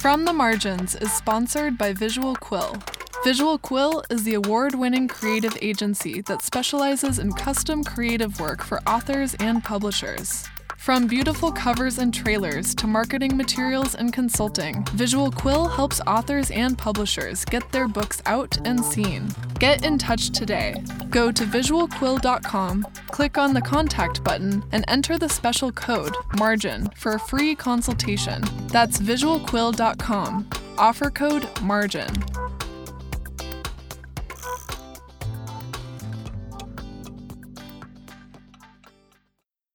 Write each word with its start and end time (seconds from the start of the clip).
From 0.00 0.24
the 0.24 0.32
Margins 0.32 0.94
is 0.94 1.12
sponsored 1.12 1.76
by 1.76 1.92
Visual 1.92 2.34
Quill. 2.34 2.74
Visual 3.22 3.58
Quill 3.58 4.02
is 4.08 4.24
the 4.24 4.32
award 4.32 4.74
winning 4.74 5.06
creative 5.08 5.54
agency 5.60 6.22
that 6.22 6.40
specializes 6.40 7.18
in 7.18 7.34
custom 7.34 7.84
creative 7.84 8.40
work 8.40 8.64
for 8.64 8.80
authors 8.86 9.34
and 9.40 9.62
publishers. 9.62 10.48
From 10.80 11.06
beautiful 11.06 11.52
covers 11.52 11.98
and 11.98 12.12
trailers 12.12 12.74
to 12.76 12.86
marketing 12.86 13.36
materials 13.36 13.94
and 13.94 14.14
consulting, 14.14 14.82
Visual 14.94 15.30
Quill 15.30 15.68
helps 15.68 16.00
authors 16.06 16.50
and 16.50 16.76
publishers 16.76 17.44
get 17.44 17.70
their 17.70 17.86
books 17.86 18.22
out 18.24 18.56
and 18.66 18.82
seen. 18.82 19.28
Get 19.58 19.84
in 19.84 19.98
touch 19.98 20.30
today. 20.30 20.82
Go 21.10 21.30
to 21.30 21.44
visualquill.com, 21.44 22.86
click 23.10 23.36
on 23.36 23.52
the 23.52 23.60
contact 23.60 24.24
button, 24.24 24.64
and 24.72 24.86
enter 24.88 25.18
the 25.18 25.28
special 25.28 25.70
code 25.70 26.16
MARGIN 26.38 26.88
for 26.96 27.12
a 27.12 27.20
free 27.20 27.54
consultation. 27.54 28.42
That's 28.68 28.96
visualquill.com. 28.96 30.48
Offer 30.78 31.10
code 31.10 31.46
MARGIN. 31.60 32.39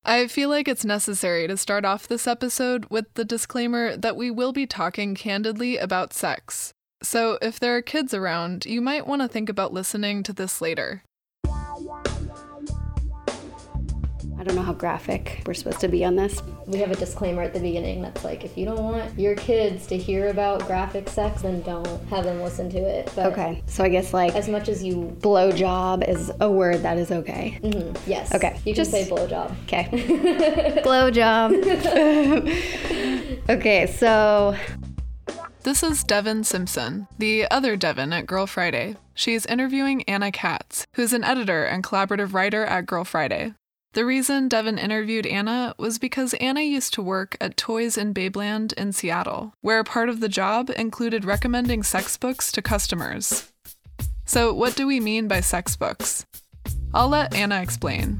I 0.07 0.27
feel 0.27 0.49
like 0.49 0.67
it's 0.67 0.85
necessary 0.85 1.47
to 1.47 1.57
start 1.57 1.83
off 1.83 2.07
this 2.07 2.27
episode 2.27 2.85
with 2.91 3.11
the 3.15 3.25
disclaimer 3.25 3.97
that 3.97 4.15
we 4.15 4.29
will 4.29 4.53
be 4.53 4.67
talking 4.67 5.15
candidly 5.15 5.77
about 5.77 6.13
sex. 6.13 6.71
So, 7.01 7.39
if 7.41 7.59
there 7.59 7.75
are 7.75 7.81
kids 7.81 8.13
around, 8.13 8.67
you 8.67 8.81
might 8.81 9.07
want 9.07 9.23
to 9.23 9.27
think 9.27 9.49
about 9.49 9.73
listening 9.73 10.21
to 10.23 10.33
this 10.33 10.61
later. 10.61 11.01
Don't 14.45 14.55
know 14.55 14.61
how 14.61 14.73
graphic 14.73 15.41
we're 15.45 15.53
supposed 15.53 15.79
to 15.79 15.87
be 15.87 16.05
on 16.05 16.15
this. 16.15 16.41
We 16.67 16.79
have 16.79 16.91
a 16.91 16.95
disclaimer 16.95 17.41
at 17.41 17.53
the 17.53 17.59
beginning 17.59 18.01
that's 18.01 18.23
like, 18.23 18.45
if 18.45 18.57
you 18.57 18.65
don't 18.65 18.81
want 18.81 19.19
your 19.19 19.35
kids 19.35 19.87
to 19.87 19.97
hear 19.97 20.29
about 20.29 20.65
graphic 20.67 21.09
sex, 21.09 21.41
then 21.41 21.61
don't 21.63 21.87
have 22.09 22.23
them 22.23 22.41
listen 22.41 22.69
to 22.69 22.77
it. 22.77 23.11
But 23.15 23.33
okay, 23.33 23.63
so 23.65 23.83
I 23.83 23.89
guess 23.89 24.13
like 24.13 24.35
as 24.35 24.47
much 24.47 24.69
as 24.69 24.83
you 24.83 25.17
blowjob 25.19 26.07
is 26.07 26.31
a 26.39 26.49
word 26.49 26.83
that 26.83 26.97
is 26.97 27.11
okay. 27.11 27.59
Mm-hmm. 27.63 28.09
Yes. 28.09 28.33
Okay. 28.33 28.59
You 28.65 28.73
Just, 28.75 28.91
can 28.91 29.05
say 29.05 29.11
blowjob. 29.11 29.55
Okay. 29.63 29.89
blowjob. 30.85 31.51
okay, 33.49 33.87
so 33.87 34.55
this 35.63 35.81
is 35.81 36.03
Devin 36.03 36.43
Simpson, 36.43 37.07
the 37.17 37.49
other 37.49 37.75
Devin 37.75 38.13
at 38.13 38.27
Girl 38.27 38.45
Friday. 38.45 38.95
She's 39.15 39.45
interviewing 39.47 40.03
Anna 40.03 40.31
Katz, 40.31 40.85
who's 40.93 41.13
an 41.13 41.23
editor 41.23 41.63
and 41.63 41.83
collaborative 41.83 42.33
writer 42.33 42.63
at 42.65 42.85
Girl 42.85 43.03
Friday. 43.03 43.55
The 43.95 44.05
reason 44.05 44.49
Devin 44.49 44.77
interviewed 44.77 45.25
Anna 45.25 45.73
was 45.77 45.99
because 45.99 46.33
Anna 46.33 46.59
used 46.59 46.93
to 46.95 47.01
work 47.01 47.37
at 47.39 47.55
Toys 47.55 47.97
in 47.97 48.13
Babeland 48.13 48.73
in 48.73 48.91
Seattle, 48.91 49.53
where 49.61 49.85
part 49.85 50.09
of 50.09 50.19
the 50.19 50.27
job 50.27 50.69
included 50.75 51.23
recommending 51.23 51.81
sex 51.81 52.17
books 52.17 52.51
to 52.51 52.61
customers. 52.61 53.53
So, 54.25 54.53
what 54.53 54.75
do 54.75 54.85
we 54.85 54.99
mean 54.99 55.29
by 55.29 55.39
sex 55.39 55.77
books? 55.77 56.25
I'll 56.93 57.07
let 57.07 57.33
Anna 57.33 57.61
explain. 57.61 58.19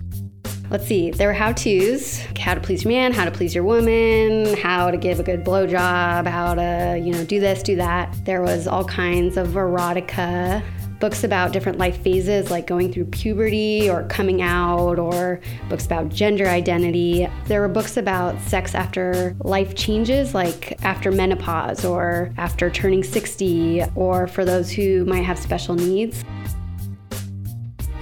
Let's 0.70 0.88
see, 0.88 1.12
there 1.12 1.28
were 1.28 1.34
how 1.34 1.52
to's 1.52 2.20
how 2.40 2.54
to 2.54 2.62
please 2.62 2.86
your 2.86 2.94
man, 2.94 3.12
how 3.12 3.26
to 3.26 3.32
please 3.32 3.54
your 3.54 3.66
woman, 3.66 4.56
how 4.56 4.90
to 4.92 4.96
give 4.96 5.20
a 5.20 5.24
good 5.24 5.44
blowjob, 5.44 6.26
how 6.26 6.54
to, 6.56 7.02
you 7.04 7.12
know, 7.12 7.26
do 7.26 7.42
this, 7.42 7.62
do 7.62 7.76
that. 7.76 8.16
There 8.24 8.42
was 8.42 8.66
all 8.66 8.86
kinds 8.86 9.36
of 9.36 9.50
erotica, 9.50 10.64
books 11.00 11.24
about 11.24 11.52
different 11.52 11.78
life 11.78 12.02
phases 12.02 12.50
like 12.50 12.68
going 12.68 12.92
through 12.92 13.06
puberty 13.06 13.90
or 13.90 14.04
coming 14.08 14.42
out, 14.42 14.98
or 15.00 15.40
books 15.70 15.86
about 15.86 16.10
gender 16.10 16.48
identity. 16.48 17.28
There 17.46 17.62
were 17.62 17.68
books 17.68 17.98
about 17.98 18.40
sex 18.42 18.76
after 18.76 19.36
life 19.40 19.76
changes, 19.76 20.34
like 20.34 20.84
after 20.84 21.12
menopause 21.12 21.86
or 21.86 22.34
after 22.38 22.70
turning 22.70 23.04
60, 23.04 23.84
or 23.96 24.28
for 24.28 24.46
those 24.46 24.72
who 24.72 25.06
might 25.06 25.24
have 25.24 25.38
special 25.38 25.76
needs. 25.76 26.24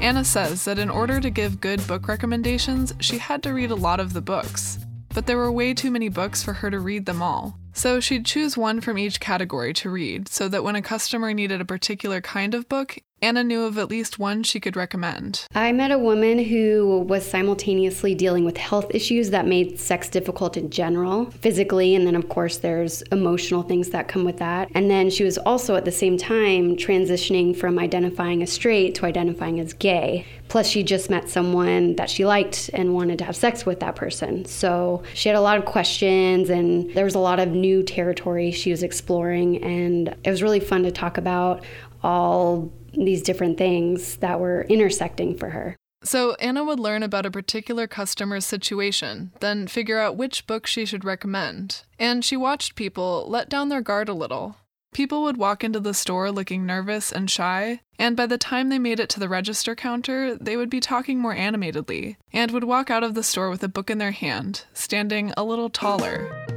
Anna 0.02 0.25
says 0.25 0.66
that 0.66 0.79
in 0.79 0.89
order 0.89 1.22
to 1.22 1.29
give 1.29 1.62
good 1.62 1.85
book 1.88 2.07
recommendations, 2.07 2.94
she 3.00 3.18
had 3.18 3.41
to 3.44 3.53
read 3.53 3.72
a 3.72 3.75
lot 3.75 4.01
of 4.01 4.12
the 4.12 4.22
books, 4.22 4.79
but 5.13 5.25
there 5.25 5.38
were 5.38 5.51
way 5.51 5.73
too 5.73 5.91
many 5.91 6.09
books 6.09 6.44
for 6.44 6.51
her 6.51 6.69
to 6.69 6.79
read 6.79 7.06
them 7.06 7.22
all. 7.22 7.57
So 7.73 8.00
she'd 8.00 8.25
choose 8.25 8.56
one 8.56 8.81
from 8.81 8.97
each 8.97 9.19
category 9.19 9.73
to 9.73 9.89
read 9.89 10.29
so 10.29 10.47
that 10.47 10.63
when 10.63 10.75
a 10.75 10.81
customer 10.81 11.34
needed 11.34 11.59
a 11.59 11.66
particular 11.66 12.22
kind 12.22 12.53
of 12.53 12.69
book, 12.69 13.00
Anna 13.23 13.41
knew 13.41 13.63
of 13.63 13.78
at 13.78 13.89
least 13.89 14.19
one 14.19 14.44
she 14.44 14.59
could 14.59 14.75
recommend. 14.75 15.47
I 15.56 15.72
met 15.72 15.91
a 15.91 15.97
woman 15.97 16.44
who 16.44 17.06
was 17.07 17.25
simultaneously 17.25 18.13
dealing 18.13 18.44
with 18.44 18.57
health 18.57 18.94
issues 18.94 19.29
that 19.29 19.47
made 19.47 19.79
sex 19.79 20.09
difficult 20.09 20.57
in 20.57 20.69
general, 20.69 21.31
physically, 21.31 21.95
and 21.95 22.06
then, 22.06 22.17
of 22.17 22.28
course, 22.28 22.57
there's 22.57 23.01
emotional 23.13 23.63
things 23.63 23.91
that 23.91 24.09
come 24.09 24.25
with 24.25 24.39
that. 24.39 24.69
And 24.75 24.91
then 24.91 25.09
she 25.09 25.23
was 25.23 25.38
also 25.38 25.78
at 25.78 25.85
the 25.85 25.91
same 25.91 26.17
time 26.17 26.75
transitioning 26.75 27.56
from 27.56 27.79
identifying 27.79 28.44
as 28.44 28.51
straight 28.51 28.94
to 28.95 29.06
identifying 29.06 29.57
as 29.62 29.72
gay. 29.72 30.25
Plus, 30.50 30.67
she 30.67 30.83
just 30.83 31.09
met 31.09 31.29
someone 31.29 31.95
that 31.95 32.09
she 32.09 32.25
liked 32.25 32.69
and 32.73 32.94
wanted 32.94 33.19
to 33.19 33.23
have 33.23 33.38
sex 33.38 33.66
with 33.66 33.79
that 33.79 33.95
person. 33.95 34.44
So 34.44 35.01
she 35.13 35.29
had 35.29 35.38
a 35.38 35.41
lot 35.41 35.57
of 35.57 35.63
questions, 35.63 36.50
and 36.50 36.94
there 36.94 37.06
was 37.06 37.16
a 37.16 37.19
lot 37.19 37.39
of 37.39 37.47
new 37.47 37.83
territory 37.83 38.51
she 38.51 38.69
was 38.69 38.83
exploring. 38.83 39.63
And 39.63 40.09
it 40.25 40.29
was 40.29 40.44
really 40.44 40.59
fun 40.59 40.83
to 40.83 40.91
talk 40.91 41.17
about 41.17 41.63
all 42.03 42.72
these 42.94 43.22
different 43.22 43.58
things 43.58 44.18
that 44.18 44.40
were 44.40 44.64
intersecting 44.64 45.38
for 45.38 45.50
her. 45.50 45.75
So, 46.06 46.34
Anna 46.34 46.66
would 46.66 46.81
learn 46.81 47.02
about 47.02 47.25
a 47.25 47.31
particular 47.31 47.88
customer's 47.88 48.46
situation, 48.46 49.31
then 49.40 49.68
figure 49.68 50.00
out 50.00 50.18
which 50.18 50.46
book 50.46 50.68
she 50.68 50.86
should 50.86 51.06
recommend. 51.06 51.84
And 51.97 52.25
she 52.25 52.36
watched 52.36 52.75
people 52.75 53.25
let 53.30 53.47
down 53.47 53.69
their 53.69 53.81
guard 53.81 54.09
a 54.09 54.13
little. 54.13 54.58
People 54.94 55.24
would 55.24 55.38
walk 55.38 55.63
into 55.63 55.80
the 55.80 55.94
store 55.94 56.30
looking 56.30 56.66
nervous 56.66 57.12
and 57.12 57.31
shy, 57.31 57.80
and 57.97 58.16
by 58.16 58.28
the 58.28 58.38
time 58.38 58.69
they 58.69 58.78
made 58.78 59.00
it 59.00 59.09
to 59.09 59.19
the 59.19 59.30
register 59.30 59.75
counter, 59.75 60.36
they 60.36 60.58
would 60.58 60.69
be 60.69 60.80
talking 60.80 61.19
more 61.19 61.34
animatedly, 61.34 62.18
and 62.31 62.52
would 62.52 62.66
walk 62.66 62.92
out 62.92 63.03
of 63.03 63.16
the 63.16 63.24
store 63.24 63.50
with 63.50 63.63
a 63.63 63.69
book 63.69 63.90
in 63.90 63.97
their 63.97 64.12
hand, 64.12 64.66
standing 64.74 65.34
a 65.36 65.44
little 65.44 65.69
taller. 65.69 66.53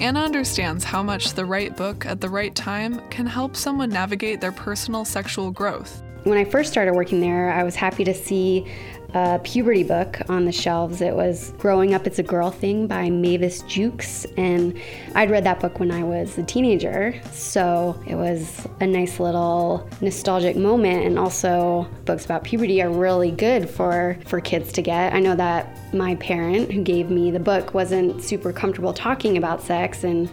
Anna 0.00 0.20
understands 0.20 0.82
how 0.82 1.02
much 1.02 1.34
the 1.34 1.44
right 1.44 1.76
book 1.76 2.06
at 2.06 2.22
the 2.22 2.28
right 2.28 2.54
time 2.54 3.06
can 3.10 3.26
help 3.26 3.54
someone 3.54 3.90
navigate 3.90 4.40
their 4.40 4.50
personal 4.50 5.04
sexual 5.04 5.50
growth. 5.50 6.02
When 6.24 6.38
I 6.38 6.44
first 6.44 6.70
started 6.70 6.94
working 6.94 7.20
there, 7.20 7.52
I 7.52 7.64
was 7.64 7.74
happy 7.74 8.04
to 8.04 8.14
see 8.14 8.66
a 9.14 9.40
puberty 9.42 9.82
book 9.82 10.20
on 10.28 10.44
the 10.44 10.52
shelves. 10.52 11.00
It 11.00 11.14
was 11.14 11.52
Growing 11.58 11.94
Up 11.94 12.06
It's 12.06 12.18
a 12.18 12.22
Girl 12.22 12.50
Thing 12.50 12.86
by 12.86 13.10
Mavis 13.10 13.62
Jukes. 13.62 14.24
And 14.36 14.78
I'd 15.14 15.30
read 15.30 15.44
that 15.44 15.60
book 15.60 15.80
when 15.80 15.90
I 15.90 16.02
was 16.02 16.38
a 16.38 16.42
teenager. 16.42 17.20
So 17.32 18.00
it 18.06 18.14
was 18.14 18.66
a 18.80 18.86
nice 18.86 19.20
little 19.20 19.88
nostalgic 20.00 20.56
moment. 20.56 21.06
And 21.06 21.18
also, 21.18 21.88
books 22.04 22.24
about 22.24 22.44
puberty 22.44 22.82
are 22.82 22.90
really 22.90 23.30
good 23.30 23.68
for, 23.68 24.18
for 24.26 24.40
kids 24.40 24.72
to 24.72 24.82
get. 24.82 25.12
I 25.12 25.20
know 25.20 25.36
that 25.36 25.94
my 25.94 26.14
parent 26.16 26.70
who 26.70 26.82
gave 26.82 27.10
me 27.10 27.30
the 27.30 27.40
book 27.40 27.74
wasn't 27.74 28.22
super 28.22 28.52
comfortable 28.52 28.92
talking 28.92 29.36
about 29.36 29.62
sex 29.62 30.04
and 30.04 30.30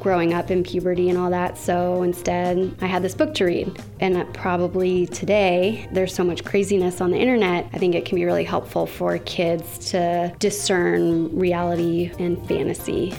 growing 0.00 0.34
up 0.34 0.50
in 0.50 0.62
puberty 0.62 1.08
and 1.08 1.18
all 1.18 1.30
that. 1.30 1.56
So 1.56 2.02
instead, 2.02 2.74
I 2.80 2.86
had 2.86 3.02
this 3.02 3.14
book 3.14 3.34
to 3.34 3.44
read. 3.44 3.80
And 4.00 4.32
probably 4.34 5.06
today, 5.06 5.88
there's 5.92 6.14
so 6.14 6.24
much 6.24 6.44
craziness 6.44 7.00
on 7.00 7.10
the 7.10 7.18
internet. 7.18 7.68
I 7.72 7.78
think 7.78 7.94
it 7.94 8.04
can 8.04 8.16
be 8.16 8.24
really 8.24 8.44
helpful 8.44 8.86
for 8.86 9.18
kids 9.18 9.90
to 9.90 10.34
discern 10.38 11.38
reality 11.38 12.10
and 12.18 12.44
fantasy. 12.48 13.14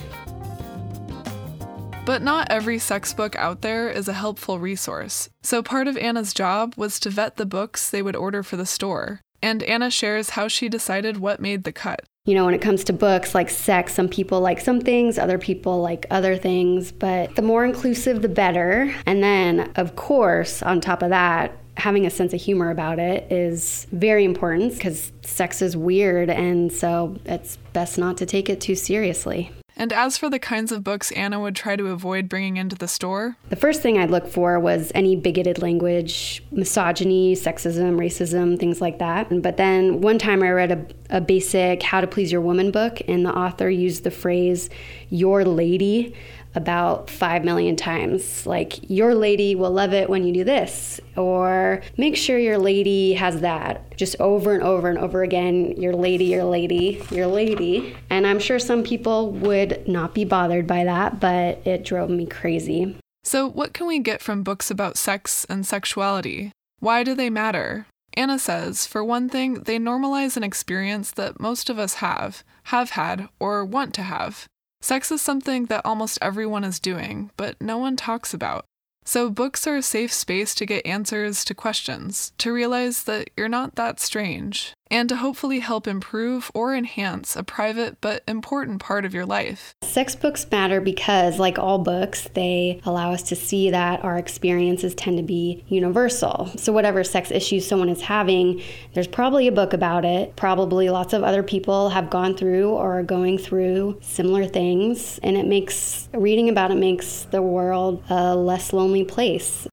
But 2.03 2.23
not 2.23 2.51
every 2.51 2.79
sex 2.79 3.13
book 3.13 3.35
out 3.35 3.61
there 3.61 3.89
is 3.89 4.07
a 4.07 4.13
helpful 4.13 4.59
resource. 4.59 5.29
So 5.43 5.61
part 5.61 5.87
of 5.87 5.95
Anna's 5.97 6.33
job 6.33 6.73
was 6.75 6.99
to 7.01 7.11
vet 7.11 7.37
the 7.37 7.45
books 7.45 7.89
they 7.89 8.01
would 8.01 8.15
order 8.15 8.41
for 8.41 8.57
the 8.57 8.65
store. 8.65 9.21
And 9.41 9.61
Anna 9.63 9.91
shares 9.91 10.31
how 10.31 10.47
she 10.47 10.67
decided 10.67 11.17
what 11.17 11.39
made 11.39 11.63
the 11.63 11.71
cut. 11.71 12.01
You 12.25 12.35
know, 12.35 12.45
when 12.45 12.53
it 12.53 12.61
comes 12.61 12.83
to 12.83 12.93
books 12.93 13.33
like 13.33 13.49
sex, 13.49 13.95
some 13.95 14.07
people 14.07 14.41
like 14.41 14.59
some 14.59 14.79
things, 14.79 15.17
other 15.17 15.39
people 15.39 15.81
like 15.81 16.05
other 16.11 16.37
things, 16.37 16.91
but 16.91 17.35
the 17.35 17.41
more 17.41 17.65
inclusive, 17.65 18.21
the 18.21 18.29
better. 18.29 18.93
And 19.07 19.23
then, 19.23 19.71
of 19.75 19.95
course, 19.95 20.61
on 20.61 20.81
top 20.81 21.01
of 21.01 21.09
that, 21.09 21.57
having 21.77 22.05
a 22.05 22.11
sense 22.11 22.31
of 22.31 22.39
humor 22.39 22.69
about 22.69 22.99
it 22.99 23.31
is 23.31 23.87
very 23.91 24.23
important 24.23 24.75
because 24.75 25.11
sex 25.23 25.63
is 25.63 25.75
weird, 25.75 26.29
and 26.29 26.71
so 26.71 27.17
it's 27.25 27.57
best 27.73 27.97
not 27.97 28.17
to 28.17 28.27
take 28.27 28.49
it 28.49 28.61
too 28.61 28.75
seriously. 28.75 29.51
And 29.81 29.91
as 29.91 30.15
for 30.15 30.29
the 30.29 30.37
kinds 30.37 30.71
of 30.71 30.83
books 30.83 31.11
Anna 31.13 31.39
would 31.39 31.55
try 31.55 31.75
to 31.75 31.87
avoid 31.87 32.29
bringing 32.29 32.57
into 32.57 32.75
the 32.75 32.87
store, 32.87 33.37
the 33.49 33.55
first 33.55 33.81
thing 33.81 33.97
I'd 33.97 34.11
look 34.11 34.27
for 34.27 34.59
was 34.59 34.91
any 34.93 35.15
bigoted 35.15 35.59
language, 35.59 36.43
misogyny, 36.51 37.33
sexism, 37.33 37.97
racism, 37.97 38.59
things 38.59 38.79
like 38.79 38.99
that. 38.99 39.41
But 39.41 39.57
then 39.57 39.99
one 40.01 40.19
time 40.19 40.43
I 40.43 40.51
read 40.51 40.71
a, 40.71 41.17
a 41.17 41.19
basic 41.19 41.81
How 41.81 41.99
to 41.99 42.05
Please 42.05 42.31
Your 42.31 42.41
Woman 42.41 42.69
book, 42.69 43.01
and 43.07 43.25
the 43.25 43.35
author 43.35 43.71
used 43.71 44.03
the 44.03 44.11
phrase, 44.11 44.69
Your 45.09 45.45
Lady 45.45 46.13
about 46.55 47.09
5 47.09 47.43
million 47.43 47.75
times. 47.75 48.45
Like, 48.45 48.89
your 48.89 49.15
lady 49.15 49.55
will 49.55 49.71
love 49.71 49.93
it 49.93 50.09
when 50.09 50.23
you 50.23 50.33
do 50.33 50.43
this, 50.43 50.99
or 51.15 51.81
make 51.97 52.15
sure 52.15 52.37
your 52.37 52.57
lady 52.57 53.13
has 53.13 53.41
that 53.41 53.97
just 53.97 54.19
over 54.19 54.53
and 54.53 54.63
over 54.63 54.89
and 54.89 54.97
over 54.97 55.23
again, 55.23 55.79
your 55.79 55.93
lady, 55.93 56.25
your 56.25 56.43
lady, 56.43 57.01
your 57.11 57.27
lady. 57.27 57.95
And 58.09 58.25
I'm 58.25 58.39
sure 58.39 58.59
some 58.59 58.83
people 58.83 59.31
would 59.31 59.87
not 59.87 60.13
be 60.13 60.25
bothered 60.25 60.67
by 60.67 60.83
that, 60.83 61.19
but 61.19 61.65
it 61.65 61.85
drove 61.85 62.09
me 62.09 62.25
crazy. 62.25 62.97
So, 63.23 63.47
what 63.47 63.73
can 63.73 63.85
we 63.87 63.99
get 63.99 64.21
from 64.21 64.43
books 64.43 64.71
about 64.71 64.97
sex 64.97 65.45
and 65.45 65.65
sexuality? 65.65 66.51
Why 66.79 67.03
do 67.03 67.13
they 67.13 67.29
matter? 67.29 67.85
Anna 68.13 68.39
says, 68.39 68.87
for 68.87 69.03
one 69.03 69.29
thing, 69.29 69.63
they 69.63 69.79
normalize 69.79 70.35
an 70.35 70.43
experience 70.43 71.11
that 71.11 71.39
most 71.39 71.69
of 71.69 71.79
us 71.79 71.95
have, 71.95 72.43
have 72.63 72.91
had, 72.91 73.29
or 73.39 73.63
want 73.63 73.93
to 73.93 74.01
have. 74.01 74.47
Sex 74.81 75.11
is 75.11 75.21
something 75.21 75.65
that 75.65 75.85
almost 75.85 76.17
everyone 76.21 76.63
is 76.63 76.79
doing, 76.79 77.29
but 77.37 77.59
no 77.61 77.77
one 77.77 77.95
talks 77.95 78.33
about. 78.33 78.65
So, 79.05 79.29
books 79.29 79.65
are 79.67 79.77
a 79.77 79.81
safe 79.81 80.11
space 80.11 80.53
to 80.55 80.65
get 80.65 80.85
answers 80.85 81.45
to 81.45 81.55
questions, 81.55 82.33
to 82.39 82.51
realize 82.51 83.03
that 83.03 83.29
you're 83.37 83.49
not 83.49 83.75
that 83.75 83.99
strange, 83.99 84.73
and 84.91 85.07
to 85.07 85.15
hopefully 85.15 85.59
help 85.59 85.87
improve 85.87 86.51
or 86.53 86.75
enhance 86.75 87.37
a 87.37 87.43
private 87.43 87.99
but 88.01 88.21
important 88.27 88.81
part 88.81 89.05
of 89.05 89.13
your 89.13 89.25
life. 89.25 89.73
Sex 89.81 90.15
books 90.15 90.45
matter 90.51 90.81
because, 90.81 91.39
like 91.39 91.57
all 91.57 91.79
books, 91.79 92.27
they 92.33 92.81
allow 92.85 93.13
us 93.13 93.23
to 93.23 93.35
see 93.35 93.71
that 93.71 94.03
our 94.03 94.17
experiences 94.17 94.93
tend 94.93 95.17
to 95.17 95.23
be 95.23 95.63
universal. 95.69 96.51
So, 96.57 96.73
whatever 96.73 97.03
sex 97.05 97.31
issues 97.31 97.65
someone 97.65 97.89
is 97.89 98.01
having, 98.01 98.61
there's 98.93 99.07
probably 99.07 99.47
a 99.47 99.51
book 99.51 99.71
about 99.71 100.03
it. 100.03 100.35
Probably 100.35 100.89
lots 100.89 101.13
of 101.13 101.23
other 101.23 101.41
people 101.41 101.89
have 101.89 102.09
gone 102.09 102.35
through 102.35 102.69
or 102.69 102.99
are 102.99 103.03
going 103.03 103.37
through 103.37 103.97
similar 104.01 104.45
things, 104.45 105.19
and 105.23 105.37
it 105.37 105.47
makes 105.47 106.09
reading 106.13 106.49
about 106.49 106.71
it 106.71 106.77
makes 106.77 107.23
the 107.31 107.41
world 107.41 108.03
a 108.09 108.35
less 108.35 108.73
lonely 108.73 109.05
place. 109.05 109.67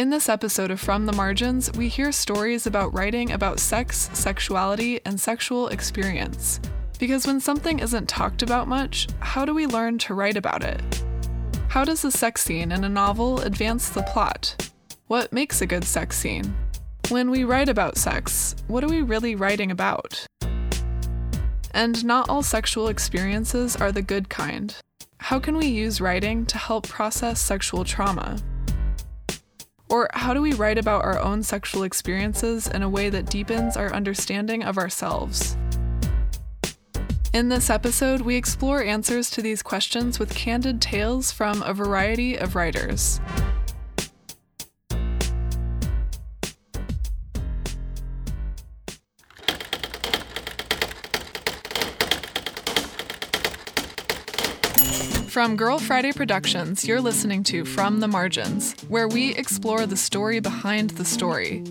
In 0.00 0.08
this 0.08 0.30
episode 0.30 0.70
of 0.70 0.80
From 0.80 1.04
the 1.04 1.12
Margins, 1.12 1.70
we 1.72 1.88
hear 1.88 2.10
stories 2.10 2.66
about 2.66 2.94
writing 2.94 3.32
about 3.32 3.60
sex, 3.60 4.08
sexuality, 4.14 4.98
and 5.04 5.20
sexual 5.20 5.68
experience. 5.68 6.58
Because 6.98 7.26
when 7.26 7.38
something 7.38 7.80
isn't 7.80 8.08
talked 8.08 8.40
about 8.40 8.66
much, 8.66 9.08
how 9.18 9.44
do 9.44 9.52
we 9.52 9.66
learn 9.66 9.98
to 9.98 10.14
write 10.14 10.38
about 10.38 10.64
it? 10.64 10.80
How 11.68 11.84
does 11.84 12.02
a 12.02 12.10
sex 12.10 12.42
scene 12.42 12.72
in 12.72 12.82
a 12.82 12.88
novel 12.88 13.42
advance 13.42 13.90
the 13.90 14.00
plot? 14.04 14.70
What 15.08 15.34
makes 15.34 15.60
a 15.60 15.66
good 15.66 15.84
sex 15.84 16.16
scene? 16.16 16.56
When 17.10 17.30
we 17.30 17.44
write 17.44 17.68
about 17.68 17.98
sex, 17.98 18.56
what 18.68 18.82
are 18.82 18.88
we 18.88 19.02
really 19.02 19.34
writing 19.34 19.70
about? 19.70 20.24
And 21.72 22.02
not 22.06 22.30
all 22.30 22.42
sexual 22.42 22.88
experiences 22.88 23.76
are 23.76 23.92
the 23.92 24.00
good 24.00 24.30
kind. 24.30 24.74
How 25.18 25.38
can 25.38 25.58
we 25.58 25.66
use 25.66 26.00
writing 26.00 26.46
to 26.46 26.56
help 26.56 26.88
process 26.88 27.38
sexual 27.38 27.84
trauma? 27.84 28.38
Or 29.90 30.08
how 30.14 30.32
do 30.32 30.40
we 30.40 30.52
write 30.52 30.78
about 30.78 31.04
our 31.04 31.18
own 31.18 31.42
sexual 31.42 31.82
experiences 31.82 32.68
in 32.68 32.82
a 32.82 32.88
way 32.88 33.10
that 33.10 33.26
deepens 33.26 33.76
our 33.76 33.92
understanding 33.92 34.62
of 34.62 34.78
ourselves? 34.78 35.56
In 37.32 37.48
this 37.48 37.70
episode, 37.70 38.20
we 38.20 38.36
explore 38.36 38.82
answers 38.82 39.30
to 39.30 39.42
these 39.42 39.62
questions 39.62 40.18
with 40.18 40.34
candid 40.34 40.80
tales 40.80 41.32
from 41.32 41.62
a 41.62 41.74
variety 41.74 42.36
of 42.36 42.54
writers. 42.54 43.20
From 55.40 55.56
Girl 55.56 55.78
Friday 55.78 56.12
Productions, 56.12 56.86
you're 56.86 57.00
listening 57.00 57.42
to 57.44 57.64
From 57.64 58.00
the 58.00 58.06
Margins, 58.06 58.78
where 58.88 59.08
we 59.08 59.34
explore 59.36 59.86
the 59.86 59.96
story 59.96 60.38
behind 60.38 60.90
the 60.90 61.04
story. 61.06 61.64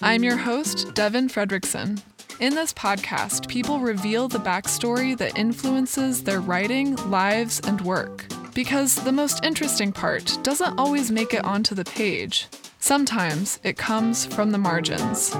I'm 0.00 0.22
your 0.22 0.36
host, 0.36 0.94
Devin 0.94 1.28
Fredrickson. 1.28 2.00
In 2.38 2.54
this 2.54 2.72
podcast, 2.72 3.48
people 3.48 3.80
reveal 3.80 4.28
the 4.28 4.38
backstory 4.38 5.18
that 5.18 5.36
influences 5.36 6.22
their 6.22 6.40
writing, 6.40 6.94
lives, 7.10 7.60
and 7.66 7.80
work. 7.80 8.26
Because 8.54 8.94
the 8.94 9.10
most 9.10 9.44
interesting 9.44 9.90
part 9.90 10.38
doesn't 10.44 10.78
always 10.78 11.10
make 11.10 11.34
it 11.34 11.44
onto 11.44 11.74
the 11.74 11.84
page. 11.84 12.46
Sometimes 12.78 13.58
it 13.64 13.76
comes 13.76 14.24
from 14.24 14.52
the 14.52 14.58
margins. 14.58 15.34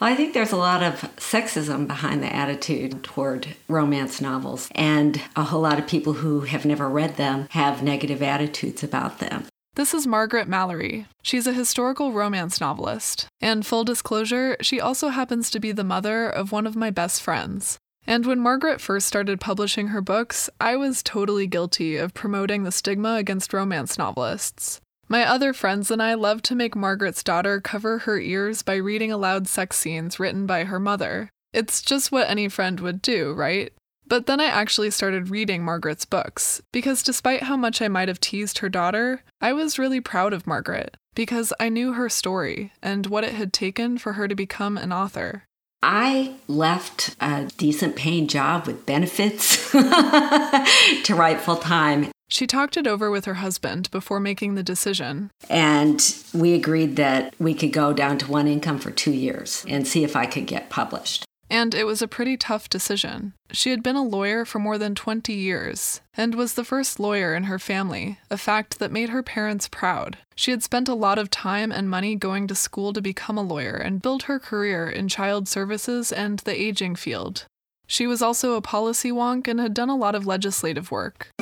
Well, 0.00 0.10
I 0.10 0.16
think 0.16 0.32
there's 0.32 0.52
a 0.52 0.56
lot 0.56 0.82
of 0.82 0.94
sexism 1.16 1.86
behind 1.86 2.22
the 2.22 2.34
attitude 2.34 3.04
toward 3.04 3.48
romance 3.68 4.18
novels, 4.18 4.70
and 4.74 5.20
a 5.36 5.44
whole 5.44 5.60
lot 5.60 5.78
of 5.78 5.86
people 5.86 6.14
who 6.14 6.40
have 6.40 6.64
never 6.64 6.88
read 6.88 7.16
them 7.16 7.46
have 7.50 7.82
negative 7.82 8.22
attitudes 8.22 8.82
about 8.82 9.18
them. 9.18 9.44
This 9.74 9.92
is 9.92 10.06
Margaret 10.06 10.48
Mallory. 10.48 11.06
She's 11.22 11.46
a 11.46 11.52
historical 11.52 12.12
romance 12.12 12.62
novelist. 12.62 13.26
And 13.42 13.66
full 13.66 13.84
disclosure, 13.84 14.56
she 14.62 14.80
also 14.80 15.08
happens 15.08 15.50
to 15.50 15.60
be 15.60 15.70
the 15.70 15.84
mother 15.84 16.30
of 16.30 16.50
one 16.50 16.66
of 16.66 16.74
my 16.74 16.90
best 16.90 17.20
friends. 17.20 17.78
And 18.06 18.24
when 18.24 18.40
Margaret 18.40 18.80
first 18.80 19.06
started 19.06 19.38
publishing 19.38 19.88
her 19.88 20.00
books, 20.00 20.48
I 20.58 20.76
was 20.76 21.02
totally 21.02 21.46
guilty 21.46 21.98
of 21.98 22.14
promoting 22.14 22.64
the 22.64 22.72
stigma 22.72 23.16
against 23.16 23.52
romance 23.52 23.98
novelists. 23.98 24.80
My 25.10 25.26
other 25.26 25.52
friends 25.52 25.90
and 25.90 26.00
I 26.00 26.14
love 26.14 26.40
to 26.42 26.54
make 26.54 26.76
Margaret's 26.76 27.24
daughter 27.24 27.60
cover 27.60 27.98
her 27.98 28.20
ears 28.20 28.62
by 28.62 28.76
reading 28.76 29.10
aloud 29.10 29.48
sex 29.48 29.76
scenes 29.76 30.20
written 30.20 30.46
by 30.46 30.62
her 30.62 30.78
mother. 30.78 31.30
It's 31.52 31.82
just 31.82 32.12
what 32.12 32.30
any 32.30 32.48
friend 32.48 32.78
would 32.78 33.02
do, 33.02 33.32
right? 33.32 33.72
But 34.06 34.26
then 34.26 34.38
I 34.38 34.44
actually 34.44 34.92
started 34.92 35.28
reading 35.28 35.64
Margaret's 35.64 36.04
books, 36.04 36.62
because 36.70 37.02
despite 37.02 37.42
how 37.42 37.56
much 37.56 37.82
I 37.82 37.88
might 37.88 38.06
have 38.06 38.20
teased 38.20 38.58
her 38.58 38.68
daughter, 38.68 39.24
I 39.40 39.52
was 39.52 39.80
really 39.80 40.00
proud 40.00 40.32
of 40.32 40.46
Margaret, 40.46 40.96
because 41.16 41.52
I 41.58 41.70
knew 41.70 41.94
her 41.94 42.08
story 42.08 42.72
and 42.80 43.08
what 43.08 43.24
it 43.24 43.34
had 43.34 43.52
taken 43.52 43.98
for 43.98 44.12
her 44.12 44.28
to 44.28 44.36
become 44.36 44.78
an 44.78 44.92
author. 44.92 45.42
I 45.82 46.34
left 46.46 47.16
a 47.20 47.48
decent 47.56 47.96
paying 47.96 48.28
job 48.28 48.68
with 48.68 48.86
benefits 48.86 49.72
to 49.72 51.14
write 51.16 51.40
full 51.40 51.56
time. 51.56 52.12
She 52.30 52.46
talked 52.46 52.76
it 52.76 52.86
over 52.86 53.10
with 53.10 53.24
her 53.24 53.34
husband 53.34 53.90
before 53.90 54.20
making 54.20 54.54
the 54.54 54.62
decision. 54.62 55.32
And 55.48 56.14
we 56.32 56.54
agreed 56.54 56.94
that 56.94 57.34
we 57.40 57.54
could 57.54 57.72
go 57.72 57.92
down 57.92 58.18
to 58.18 58.30
one 58.30 58.46
income 58.46 58.78
for 58.78 58.92
two 58.92 59.10
years 59.10 59.64
and 59.68 59.86
see 59.86 60.04
if 60.04 60.14
I 60.14 60.26
could 60.26 60.46
get 60.46 60.70
published. 60.70 61.24
And 61.52 61.74
it 61.74 61.82
was 61.82 62.00
a 62.00 62.06
pretty 62.06 62.36
tough 62.36 62.70
decision. 62.70 63.32
She 63.50 63.70
had 63.70 63.82
been 63.82 63.96
a 63.96 64.04
lawyer 64.04 64.44
for 64.44 64.60
more 64.60 64.78
than 64.78 64.94
20 64.94 65.32
years 65.32 66.00
and 66.16 66.36
was 66.36 66.54
the 66.54 66.62
first 66.62 67.00
lawyer 67.00 67.34
in 67.34 67.44
her 67.44 67.58
family, 67.58 68.20
a 68.30 68.38
fact 68.38 68.78
that 68.78 68.92
made 68.92 69.08
her 69.08 69.24
parents 69.24 69.66
proud. 69.66 70.18
She 70.36 70.52
had 70.52 70.62
spent 70.62 70.88
a 70.88 70.94
lot 70.94 71.18
of 71.18 71.30
time 71.30 71.72
and 71.72 71.90
money 71.90 72.14
going 72.14 72.46
to 72.46 72.54
school 72.54 72.92
to 72.92 73.02
become 73.02 73.36
a 73.36 73.42
lawyer 73.42 73.74
and 73.74 74.00
build 74.00 74.22
her 74.24 74.38
career 74.38 74.88
in 74.88 75.08
child 75.08 75.48
services 75.48 76.12
and 76.12 76.38
the 76.38 76.54
aging 76.54 76.94
field. 76.94 77.46
She 77.88 78.06
was 78.06 78.22
also 78.22 78.54
a 78.54 78.62
policy 78.62 79.10
wonk 79.10 79.48
and 79.48 79.58
had 79.58 79.74
done 79.74 79.88
a 79.88 79.96
lot 79.96 80.14
of 80.14 80.28
legislative 80.28 80.92
work 80.92 81.32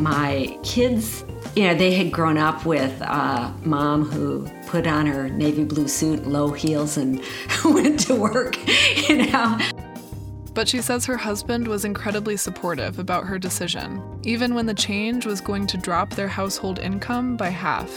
my 0.00 0.58
kids, 0.62 1.24
you 1.54 1.64
know, 1.64 1.74
they 1.74 1.94
had 1.94 2.10
grown 2.10 2.38
up 2.38 2.64
with 2.64 3.00
a 3.00 3.54
mom 3.64 4.04
who 4.04 4.48
put 4.66 4.86
on 4.86 5.06
her 5.06 5.28
navy 5.28 5.64
blue 5.64 5.88
suit, 5.88 6.26
low 6.26 6.52
heels, 6.52 6.96
and 6.96 7.22
went 7.64 8.00
to 8.00 8.14
work, 8.14 8.58
you 9.08 9.26
know. 9.26 9.58
But 10.54 10.68
she 10.68 10.82
says 10.82 11.06
her 11.06 11.16
husband 11.16 11.68
was 11.68 11.84
incredibly 11.84 12.36
supportive 12.36 12.98
about 12.98 13.24
her 13.24 13.38
decision, 13.38 14.02
even 14.24 14.54
when 14.54 14.66
the 14.66 14.74
change 14.74 15.24
was 15.24 15.40
going 15.40 15.66
to 15.68 15.78
drop 15.78 16.10
their 16.10 16.28
household 16.28 16.78
income 16.78 17.36
by 17.36 17.48
half. 17.48 17.90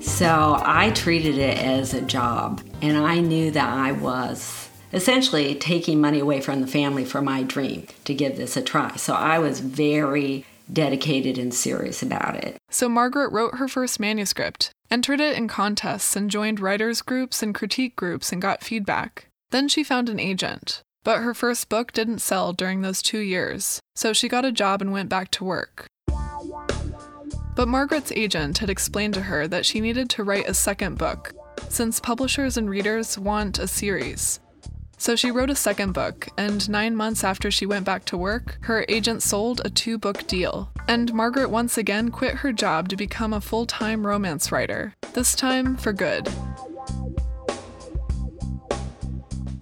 So 0.00 0.60
I 0.64 0.90
treated 0.96 1.38
it 1.38 1.58
as 1.58 1.94
a 1.94 2.00
job, 2.00 2.62
and 2.82 2.96
I 2.96 3.20
knew 3.20 3.50
that 3.52 3.68
I 3.68 3.92
was 3.92 4.57
essentially 4.92 5.54
taking 5.54 6.00
money 6.00 6.20
away 6.20 6.40
from 6.40 6.60
the 6.60 6.66
family 6.66 7.04
for 7.04 7.22
my 7.22 7.42
dream 7.42 7.86
to 8.04 8.14
give 8.14 8.36
this 8.36 8.56
a 8.56 8.62
try. 8.62 8.96
So 8.96 9.14
I 9.14 9.38
was 9.38 9.60
very 9.60 10.46
dedicated 10.72 11.38
and 11.38 11.52
serious 11.54 12.02
about 12.02 12.36
it. 12.36 12.56
So 12.70 12.88
Margaret 12.88 13.32
wrote 13.32 13.56
her 13.56 13.68
first 13.68 13.98
manuscript, 13.98 14.70
entered 14.90 15.20
it 15.20 15.36
in 15.36 15.48
contests, 15.48 16.14
and 16.14 16.30
joined 16.30 16.60
writers' 16.60 17.02
groups 17.02 17.42
and 17.42 17.54
critique 17.54 17.96
groups 17.96 18.32
and 18.32 18.42
got 18.42 18.62
feedback. 18.62 19.28
Then 19.50 19.68
she 19.68 19.82
found 19.82 20.08
an 20.08 20.20
agent. 20.20 20.82
But 21.04 21.22
her 21.22 21.32
first 21.32 21.68
book 21.70 21.92
didn't 21.92 22.18
sell 22.18 22.52
during 22.52 22.82
those 22.82 23.00
two 23.00 23.20
years, 23.20 23.80
so 23.96 24.12
she 24.12 24.28
got 24.28 24.44
a 24.44 24.52
job 24.52 24.82
and 24.82 24.92
went 24.92 25.08
back 25.08 25.30
to 25.32 25.44
work. 25.44 25.86
But 27.56 27.68
Margaret's 27.68 28.12
agent 28.12 28.58
had 28.58 28.68
explained 28.68 29.14
to 29.14 29.22
her 29.22 29.48
that 29.48 29.64
she 29.64 29.80
needed 29.80 30.10
to 30.10 30.24
write 30.24 30.48
a 30.48 30.54
second 30.54 30.98
book, 30.98 31.32
since 31.68 31.98
publishers 31.98 32.56
and 32.56 32.68
readers 32.68 33.18
want 33.18 33.58
a 33.58 33.66
series. 33.66 34.38
So 34.98 35.14
she 35.14 35.30
wrote 35.30 35.48
a 35.48 35.54
second 35.54 35.92
book, 35.92 36.28
and 36.36 36.68
nine 36.68 36.96
months 36.96 37.22
after 37.22 37.50
she 37.50 37.66
went 37.66 37.86
back 37.86 38.04
to 38.06 38.16
work, 38.16 38.58
her 38.62 38.84
agent 38.88 39.22
sold 39.22 39.62
a 39.64 39.70
two 39.70 39.96
book 39.96 40.26
deal. 40.26 40.70
And 40.88 41.14
Margaret 41.14 41.50
once 41.50 41.78
again 41.78 42.10
quit 42.10 42.34
her 42.34 42.52
job 42.52 42.88
to 42.88 42.96
become 42.96 43.32
a 43.32 43.40
full 43.40 43.64
time 43.64 44.06
romance 44.06 44.50
writer, 44.50 44.94
this 45.14 45.34
time 45.34 45.76
for 45.76 45.92
good. 45.92 46.28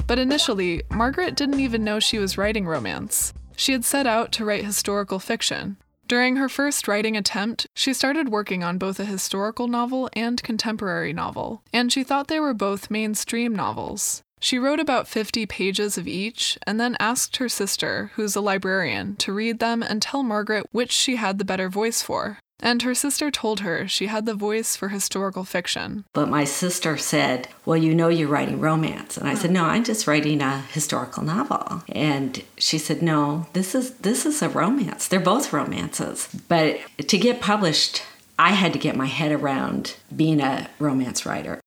But 0.07 0.19
initially, 0.19 0.83
Margaret 0.91 1.37
didn't 1.37 1.61
even 1.61 1.85
know 1.85 2.01
she 2.01 2.19
was 2.19 2.39
writing 2.39 2.67
romance. 2.67 3.35
She 3.57 3.73
had 3.73 3.85
set 3.85 4.07
out 4.07 4.33
to 4.33 4.45
write 4.45 4.65
historical 4.65 5.19
fiction. 5.19 5.77
During 6.07 6.37
her 6.37 6.49
first 6.49 6.87
writing 6.87 7.17
attempt, 7.17 7.67
she 7.75 7.93
started 7.93 8.29
working 8.29 8.63
on 8.63 8.79
both 8.79 9.01
a 9.01 9.05
historical 9.05 9.67
novel 9.67 10.09
and 10.13 10.41
contemporary 10.43 11.13
novel, 11.13 11.63
and 11.73 11.93
she 11.93 12.05
thought 12.05 12.29
they 12.29 12.39
were 12.39 12.55
both 12.55 12.93
mainstream 12.93 13.55
novels. 13.55 14.23
She 14.47 14.61
wrote 14.61 14.79
about 14.79 15.09
50 15.09 15.45
pages 15.47 15.99
of 15.99 16.07
each 16.07 16.57
and 16.69 16.79
then 16.79 16.97
asked 17.01 17.39
her 17.39 17.49
sister, 17.49 18.13
who's 18.15 18.37
a 18.37 18.41
librarian, 18.41 19.17
to 19.17 19.33
read 19.33 19.59
them 19.59 19.83
and 19.83 20.01
tell 20.01 20.23
Margaret 20.23 20.69
which 20.71 20.93
she 20.93 21.17
had 21.17 21.39
the 21.39 21.45
better 21.45 21.69
voice 21.69 22.01
for. 22.01 22.39
And 22.61 22.83
her 22.83 22.95
sister 22.95 23.33
told 23.33 23.59
her 23.59 23.89
she 23.89 24.07
had 24.07 24.25
the 24.25 24.37
voice 24.37 24.77
for 24.77 24.91
historical 24.91 25.43
fiction. 25.43 26.05
But 26.13 26.29
my 26.29 26.45
sister 26.45 26.97
said, 26.97 27.49
Well, 27.65 27.77
you 27.77 27.93
know 27.93 28.07
you're 28.07 28.29
writing 28.29 28.61
romance. 28.61 29.17
And 29.17 29.29
I 29.29 29.35
said, 29.35 29.51
No, 29.51 29.65
I'm 29.65 29.83
just 29.83 30.07
writing 30.07 30.41
a 30.41 30.61
historical 30.61 31.25
novel. 31.25 31.83
And 31.89 32.45
she 32.57 32.79
said, 32.79 33.03
No, 33.03 33.49
this 33.53 33.75
is 33.75 33.95
this 33.95 34.25
is 34.25 34.43
a 34.43 34.49
romance. 34.49 35.09
They're 35.09 35.19
both 35.19 35.53
romances. 35.53 36.29
But 36.47 36.79
to 36.99 37.19
get 37.19 37.41
published, 37.41 38.05
I 38.39 38.53
had 38.53 38.73
to 38.75 38.79
get 38.79 38.95
my 38.95 39.07
head 39.07 39.33
around 39.33 39.97
being 40.15 40.41
a 40.41 40.71
romance 40.79 41.27
writer. 41.27 41.61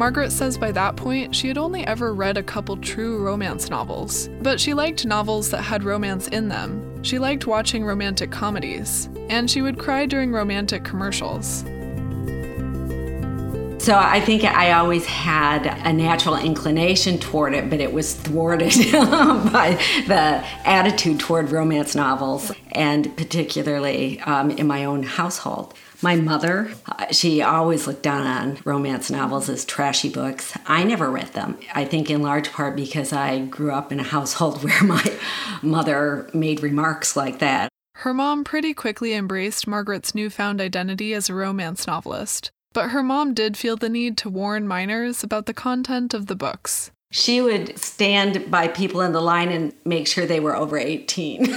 Margaret 0.00 0.32
says 0.32 0.56
by 0.56 0.72
that 0.72 0.96
point 0.96 1.36
she 1.36 1.46
had 1.46 1.58
only 1.58 1.86
ever 1.86 2.14
read 2.14 2.38
a 2.38 2.42
couple 2.42 2.74
true 2.78 3.22
romance 3.22 3.68
novels, 3.68 4.30
but 4.40 4.58
she 4.58 4.72
liked 4.72 5.04
novels 5.04 5.50
that 5.50 5.60
had 5.60 5.84
romance 5.84 6.26
in 6.28 6.48
them. 6.48 7.04
She 7.04 7.18
liked 7.18 7.46
watching 7.46 7.84
romantic 7.84 8.30
comedies, 8.30 9.10
and 9.28 9.50
she 9.50 9.60
would 9.60 9.78
cry 9.78 10.06
during 10.06 10.32
romantic 10.32 10.84
commercials. 10.84 11.64
So 13.84 13.94
I 13.94 14.22
think 14.24 14.44
I 14.44 14.72
always 14.72 15.04
had 15.04 15.66
a 15.66 15.92
natural 15.92 16.36
inclination 16.36 17.18
toward 17.18 17.52
it, 17.52 17.68
but 17.68 17.80
it 17.80 17.92
was 17.92 18.14
thwarted 18.14 18.72
by 18.92 19.78
the 20.06 20.42
attitude 20.64 21.20
toward 21.20 21.50
romance 21.50 21.94
novels, 21.94 22.50
and 22.72 23.14
particularly 23.18 24.18
um, 24.20 24.50
in 24.50 24.66
my 24.66 24.86
own 24.86 25.02
household. 25.02 25.74
My 26.02 26.16
mother, 26.16 26.70
she 27.10 27.42
always 27.42 27.86
looked 27.86 28.02
down 28.02 28.26
on 28.26 28.58
romance 28.64 29.10
novels 29.10 29.50
as 29.50 29.66
trashy 29.66 30.08
books. 30.08 30.56
I 30.66 30.82
never 30.82 31.10
read 31.10 31.34
them. 31.34 31.58
I 31.74 31.84
think 31.84 32.10
in 32.10 32.22
large 32.22 32.50
part 32.52 32.74
because 32.74 33.12
I 33.12 33.40
grew 33.40 33.72
up 33.72 33.92
in 33.92 34.00
a 34.00 34.04
household 34.04 34.64
where 34.64 34.82
my 34.82 35.04
mother 35.62 36.30
made 36.32 36.62
remarks 36.62 37.16
like 37.16 37.38
that. 37.40 37.68
Her 37.96 38.14
mom 38.14 38.44
pretty 38.44 38.72
quickly 38.72 39.12
embraced 39.12 39.66
Margaret's 39.66 40.14
newfound 40.14 40.58
identity 40.58 41.12
as 41.12 41.28
a 41.28 41.34
romance 41.34 41.86
novelist, 41.86 42.50
but 42.72 42.90
her 42.90 43.02
mom 43.02 43.34
did 43.34 43.58
feel 43.58 43.76
the 43.76 43.90
need 43.90 44.16
to 44.18 44.30
warn 44.30 44.66
minors 44.66 45.22
about 45.22 45.44
the 45.44 45.52
content 45.52 46.14
of 46.14 46.26
the 46.26 46.36
books. 46.36 46.90
She 47.12 47.40
would 47.40 47.76
stand 47.76 48.50
by 48.50 48.68
people 48.68 49.00
in 49.00 49.12
the 49.12 49.20
line 49.20 49.48
and 49.48 49.72
make 49.84 50.06
sure 50.06 50.26
they 50.26 50.38
were 50.38 50.54
over 50.54 50.78
18. 50.78 51.40
you 51.44 51.48
know, 51.48 51.56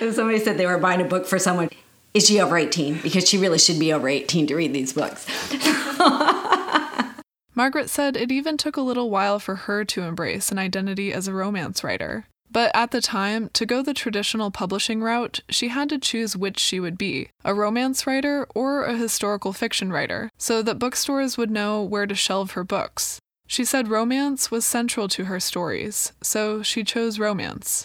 if 0.00 0.14
somebody 0.16 0.40
said 0.40 0.58
they 0.58 0.66
were 0.66 0.78
buying 0.78 1.00
a 1.00 1.04
book 1.04 1.26
for 1.26 1.38
someone, 1.38 1.70
is 2.12 2.26
she 2.26 2.40
over 2.40 2.58
18? 2.58 2.98
Because 3.02 3.28
she 3.28 3.38
really 3.38 3.58
should 3.58 3.78
be 3.78 3.92
over 3.92 4.08
18 4.08 4.48
to 4.48 4.56
read 4.56 4.72
these 4.72 4.92
books. 4.92 5.26
Margaret 7.54 7.88
said 7.88 8.16
it 8.16 8.32
even 8.32 8.56
took 8.56 8.76
a 8.76 8.80
little 8.80 9.10
while 9.10 9.38
for 9.38 9.54
her 9.54 9.84
to 9.84 10.02
embrace 10.02 10.50
an 10.50 10.58
identity 10.58 11.12
as 11.12 11.28
a 11.28 11.32
romance 11.32 11.84
writer. 11.84 12.26
But 12.54 12.70
at 12.72 12.92
the 12.92 13.00
time, 13.00 13.50
to 13.54 13.66
go 13.66 13.82
the 13.82 13.92
traditional 13.92 14.52
publishing 14.52 15.02
route, 15.02 15.40
she 15.48 15.68
had 15.68 15.88
to 15.88 15.98
choose 15.98 16.36
which 16.36 16.60
she 16.60 16.78
would 16.78 16.96
be 16.96 17.28
a 17.44 17.52
romance 17.52 18.06
writer 18.06 18.46
or 18.54 18.84
a 18.84 18.96
historical 18.96 19.52
fiction 19.52 19.92
writer, 19.92 20.30
so 20.38 20.62
that 20.62 20.78
bookstores 20.78 21.36
would 21.36 21.50
know 21.50 21.82
where 21.82 22.06
to 22.06 22.14
shelve 22.14 22.52
her 22.52 22.62
books. 22.62 23.18
She 23.48 23.64
said 23.64 23.88
romance 23.88 24.52
was 24.52 24.64
central 24.64 25.08
to 25.08 25.24
her 25.24 25.40
stories, 25.40 26.12
so 26.22 26.62
she 26.62 26.84
chose 26.84 27.18
romance. 27.18 27.84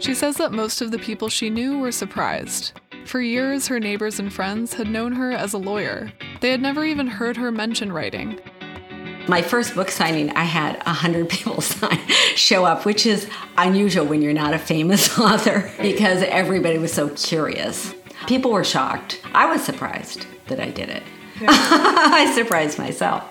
She 0.00 0.14
says 0.14 0.38
that 0.38 0.52
most 0.52 0.80
of 0.80 0.92
the 0.92 0.98
people 0.98 1.28
she 1.28 1.50
knew 1.50 1.78
were 1.78 1.92
surprised. 1.92 2.80
For 3.04 3.20
years, 3.20 3.68
her 3.68 3.78
neighbors 3.78 4.18
and 4.18 4.32
friends 4.32 4.72
had 4.72 4.88
known 4.88 5.12
her 5.12 5.32
as 5.32 5.52
a 5.52 5.58
lawyer. 5.58 6.10
They 6.40 6.50
had 6.50 6.62
never 6.62 6.82
even 6.82 7.08
heard 7.08 7.36
her 7.36 7.52
mention 7.52 7.92
writing, 7.92 8.40
my 9.28 9.42
first 9.42 9.74
book 9.74 9.90
signing, 9.90 10.30
I 10.30 10.44
had 10.44 10.76
100 10.84 11.28
people 11.30 11.60
sign, 11.60 11.98
show 12.34 12.64
up, 12.64 12.84
which 12.84 13.06
is 13.06 13.28
unusual 13.56 14.06
when 14.06 14.22
you're 14.22 14.32
not 14.32 14.54
a 14.54 14.58
famous 14.58 15.18
author 15.18 15.70
because 15.80 16.22
everybody 16.22 16.78
was 16.78 16.92
so 16.92 17.08
curious. 17.10 17.94
People 18.26 18.52
were 18.52 18.64
shocked. 18.64 19.20
I 19.34 19.46
was 19.46 19.62
surprised 19.62 20.26
that 20.48 20.60
I 20.60 20.70
did 20.70 20.88
it. 20.88 21.02
Yeah. 21.40 21.48
I 21.50 22.32
surprised 22.34 22.78
myself. 22.78 23.24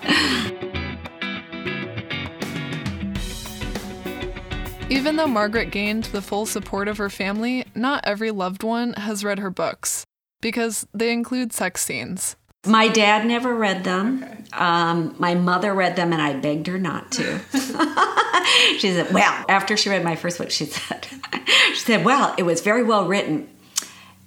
Even 4.88 5.16
though 5.16 5.26
Margaret 5.26 5.72
gained 5.72 6.04
the 6.04 6.22
full 6.22 6.46
support 6.46 6.86
of 6.86 6.98
her 6.98 7.10
family, 7.10 7.64
not 7.74 8.04
every 8.04 8.30
loved 8.30 8.62
one 8.62 8.92
has 8.92 9.24
read 9.24 9.40
her 9.40 9.50
books 9.50 10.04
because 10.40 10.86
they 10.94 11.12
include 11.12 11.52
sex 11.52 11.84
scenes. 11.84 12.36
My 12.66 12.88
dad 12.88 13.26
never 13.26 13.54
read 13.54 13.84
them. 13.84 14.22
Okay. 14.22 14.36
Um, 14.52 15.14
my 15.18 15.34
mother 15.34 15.74
read 15.74 15.96
them, 15.96 16.12
and 16.12 16.22
I 16.22 16.34
begged 16.34 16.66
her 16.66 16.78
not 16.78 17.12
to. 17.12 17.40
she 18.78 18.92
said, 18.92 19.12
"Well," 19.12 19.44
after 19.48 19.76
she 19.76 19.90
read 19.90 20.04
my 20.04 20.16
first 20.16 20.38
book, 20.38 20.50
she 20.50 20.66
said, 20.66 21.06
"She 21.70 21.80
said, 21.80 22.04
well, 22.04 22.34
it 22.38 22.44
was 22.44 22.60
very 22.60 22.82
well 22.82 23.06
written." 23.06 23.48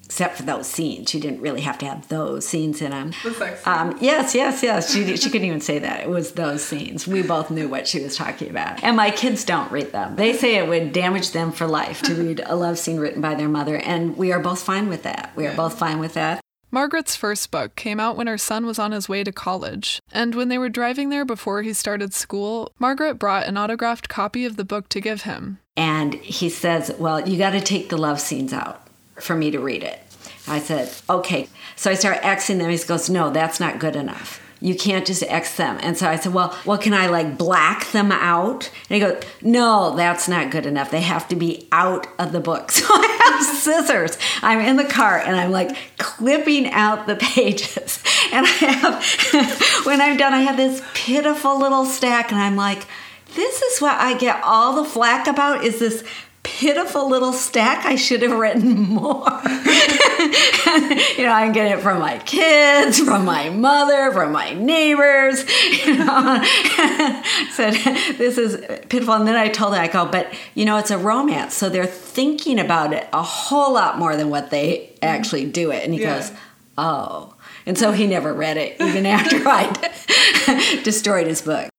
Except 0.06 0.38
for 0.38 0.44
those 0.44 0.66
scenes, 0.68 1.12
she 1.12 1.20
didn't 1.20 1.40
really 1.40 1.62
have 1.62 1.78
to 1.78 1.86
have 1.86 2.08
those 2.08 2.46
scenes 2.46 2.82
in 2.82 2.90
them. 2.90 3.12
The 3.24 3.60
um, 3.66 3.96
yes, 4.02 4.34
yes, 4.34 4.64
yes. 4.64 4.92
She 4.92 5.16
she 5.18 5.30
couldn't 5.30 5.46
even 5.48 5.62
say 5.62 5.78
that. 5.78 6.02
It 6.02 6.10
was 6.10 6.32
those 6.32 6.64
scenes. 6.64 7.08
We 7.08 7.22
both 7.22 7.52
knew 7.52 7.70
what 7.70 7.88
she 7.88 8.02
was 8.02 8.18
talking 8.18 8.50
about. 8.50 8.84
And 8.84 8.98
my 8.98 9.12
kids 9.12 9.46
don't 9.46 9.72
read 9.72 9.92
them. 9.92 10.16
They 10.16 10.34
say 10.34 10.56
it 10.56 10.68
would 10.68 10.94
damage 10.94 11.32
them 11.32 11.52
for 11.52 11.68
life 11.68 12.02
to 12.02 12.16
read 12.16 12.42
a 12.44 12.56
love 12.56 12.80
scene 12.80 12.98
written 12.98 13.22
by 13.22 13.36
their 13.36 13.48
mother, 13.48 13.78
and 13.78 14.18
we 14.18 14.32
are 14.32 14.40
both 14.40 14.64
fine 14.64 14.90
with 14.90 15.04
that. 15.04 15.32
We 15.36 15.46
are 15.46 15.56
both 15.56 15.78
fine 15.78 16.00
with 16.00 16.16
that. 16.16 16.42
Margaret's 16.72 17.16
first 17.16 17.50
book 17.50 17.76
came 17.76 18.00
out 18.00 18.16
when 18.16 18.28
her 18.28 18.38
son 18.38 18.66
was 18.66 18.78
on 18.78 18.92
his 18.92 19.10
way 19.10 19.24
to 19.24 19.32
college, 19.32 20.02
and 20.12 20.36
when 20.36 20.50
they 20.50 20.58
were 20.58 20.70
driving 20.70 21.10
there 21.10 21.26
before 21.26 21.64
he 21.64 21.74
started 21.74 22.14
school, 22.14 22.72
Margaret 22.78 23.16
brought 23.16 23.48
an 23.48 23.58
autographed 23.58 24.08
copy 24.08 24.46
of 24.46 24.56
the 24.56 24.64
book 24.64 24.88
to 24.90 25.02
give 25.02 25.24
him. 25.24 25.58
And 25.76 26.14
he 26.16 26.50
says, 26.50 26.94
Well, 27.00 27.28
you 27.28 27.38
got 27.38 27.52
to 27.52 27.62
take 27.62 27.90
the 27.90 27.98
love 27.98 28.20
scenes 28.20 28.54
out 28.54 28.88
for 29.16 29.36
me 29.36 29.50
to 29.50 29.60
read 29.60 29.84
it. 29.84 30.00
I 30.48 30.60
said, 30.60 30.92
Okay. 31.10 31.48
So 31.76 31.90
I 31.90 31.96
start 31.96 32.22
Xing 32.22 32.60
them. 32.60 32.70
He 32.70 32.78
goes, 32.78 33.10
No, 33.10 33.32
that's 33.32 33.60
not 33.60 33.80
good 33.80 33.96
enough 33.96 34.40
you 34.62 34.76
can't 34.76 35.06
just 35.06 35.24
X 35.24 35.56
them. 35.56 35.78
And 35.82 35.98
so 35.98 36.08
I 36.08 36.18
said, 36.18 36.34
well, 36.34 36.50
what 36.66 36.82
can 36.82 36.94
I 36.94 37.08
like 37.08 37.38
black 37.38 37.92
them 37.92 38.12
out? 38.12 38.70
And 38.90 38.96
he 38.96 39.00
goes, 39.00 39.24
no, 39.42 39.96
that's 39.96 40.28
not 40.28 40.52
good 40.52 40.66
enough. 40.66 40.92
They 40.92 41.02
have 41.02 41.28
to 41.30 41.36
be 41.36 41.68
out 41.72 42.08
of 42.18 42.32
the 42.32 42.40
book. 42.40 42.72
So 42.80 42.86
I 42.94 43.20
have 43.26 43.58
scissors. 43.58 44.18
I'm 44.42 44.60
in 44.60 44.78
the 44.78 44.86
car 44.86 45.20
and 45.20 45.36
I'm 45.36 45.52
like 45.52 45.76
clipping 45.98 46.68
out 46.72 47.08
the 47.08 47.16
pages. 47.16 48.02
And 48.32 48.46
I 48.46 48.50
have, 48.50 49.86
when 49.86 50.02
I'm 50.02 50.16
done, 50.16 50.34
I 50.34 50.42
have 50.42 50.56
this 50.56 50.84
pitiful 50.94 51.60
little 51.60 51.84
stack 51.84 52.32
and 52.32 52.40
I'm 52.40 52.56
like, 52.56 52.86
this 53.36 53.62
is 53.62 53.82
what 53.82 54.00
I 54.00 54.16
get 54.18 54.42
all 54.44 54.76
the 54.76 54.88
flack 54.88 55.28
about 55.28 55.64
is 55.64 55.80
this 55.80 56.04
pitiful 56.60 57.10
little 57.10 57.32
stack. 57.32 57.86
I 57.86 57.96
should 57.96 58.22
have 58.22 58.34
written 58.34 58.74
more. 58.90 59.24
you 61.18 61.24
know, 61.24 61.32
I'm 61.32 61.54
getting 61.54 61.72
it 61.72 61.80
from 61.80 62.00
my 62.00 62.18
kids, 62.20 63.00
from 63.00 63.24
my 63.24 63.50
mother, 63.50 64.12
from 64.12 64.34
my 64.34 64.54
neighbors. 64.54 65.46
You 65.80 65.98
know, 65.98 66.44
said 67.52 67.74
this 68.18 68.38
is 68.38 68.58
pitiful. 68.90 69.14
And 69.14 69.28
then 69.28 69.36
I 69.36 69.48
told 69.48 69.76
her, 69.76 69.82
I 69.82 69.88
go, 69.88 70.06
but 70.06 70.34
you 70.54 70.66
know, 70.66 70.78
it's 70.78 70.92
a 70.92 70.98
romance, 70.98 71.54
so 71.54 71.70
they're 71.70 71.86
thinking 71.86 72.60
about 72.60 72.92
it 72.92 73.08
a 73.14 73.24
whole 73.24 73.74
lot 73.74 73.98
more 73.98 74.16
than 74.18 74.30
what 74.30 74.50
they 74.50 74.78
mm-hmm. 74.78 75.06
actually 75.06 75.46
do 75.46 75.72
it. 75.72 75.84
And 75.84 75.94
he 75.94 76.02
yeah. 76.02 76.18
goes, 76.18 76.32
oh. 76.78 77.34
And 77.66 77.78
so 77.78 77.92
he 77.92 78.08
never 78.08 78.34
read 78.34 78.58
it, 78.58 78.76
even 78.82 79.06
after 79.06 79.38
I 79.48 80.82
destroyed 80.84 81.28
his 81.28 81.42
book. 81.42 81.70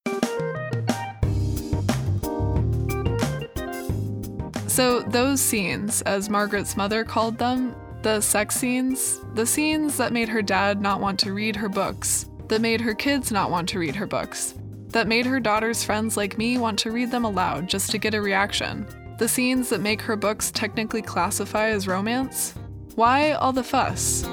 So, 4.70 5.00
those 5.00 5.40
scenes, 5.40 6.00
as 6.02 6.30
Margaret's 6.30 6.76
mother 6.76 7.02
called 7.02 7.36
them, 7.38 7.74
the 8.02 8.20
sex 8.20 8.54
scenes, 8.54 9.18
the 9.34 9.44
scenes 9.44 9.96
that 9.96 10.12
made 10.12 10.28
her 10.28 10.42
dad 10.42 10.80
not 10.80 11.00
want 11.00 11.18
to 11.20 11.32
read 11.32 11.56
her 11.56 11.68
books, 11.68 12.30
that 12.46 12.60
made 12.60 12.80
her 12.80 12.94
kids 12.94 13.32
not 13.32 13.50
want 13.50 13.68
to 13.70 13.80
read 13.80 13.96
her 13.96 14.06
books, 14.06 14.54
that 14.90 15.08
made 15.08 15.26
her 15.26 15.40
daughter's 15.40 15.82
friends 15.82 16.16
like 16.16 16.38
me 16.38 16.56
want 16.56 16.78
to 16.78 16.92
read 16.92 17.10
them 17.10 17.24
aloud 17.24 17.68
just 17.68 17.90
to 17.90 17.98
get 17.98 18.14
a 18.14 18.22
reaction, 18.22 18.86
the 19.18 19.26
scenes 19.26 19.68
that 19.70 19.80
make 19.80 20.00
her 20.00 20.14
books 20.14 20.52
technically 20.52 21.02
classify 21.02 21.66
as 21.70 21.88
romance. 21.88 22.54
Why 22.94 23.32
all 23.32 23.52
the 23.52 23.64
fuss? 23.64 24.24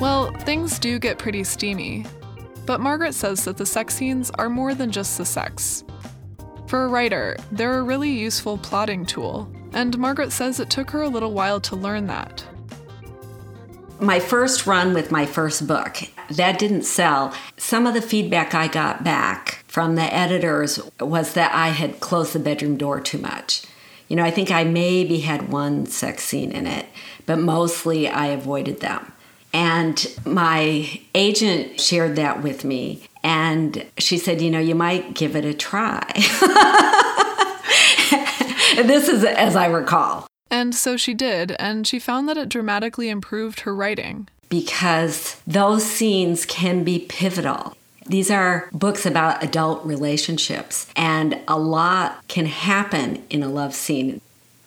Well, 0.00 0.30
things 0.42 0.78
do 0.78 1.00
get 1.00 1.18
pretty 1.18 1.42
steamy, 1.42 2.06
but 2.64 2.80
Margaret 2.80 3.14
says 3.14 3.44
that 3.44 3.56
the 3.56 3.66
sex 3.66 3.96
scenes 3.96 4.30
are 4.38 4.48
more 4.48 4.72
than 4.72 4.92
just 4.92 5.18
the 5.18 5.24
sex. 5.24 5.82
For 6.66 6.84
a 6.84 6.88
writer, 6.88 7.36
they're 7.52 7.78
a 7.78 7.82
really 7.82 8.10
useful 8.10 8.58
plotting 8.58 9.06
tool, 9.06 9.48
and 9.72 9.96
Margaret 9.98 10.32
says 10.32 10.58
it 10.58 10.68
took 10.68 10.90
her 10.90 11.02
a 11.02 11.08
little 11.08 11.32
while 11.32 11.60
to 11.60 11.76
learn 11.76 12.08
that. 12.08 12.44
My 14.00 14.18
first 14.18 14.66
run 14.66 14.92
with 14.92 15.12
my 15.12 15.26
first 15.26 15.68
book, 15.68 15.98
that 16.28 16.58
didn't 16.58 16.82
sell. 16.82 17.32
Some 17.56 17.86
of 17.86 17.94
the 17.94 18.02
feedback 18.02 18.52
I 18.52 18.66
got 18.66 19.04
back 19.04 19.64
from 19.68 19.94
the 19.94 20.12
editors 20.12 20.80
was 20.98 21.34
that 21.34 21.54
I 21.54 21.68
had 21.68 22.00
closed 22.00 22.32
the 22.32 22.40
bedroom 22.40 22.76
door 22.76 23.00
too 23.00 23.18
much. 23.18 23.62
You 24.08 24.16
know, 24.16 24.24
I 24.24 24.32
think 24.32 24.50
I 24.50 24.64
maybe 24.64 25.20
had 25.20 25.50
one 25.50 25.86
sex 25.86 26.24
scene 26.24 26.50
in 26.50 26.66
it, 26.66 26.86
but 27.26 27.38
mostly 27.38 28.08
I 28.08 28.26
avoided 28.26 28.80
them. 28.80 29.12
And 29.52 30.04
my 30.24 31.00
agent 31.14 31.80
shared 31.80 32.16
that 32.16 32.42
with 32.42 32.64
me, 32.64 33.08
and 33.26 33.84
she 33.98 34.18
said, 34.18 34.40
You 34.40 34.52
know, 34.52 34.60
you 34.60 34.76
might 34.76 35.14
give 35.14 35.34
it 35.34 35.44
a 35.44 35.52
try. 35.52 36.08
this 38.86 39.08
is 39.08 39.24
as 39.24 39.56
I 39.56 39.66
recall. 39.66 40.28
And 40.48 40.72
so 40.72 40.96
she 40.96 41.12
did, 41.12 41.56
and 41.58 41.88
she 41.88 41.98
found 41.98 42.28
that 42.28 42.36
it 42.36 42.48
dramatically 42.48 43.08
improved 43.08 43.60
her 43.60 43.74
writing. 43.74 44.28
Because 44.48 45.42
those 45.44 45.84
scenes 45.84 46.46
can 46.46 46.84
be 46.84 47.00
pivotal. 47.00 47.76
These 48.06 48.30
are 48.30 48.68
books 48.72 49.04
about 49.04 49.42
adult 49.42 49.84
relationships, 49.84 50.86
and 50.94 51.40
a 51.48 51.58
lot 51.58 52.24
can 52.28 52.46
happen 52.46 53.24
in 53.28 53.42
a 53.42 53.48
love 53.48 53.74
scene 53.74 54.20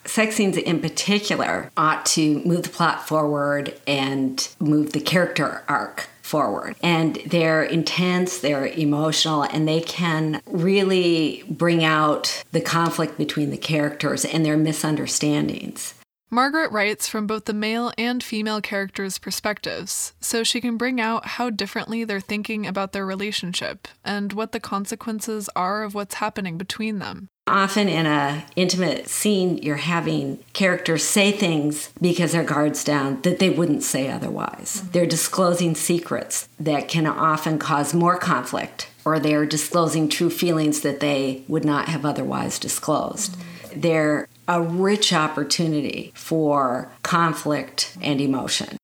sex 0.05 0.35
scenes 0.35 0.57
in 0.57 0.81
particular 0.81 1.69
ought 1.77 2.03
to 2.03 2.39
move 2.39 2.63
the 2.63 2.69
plot 2.69 3.07
forward 3.07 3.79
and 3.85 4.47
move 4.59 4.91
the 4.91 4.99
character 4.99 5.63
arc 5.67 6.09
forward. 6.29 6.75
And 6.83 7.15
they're 7.25 7.63
intense, 7.63 8.39
they're 8.39 8.67
emotional, 8.67 9.43
and 9.43 9.67
they 9.67 9.81
can 9.81 10.41
really 10.45 11.43
bring 11.49 11.83
out 11.83 12.43
the 12.51 12.61
conflict 12.61 13.17
between 13.17 13.49
the 13.49 13.57
characters 13.57 14.23
and 14.23 14.45
their 14.45 14.57
misunderstandings. 14.57 15.95
Margaret 16.31 16.71
writes 16.71 17.07
from 17.07 17.25
both 17.25 17.45
the 17.45 17.53
male 17.53 17.91
and 17.97 18.23
female 18.23 18.61
characters' 18.61 19.17
perspectives, 19.17 20.13
so 20.21 20.43
she 20.43 20.61
can 20.61 20.77
bring 20.77 21.01
out 21.01 21.25
how 21.25 21.49
differently 21.49 22.03
they're 22.03 22.19
thinking 22.19 22.67
about 22.67 22.91
their 22.91 23.05
relationship 23.05 23.87
and 24.05 24.33
what 24.33 24.51
the 24.51 24.59
consequences 24.59 25.49
are 25.55 25.81
of 25.81 25.95
what's 25.95 26.15
happening 26.15 26.59
between 26.59 26.99
them. 26.99 27.29
Often 27.49 27.89
in 27.89 28.05
a 28.05 28.45
intimate 28.55 29.07
scene, 29.09 29.57
you're 29.57 29.77
having 29.77 30.37
characters 30.53 31.03
say 31.03 31.31
things 31.31 31.91
because 31.99 32.31
their 32.31 32.43
guard's 32.43 32.83
down 32.83 33.23
that 33.23 33.39
they 33.39 33.49
wouldn't 33.49 33.81
say 33.81 34.07
otherwise. 34.07 34.77
Mm-hmm. 34.77 34.91
They're 34.91 35.07
disclosing 35.07 35.73
secrets 35.73 36.47
that 36.59 36.87
can 36.87 37.07
often 37.07 37.57
cause 37.57 37.91
more 37.91 38.17
conflict, 38.17 38.91
or 39.03 39.19
they're 39.19 39.47
disclosing 39.47 40.09
true 40.09 40.29
feelings 40.29 40.81
that 40.81 40.99
they 40.99 41.43
would 41.47 41.65
not 41.65 41.87
have 41.87 42.05
otherwise 42.05 42.59
disclosed. 42.59 43.31
Mm-hmm. 43.31 43.81
They're 43.81 44.27
a 44.47 44.61
rich 44.61 45.11
opportunity 45.11 46.11
for 46.13 46.91
conflict 47.01 47.97
and 47.99 48.21
emotion. 48.21 48.77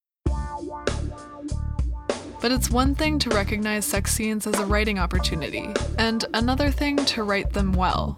But 2.40 2.50
it's 2.50 2.68
one 2.68 2.96
thing 2.96 3.20
to 3.20 3.30
recognize 3.30 3.84
sex 3.84 4.12
scenes 4.12 4.44
as 4.44 4.58
a 4.58 4.66
writing 4.66 4.98
opportunity, 4.98 5.72
and 5.98 6.24
another 6.34 6.72
thing 6.72 6.96
to 6.96 7.22
write 7.22 7.52
them 7.52 7.72
well. 7.72 8.16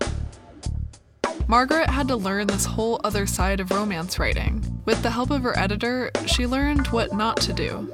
Margaret 1.51 1.89
had 1.89 2.09
to 2.09 2.17
learn 2.17 2.47
this 2.47 2.67
whole 2.67 3.01
other 3.05 3.27
side 3.27 3.59
of 3.59 3.71
romance 3.71 4.19
writing. 4.19 4.63
With 4.85 5.03
the 5.03 5.11
help 5.11 5.31
of 5.31 5.43
her 5.45 5.59
editor, 5.59 6.11
she 6.27 6.47
learned 6.47 6.89
what 6.89 7.15
not 7.15 7.39
to 7.39 7.55
do. 7.55 7.91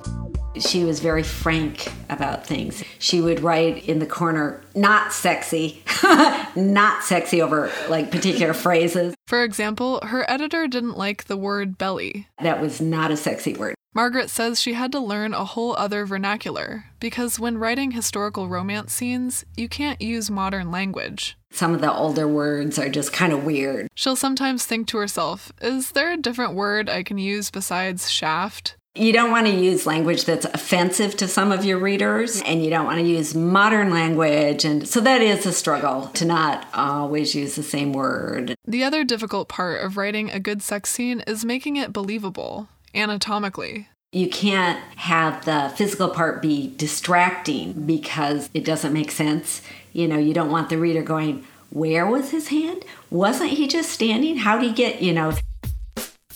She 0.59 0.83
was 0.83 0.99
very 0.99 1.23
frank 1.23 1.93
about 2.11 2.45
things. 2.45 2.83
She 2.99 3.21
would 3.21 3.39
write 3.41 3.89
in 3.89 4.01
the 4.01 4.07
corner, 4.07 4.61
not 4.75 5.13
sexy, 5.13 5.85
not 6.57 7.05
sexy 7.05 7.41
over 7.41 7.71
like 7.89 8.11
particular 8.11 8.55
phrases. 8.55 9.15
For 9.29 9.45
example, 9.45 10.01
her 10.03 10.29
editor 10.29 10.67
didn't 10.67 10.99
like 10.99 11.25
the 11.25 11.37
word 11.37 11.79
belly. 11.79 12.27
That 12.43 12.61
was 12.61 12.81
not 12.81 13.13
a 13.13 13.17
sexy 13.17 13.55
word. 13.55 13.77
Margaret 13.97 14.29
says 14.29 14.61
she 14.61 14.73
had 14.73 14.91
to 14.91 14.99
learn 14.99 15.35
a 15.35 15.45
whole 15.45 15.77
other 15.77 16.05
vernacular 16.05 16.87
because 16.99 17.39
when 17.39 17.59
writing 17.59 17.93
historical 17.93 18.49
romance 18.49 18.93
scenes, 18.93 19.45
you 19.57 19.69
can't 19.69 20.03
use 20.03 20.29
modern 20.29 20.73
language. 20.73 21.39
Some 21.53 21.75
of 21.75 21.81
the 21.81 21.93
older 21.93 22.27
words 22.27 22.77
are 22.77 22.89
just 22.89 23.13
kind 23.13 23.33
of 23.33 23.45
weird. 23.45 23.87
She'll 23.95 24.17
sometimes 24.17 24.67
think 24.67 24.89
to 24.89 24.99
herself, 24.99 25.53
is 25.61 25.93
there 25.93 26.13
a 26.13 26.17
different 26.17 26.55
word 26.55 26.91
I 26.91 27.05
can 27.05 27.19
use 27.19 27.53
besides 27.53 28.11
shaft? 28.11 28.75
You 28.97 29.13
don't 29.13 29.31
want 29.31 29.47
to 29.47 29.53
use 29.53 29.87
language 29.87 30.25
that's 30.25 30.45
offensive 30.47 31.17
to 31.17 31.27
some 31.27 31.51
of 31.51 31.65
your 31.65 31.79
readers, 31.79 32.41
and 32.43 32.65
you 32.65 32.71
don't 32.71 32.87
want 32.87 33.01
to 33.01 33.07
use 33.07 33.35
modern 33.35 33.91
language. 33.91 34.65
And 34.65 34.89
so 34.89 35.01
that 35.01 35.21
is 35.21 35.47
a 35.47 35.53
struggle 35.53 36.11
to 36.15 36.25
not 36.25 36.69
always 36.73 37.35
use 37.35 37.57
the 37.57 37.65
same 37.65 37.93
word. 37.93 38.55
The 38.65 38.85
other 38.85 39.03
difficult 39.03 39.49
part 39.49 39.85
of 39.85 39.97
writing 39.97 40.31
a 40.31 40.39
good 40.39 40.63
sex 40.63 40.91
scene 40.91 41.25
is 41.27 41.45
making 41.45 41.75
it 41.75 41.93
believable, 41.93 42.69
anatomically. 42.95 43.89
You 44.13 44.29
can't 44.29 44.81
have 44.97 45.45
the 45.45 45.73
physical 45.77 46.09
part 46.09 46.41
be 46.41 46.73
distracting 46.77 47.73
because 47.87 48.49
it 48.55 48.65
doesn't 48.65 48.93
make 48.93 49.11
sense. 49.11 49.61
You 49.93 50.07
know, 50.07 50.19
you 50.19 50.33
don't 50.33 50.51
want 50.51 50.69
the 50.69 50.79
reader 50.79 51.03
going, 51.03 51.45
Where 51.71 52.07
was 52.07 52.31
his 52.31 52.49
hand? 52.49 52.85
Wasn't 53.11 53.51
he 53.51 53.67
just 53.67 53.91
standing? 53.91 54.37
How 54.37 54.59
did 54.59 54.69
he 54.69 54.73
get, 54.73 55.03
you 55.03 55.13
know? 55.13 55.33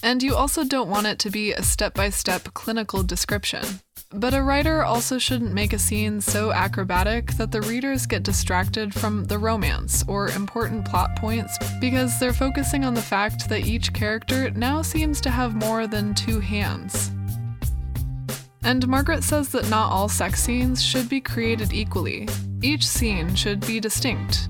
And 0.02 0.22
you 0.22 0.34
also 0.34 0.64
don't 0.64 0.88
want 0.88 1.06
it 1.06 1.18
to 1.20 1.30
be 1.30 1.52
a 1.52 1.62
step 1.62 1.94
by 1.94 2.10
step 2.10 2.54
clinical 2.54 3.02
description. 3.02 3.64
But 4.10 4.32
a 4.32 4.42
writer 4.42 4.82
also 4.82 5.18
shouldn't 5.18 5.52
make 5.52 5.74
a 5.74 5.78
scene 5.78 6.22
so 6.22 6.50
acrobatic 6.50 7.32
that 7.32 7.52
the 7.52 7.60
readers 7.60 8.06
get 8.06 8.22
distracted 8.22 8.94
from 8.94 9.26
the 9.26 9.38
romance 9.38 10.02
or 10.08 10.28
important 10.28 10.86
plot 10.86 11.14
points 11.16 11.58
because 11.78 12.18
they're 12.18 12.32
focusing 12.32 12.86
on 12.86 12.94
the 12.94 13.02
fact 13.02 13.50
that 13.50 13.66
each 13.66 13.92
character 13.92 14.50
now 14.52 14.80
seems 14.80 15.20
to 15.20 15.30
have 15.30 15.54
more 15.54 15.86
than 15.86 16.14
two 16.14 16.40
hands. 16.40 17.10
And 18.62 18.88
Margaret 18.88 19.24
says 19.24 19.50
that 19.50 19.68
not 19.68 19.92
all 19.92 20.08
sex 20.08 20.42
scenes 20.42 20.82
should 20.82 21.10
be 21.10 21.20
created 21.20 21.74
equally. 21.74 22.28
Each 22.62 22.86
scene 22.88 23.34
should 23.34 23.60
be 23.66 23.78
distinct. 23.78 24.48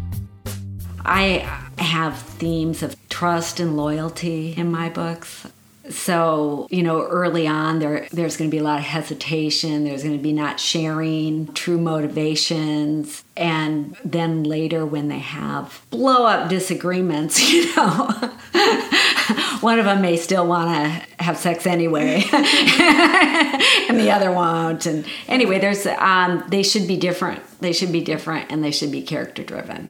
I 1.05 1.39
have 1.79 2.17
themes 2.17 2.85
of 2.85 2.95
trust 3.09 3.59
and 3.59 3.77
loyalty 3.77 4.55
in 4.57 4.71
my 4.71 4.89
books. 4.89 5.49
So, 5.91 6.67
you 6.71 6.83
know, 6.83 7.03
early 7.03 7.47
on 7.47 7.79
there 7.79 8.07
there's 8.13 8.37
going 8.37 8.51
to 8.51 8.55
be 8.55 8.59
a 8.59 8.63
lot 8.63 8.79
of 8.79 8.85
hesitation, 8.85 9.85
there's 9.85 10.03
going 10.03 10.17
to 10.17 10.23
be 10.23 10.33
not 10.33 10.61
sharing 10.61 11.53
true 11.55 11.79
motivations, 11.79 13.25
and 13.37 13.97
then 14.05 14.45
later 14.45 14.85
when 14.85 15.09
they 15.09 15.19
have 15.19 15.83
blow 15.91 16.27
up 16.27 16.49
disagreements, 16.49 17.53
you 17.53 17.75
know, 17.77 18.07
one 19.61 19.79
of 19.79 19.85
them 19.85 20.01
may 20.01 20.17
still 20.17 20.47
want 20.47 20.69
to 20.69 21.23
have 21.23 21.37
sex 21.37 21.67
anyway 21.67 22.23
and 22.33 23.99
the 23.99 24.11
other 24.11 24.33
won't. 24.33 24.87
And 24.87 25.05
anyway 25.27 25.59
there's 25.59 25.87
um, 25.87 26.45
they 26.49 26.63
should 26.63 26.87
be 26.87 26.97
different 26.97 27.43
they 27.61 27.73
should 27.73 27.93
be 27.93 28.01
different 28.01 28.51
and 28.51 28.63
they 28.63 28.71
should 28.71 28.93
be 28.93 29.03
character 29.03 29.43
driven 29.43 29.89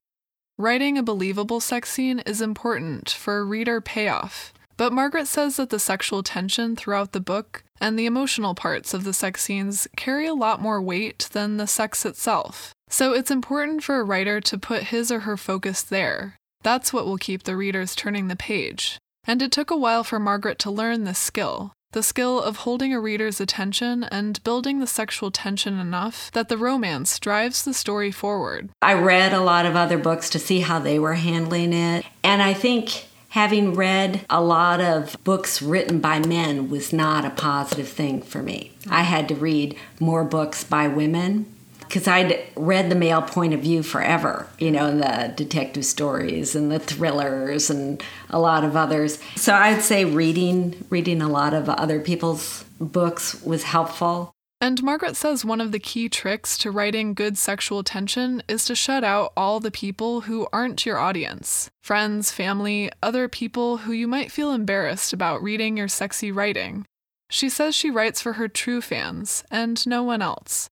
Writing 0.61 0.99
a 0.99 1.05
believable 1.05 1.61
sex 1.61 1.89
scene 1.89 2.19
is 2.27 2.41
important 2.41 3.11
for 3.11 3.39
a 3.39 3.45
reader 3.45 3.81
payoff, 3.81 4.53
but 4.79 4.93
Margaret 4.93 5.27
says 5.27 5.57
that 5.57 5.69
the 5.69 5.79
sexual 5.79 6.23
tension 6.23 6.75
throughout 6.75 7.13
the 7.13 7.21
book 7.21 7.65
and 7.81 7.99
the 7.99 8.07
emotional 8.07 8.55
parts 8.55 8.95
of 8.95 9.05
the 9.05 9.13
sex 9.13 9.43
scenes 9.43 9.87
carry 9.97 10.27
a 10.27 10.33
lot 10.33 10.63
more 10.63 10.81
weight 10.81 11.29
than 11.33 11.59
the 11.59 11.67
sex 11.67 12.07
itself. 12.07 12.73
So 12.89 13.13
it's 13.13 13.31
important 13.31 13.83
for 13.83 14.01
a 14.01 14.05
writer 14.05 14.41
to 14.41 14.57
put 14.57 14.85
his 14.85 15.13
or 15.13 15.21
her 15.21 15.37
focus 15.37 15.83
there. 15.83 16.37
That's 16.63 16.93
what 16.93 17.05
will 17.05 17.19
keep 17.19 17.43
the 17.43 17.57
readers 17.57 17.95
turning 17.95 18.29
the 18.29 18.37
page. 18.37 18.99
And 19.27 19.43
it 19.43 19.53
took 19.53 19.71
a 19.71 19.77
while 19.77 20.05
for 20.05 20.19
Margaret 20.19 20.59
to 20.61 20.71
learn 20.71 21.05
this 21.05 21.19
skill 21.19 21.73
the 21.93 22.03
skill 22.03 22.41
of 22.43 22.59
holding 22.59 22.93
a 22.93 23.01
reader's 23.01 23.41
attention 23.41 24.05
and 24.05 24.45
building 24.45 24.79
the 24.79 24.87
sexual 24.87 25.31
tension 25.31 25.79
enough 25.79 26.31
that 26.33 26.51
the 26.51 26.59
romance 26.59 27.19
drives 27.19 27.65
the 27.65 27.73
story 27.73 28.11
forward. 28.11 28.69
I 28.83 28.93
read 28.93 29.33
a 29.33 29.41
lot 29.41 29.65
of 29.65 29.75
other 29.75 29.97
books 29.97 30.29
to 30.31 30.39
see 30.39 30.61
how 30.61 30.81
they 30.81 30.99
were 30.99 31.15
handling 31.15 31.73
it, 31.73 32.05
and 32.23 32.43
I 32.43 32.53
think 32.53 33.07
having 33.29 33.75
read 33.75 34.25
a 34.31 34.41
lot 34.41 34.81
of 34.81 35.17
books 35.25 35.61
written 35.61 36.01
by 36.01 36.19
men 36.19 36.71
was 36.71 36.93
not 36.93 37.25
a 37.25 37.31
positive 37.31 37.89
thing 37.89 38.23
for 38.23 38.43
me. 38.43 38.73
I 38.89 39.03
had 39.03 39.29
to 39.29 39.35
read 39.35 39.77
more 40.01 40.25
books 40.25 40.65
by 40.65 40.89
women 40.89 41.47
because 41.81 42.07
I'd 42.07 42.39
read 42.55 42.91
the 42.91 42.95
male 42.95 43.23
point 43.23 43.55
of 43.55 43.61
view 43.61 43.83
forever, 43.83 44.47
you 44.59 44.71
know, 44.71 44.95
the 44.97 45.33
detective 45.35 45.87
stories 45.87 46.55
and 46.55 46.71
the 46.71 46.79
thrillers 46.79 47.71
and 47.71 48.03
a 48.29 48.39
lot 48.39 48.63
of 48.63 48.77
others. 48.77 49.19
So 49.37 49.55
I'd 49.55 49.83
say 49.83 50.05
reading 50.05 50.85
reading 50.91 51.23
a 51.23 51.29
lot 51.29 51.55
of 51.55 51.69
other 51.69 52.01
people's 52.01 52.65
books 52.79 53.43
was 53.43 53.63
helpful. 53.65 54.33
And 54.61 54.83
Margaret 54.83 55.17
says 55.17 55.45
one 55.45 55.61
of 55.61 55.71
the 55.71 55.79
key 55.79 56.09
tricks 56.09 56.59
to 56.59 56.73
writing 56.73 57.15
good 57.15 57.39
sexual 57.39 57.85
tension 57.85 58.43
is 58.49 58.65
to 58.65 58.75
shut 58.75 59.05
out 59.05 59.33
all 59.37 59.61
the 59.61 59.71
people 59.71 60.23
who 60.23 60.49
aren't 60.53 60.85
your 60.85 60.99
audience 60.99 61.71
friends, 61.81 62.33
family, 62.33 62.91
other 63.03 63.29
people 63.29 63.79
who 63.79 63.93
you 63.93 64.07
might 64.07 64.33
feel 64.33 64.53
embarrassed 64.53 65.13
about 65.13 65.43
reading 65.43 65.77
your 65.77 65.89
sexy 65.89 66.31
writing. 66.33 66.85
She 67.31 67.49
says 67.49 67.75
she 67.75 67.89
writes 67.89 68.21
for 68.21 68.35
her 68.35 68.49
true 68.49 68.81
fans 68.83 69.45
and 69.51 69.87
no 69.87 70.03
one 70.03 70.21
else. 70.21 70.69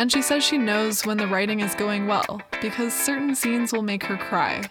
And 0.00 0.10
she 0.10 0.22
says 0.22 0.44
she 0.44 0.58
knows 0.58 1.04
when 1.04 1.18
the 1.18 1.26
writing 1.26 1.60
is 1.60 1.74
going 1.74 2.06
well 2.06 2.40
because 2.60 2.94
certain 2.94 3.34
scenes 3.34 3.72
will 3.72 3.82
make 3.82 4.04
her 4.04 4.16
cry. 4.16 4.62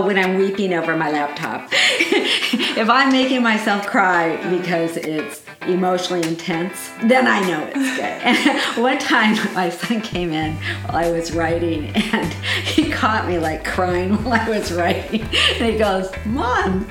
When 0.00 0.16
I'm 0.16 0.38
weeping 0.38 0.74
over 0.74 0.96
my 0.96 1.10
laptop, 1.10 1.68
if 1.72 2.88
I'm 2.88 3.10
making 3.10 3.42
myself 3.42 3.84
cry 3.84 4.36
because 4.48 4.96
it's 4.96 5.42
emotionally 5.62 6.24
intense, 6.24 6.90
then 7.02 7.26
I 7.26 7.40
know 7.40 7.64
it's 7.74 7.96
good. 7.96 8.04
And 8.04 8.62
one 8.82 8.98
time 8.98 9.34
my 9.54 9.70
son 9.70 10.00
came 10.00 10.30
in 10.30 10.54
while 10.86 11.04
I 11.04 11.10
was 11.10 11.32
writing 11.32 11.86
and 11.88 12.32
he 12.62 12.92
caught 12.92 13.26
me 13.26 13.40
like 13.40 13.64
crying 13.64 14.22
while 14.22 14.40
I 14.40 14.48
was 14.48 14.72
writing. 14.72 15.22
And 15.22 15.72
he 15.72 15.76
goes, 15.76 16.12
Mom, 16.24 16.88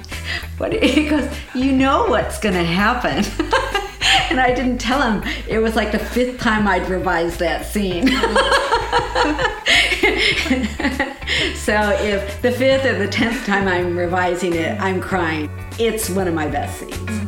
what? 0.58 0.74
He 0.74 1.08
goes, 1.08 1.34
You 1.56 1.72
know 1.72 2.08
what's 2.08 2.40
to 2.40 2.52
happen. 2.52 3.24
and 4.30 4.42
I 4.42 4.54
didn't 4.54 4.80
tell 4.80 5.02
him. 5.02 5.24
It 5.48 5.60
was 5.60 5.78
like 5.78 5.94
the 5.94 6.00
fifth 6.00 6.42
time 6.42 6.68
I'd 6.68 6.90
revised 6.90 7.40
that 7.40 7.66
scene. 7.68 8.10
so 11.56 11.76
if 12.00 12.42
the 12.42 12.52
fifth 12.52 12.86
or 12.86 12.98
the 12.98 13.08
tenth 13.10 13.46
time 13.46 13.68
I'm 13.68 13.98
revising 13.98 14.54
it, 14.54 14.80
I'm 14.80 15.02
crying. 15.02 15.50
It's 15.78 16.10
one 16.10 16.28
of 16.28 16.34
my 16.34 16.48
best 16.48 16.80
scenes. 16.80 17.28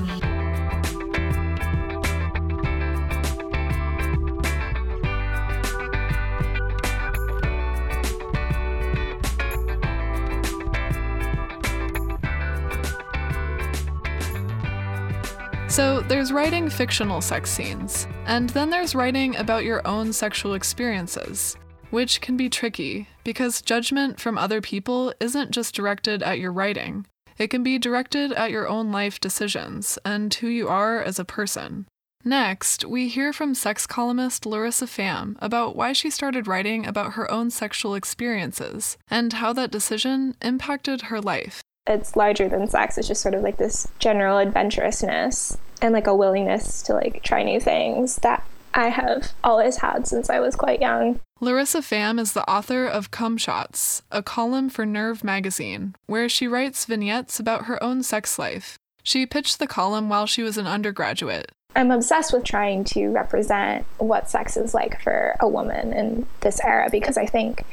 So 15.67 16.01
there's 16.01 16.31
writing 16.31 16.69
fictional 16.69 17.21
sex 17.21 17.51
scenes, 17.51 18.07
and 18.25 18.49
then 18.49 18.69
there's 18.69 18.95
writing 18.95 19.35
about 19.35 19.63
your 19.63 19.85
own 19.87 20.11
sexual 20.11 20.53
experiences, 20.53 21.55
which 21.89 22.21
can 22.21 22.37
be 22.37 22.49
tricky 22.49 23.07
because 23.23 23.61
judgment 23.61 24.19
from 24.19 24.37
other 24.37 24.61
people 24.61 25.13
isn't 25.19 25.51
just 25.51 25.75
directed 25.75 26.23
at 26.23 26.39
your 26.39 26.51
writing. 26.51 27.05
It 27.37 27.49
can 27.49 27.63
be 27.63 27.77
directed 27.77 28.31
at 28.33 28.51
your 28.51 28.67
own 28.67 28.91
life 28.91 29.19
decisions 29.19 29.97
and 30.03 30.33
who 30.33 30.47
you 30.47 30.67
are 30.67 31.01
as 31.01 31.19
a 31.19 31.25
person. 31.25 31.87
Next, 32.25 32.83
we 32.83 33.07
hear 33.07 33.31
from 33.31 33.55
sex 33.55 33.87
columnist 33.87 34.45
Larissa 34.45 34.85
Pham 34.85 35.35
about 35.39 35.75
why 35.75 35.93
she 35.93 36.09
started 36.09 36.47
writing 36.47 36.85
about 36.85 37.13
her 37.13 37.31
own 37.31 37.49
sexual 37.49 37.95
experiences 37.95 38.97
and 39.09 39.33
how 39.33 39.53
that 39.53 39.71
decision 39.71 40.35
impacted 40.41 41.03
her 41.03 41.21
life 41.21 41.61
it's 41.89 42.15
larger 42.15 42.47
than 42.47 42.67
sex. 42.67 42.97
It's 42.97 43.07
just 43.07 43.21
sort 43.21 43.33
of 43.33 43.41
like 43.41 43.57
this 43.57 43.87
general 43.97 44.37
adventurousness 44.37 45.57
and 45.81 45.93
like 45.93 46.07
a 46.07 46.15
willingness 46.15 46.83
to 46.83 46.93
like 46.93 47.23
try 47.23 47.43
new 47.43 47.59
things 47.59 48.17
that 48.17 48.45
I 48.73 48.89
have 48.89 49.33
always 49.43 49.77
had 49.77 50.07
since 50.07 50.29
I 50.29 50.39
was 50.39 50.55
quite 50.55 50.81
young. 50.81 51.19
Larissa 51.41 51.79
Pham 51.79 52.19
is 52.19 52.33
the 52.33 52.49
author 52.49 52.85
of 52.85 53.11
Cum 53.11 53.37
Shots, 53.37 54.01
a 54.11 54.21
column 54.21 54.69
for 54.69 54.85
Nerve 54.85 55.23
magazine, 55.23 55.95
where 56.05 56.27
she 56.29 56.47
writes 56.47 56.85
vignettes 56.85 57.39
about 57.39 57.65
her 57.65 57.81
own 57.83 58.03
sex 58.03 58.37
life. 58.37 58.77
She 59.03 59.25
pitched 59.25 59.59
the 59.59 59.67
column 59.67 60.09
while 60.09 60.25
she 60.25 60.43
was 60.43 60.57
an 60.57 60.67
undergraduate. 60.67 61.51
I'm 61.75 61.91
obsessed 61.91 62.33
with 62.33 62.43
trying 62.43 62.83
to 62.85 63.09
represent 63.09 63.85
what 63.97 64.29
sex 64.29 64.57
is 64.57 64.73
like 64.73 65.01
for 65.01 65.35
a 65.39 65.47
woman 65.47 65.93
in 65.93 66.25
this 66.41 66.59
era 66.63 66.89
because 66.91 67.17
I 67.17 67.25
think 67.25 67.63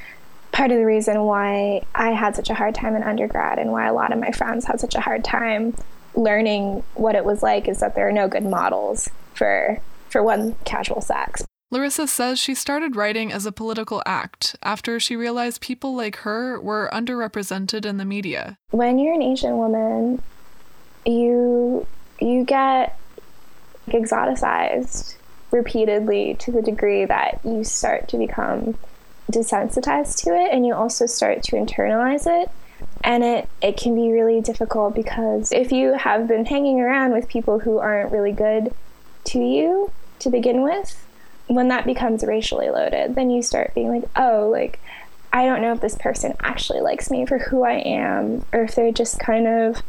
part 0.52 0.70
of 0.70 0.78
the 0.78 0.87
reason 0.87 1.22
why 1.22 1.82
I 1.94 2.12
had 2.12 2.37
such 2.37 2.50
a 2.50 2.54
hard 2.54 2.74
time 2.74 2.94
in 2.94 3.02
undergrad 3.02 3.59
and 3.59 3.72
why 3.72 3.87
a 3.87 3.94
lot 3.94 4.12
of 4.12 4.18
my 4.18 4.30
friends 4.30 4.66
had 4.66 4.80
such 4.80 4.94
a 4.94 5.00
hard 5.00 5.24
time 5.24 5.74
learning 6.14 6.82
what 6.94 7.14
it 7.14 7.24
was 7.24 7.42
like 7.42 7.68
is 7.68 7.80
that 7.80 7.94
there 7.94 8.09
are 8.09 8.12
no 8.12 8.28
good 8.28 8.44
models 8.44 9.11
for 9.35 9.80
for 10.16 10.22
one 10.22 10.55
casual 10.64 11.02
sex. 11.02 11.44
Larissa 11.70 12.07
says 12.07 12.38
she 12.38 12.55
started 12.55 12.96
writing 12.96 13.31
as 13.31 13.44
a 13.44 13.52
political 13.52 14.02
act 14.07 14.57
after 14.62 14.98
she 14.98 15.14
realized 15.14 15.61
people 15.61 15.94
like 15.94 16.16
her 16.16 16.59
were 16.59 16.88
underrepresented 16.90 17.85
in 17.85 17.98
the 17.98 18.05
media. 18.07 18.57
When 18.70 18.98
you're 18.98 19.12
an 19.12 19.20
Asian 19.20 19.59
woman, 19.59 20.22
you 21.05 21.87
you 22.18 22.44
get 22.44 22.98
exoticized 23.88 25.16
repeatedly 25.50 26.37
to 26.38 26.50
the 26.50 26.62
degree 26.62 27.05
that 27.05 27.40
you 27.44 27.62
start 27.62 28.09
to 28.09 28.16
become 28.16 28.79
desensitized 29.31 30.24
to 30.24 30.31
it 30.31 30.50
and 30.50 30.64
you 30.64 30.72
also 30.72 31.05
start 31.05 31.42
to 31.42 31.57
internalize 31.57 32.26
it 32.26 32.48
and 33.05 33.22
it 33.22 33.50
it 33.61 33.76
can 33.76 33.94
be 33.94 34.12
really 34.12 34.40
difficult 34.40 34.94
because 34.94 35.52
if 35.52 35.72
you 35.72 35.92
have 35.92 36.26
been 36.26 36.46
hanging 36.46 36.81
around 36.81 37.12
with 37.12 37.29
people 37.29 37.59
who 37.59 37.79
aren't 37.79 38.12
really 38.12 38.33
good 38.33 38.72
to 39.24 39.40
you 39.40 39.90
to 40.18 40.31
begin 40.31 40.62
with 40.62 41.05
when 41.46 41.68
that 41.68 41.87
becomes 41.87 42.24
racially 42.24 42.68
loaded 42.68 43.14
then 43.14 43.31
you 43.31 43.42
start 43.42 43.74
being 43.74 43.88
like 43.88 44.09
oh 44.16 44.48
like 44.50 44.81
I 45.33 45.44
don't 45.44 45.61
know 45.61 45.72
if 45.72 45.81
this 45.81 45.96
person 45.96 46.35
actually 46.40 46.81
likes 46.81 47.11
me 47.11 47.26
for 47.26 47.38
who 47.38 47.62
I 47.62 47.74
am 47.74 48.44
or 48.52 48.62
if 48.62 48.74
they're 48.74 48.92
just 48.92 49.18
kind 49.18 49.46
of 49.46 49.83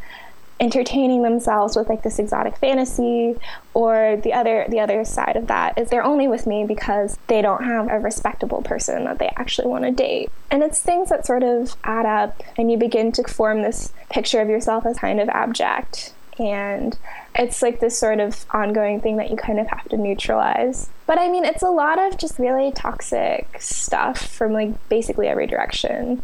entertaining 0.59 1.21
themselves 1.21 1.75
with 1.75 1.87
like 1.87 2.03
this 2.03 2.19
exotic 2.19 2.57
fantasy 2.57 3.35
or 3.73 4.19
the 4.23 4.33
other 4.33 4.65
the 4.69 4.79
other 4.79 5.05
side 5.05 5.35
of 5.35 5.47
that 5.47 5.77
is 5.77 5.89
they're 5.89 6.03
only 6.03 6.27
with 6.27 6.47
me 6.47 6.65
because 6.65 7.17
they 7.27 7.41
don't 7.41 7.63
have 7.63 7.87
a 7.89 7.99
respectable 7.99 8.61
person 8.61 9.03
that 9.05 9.19
they 9.19 9.31
actually 9.37 9.67
want 9.67 9.83
to 9.83 9.91
date. 9.91 10.31
And 10.49 10.63
it's 10.63 10.81
things 10.81 11.09
that 11.09 11.25
sort 11.25 11.43
of 11.43 11.75
add 11.83 12.05
up 12.05 12.41
and 12.57 12.71
you 12.71 12.77
begin 12.77 13.11
to 13.13 13.23
form 13.23 13.61
this 13.61 13.93
picture 14.09 14.41
of 14.41 14.49
yourself 14.49 14.85
as 14.85 14.97
kind 14.97 15.19
of 15.19 15.29
abject 15.29 16.13
and 16.39 16.97
it's 17.35 17.61
like 17.61 17.79
this 17.79 17.97
sort 17.97 18.19
of 18.19 18.45
ongoing 18.51 19.01
thing 19.01 19.17
that 19.17 19.29
you 19.29 19.37
kind 19.37 19.59
of 19.59 19.67
have 19.67 19.87
to 19.89 19.97
neutralize 19.97 20.89
but 21.05 21.17
i 21.17 21.29
mean 21.29 21.45
it's 21.45 21.63
a 21.63 21.69
lot 21.69 21.99
of 21.99 22.17
just 22.17 22.39
really 22.39 22.71
toxic 22.71 23.59
stuff 23.59 24.27
from 24.27 24.53
like 24.53 24.89
basically 24.89 25.27
every 25.27 25.47
direction 25.47 26.21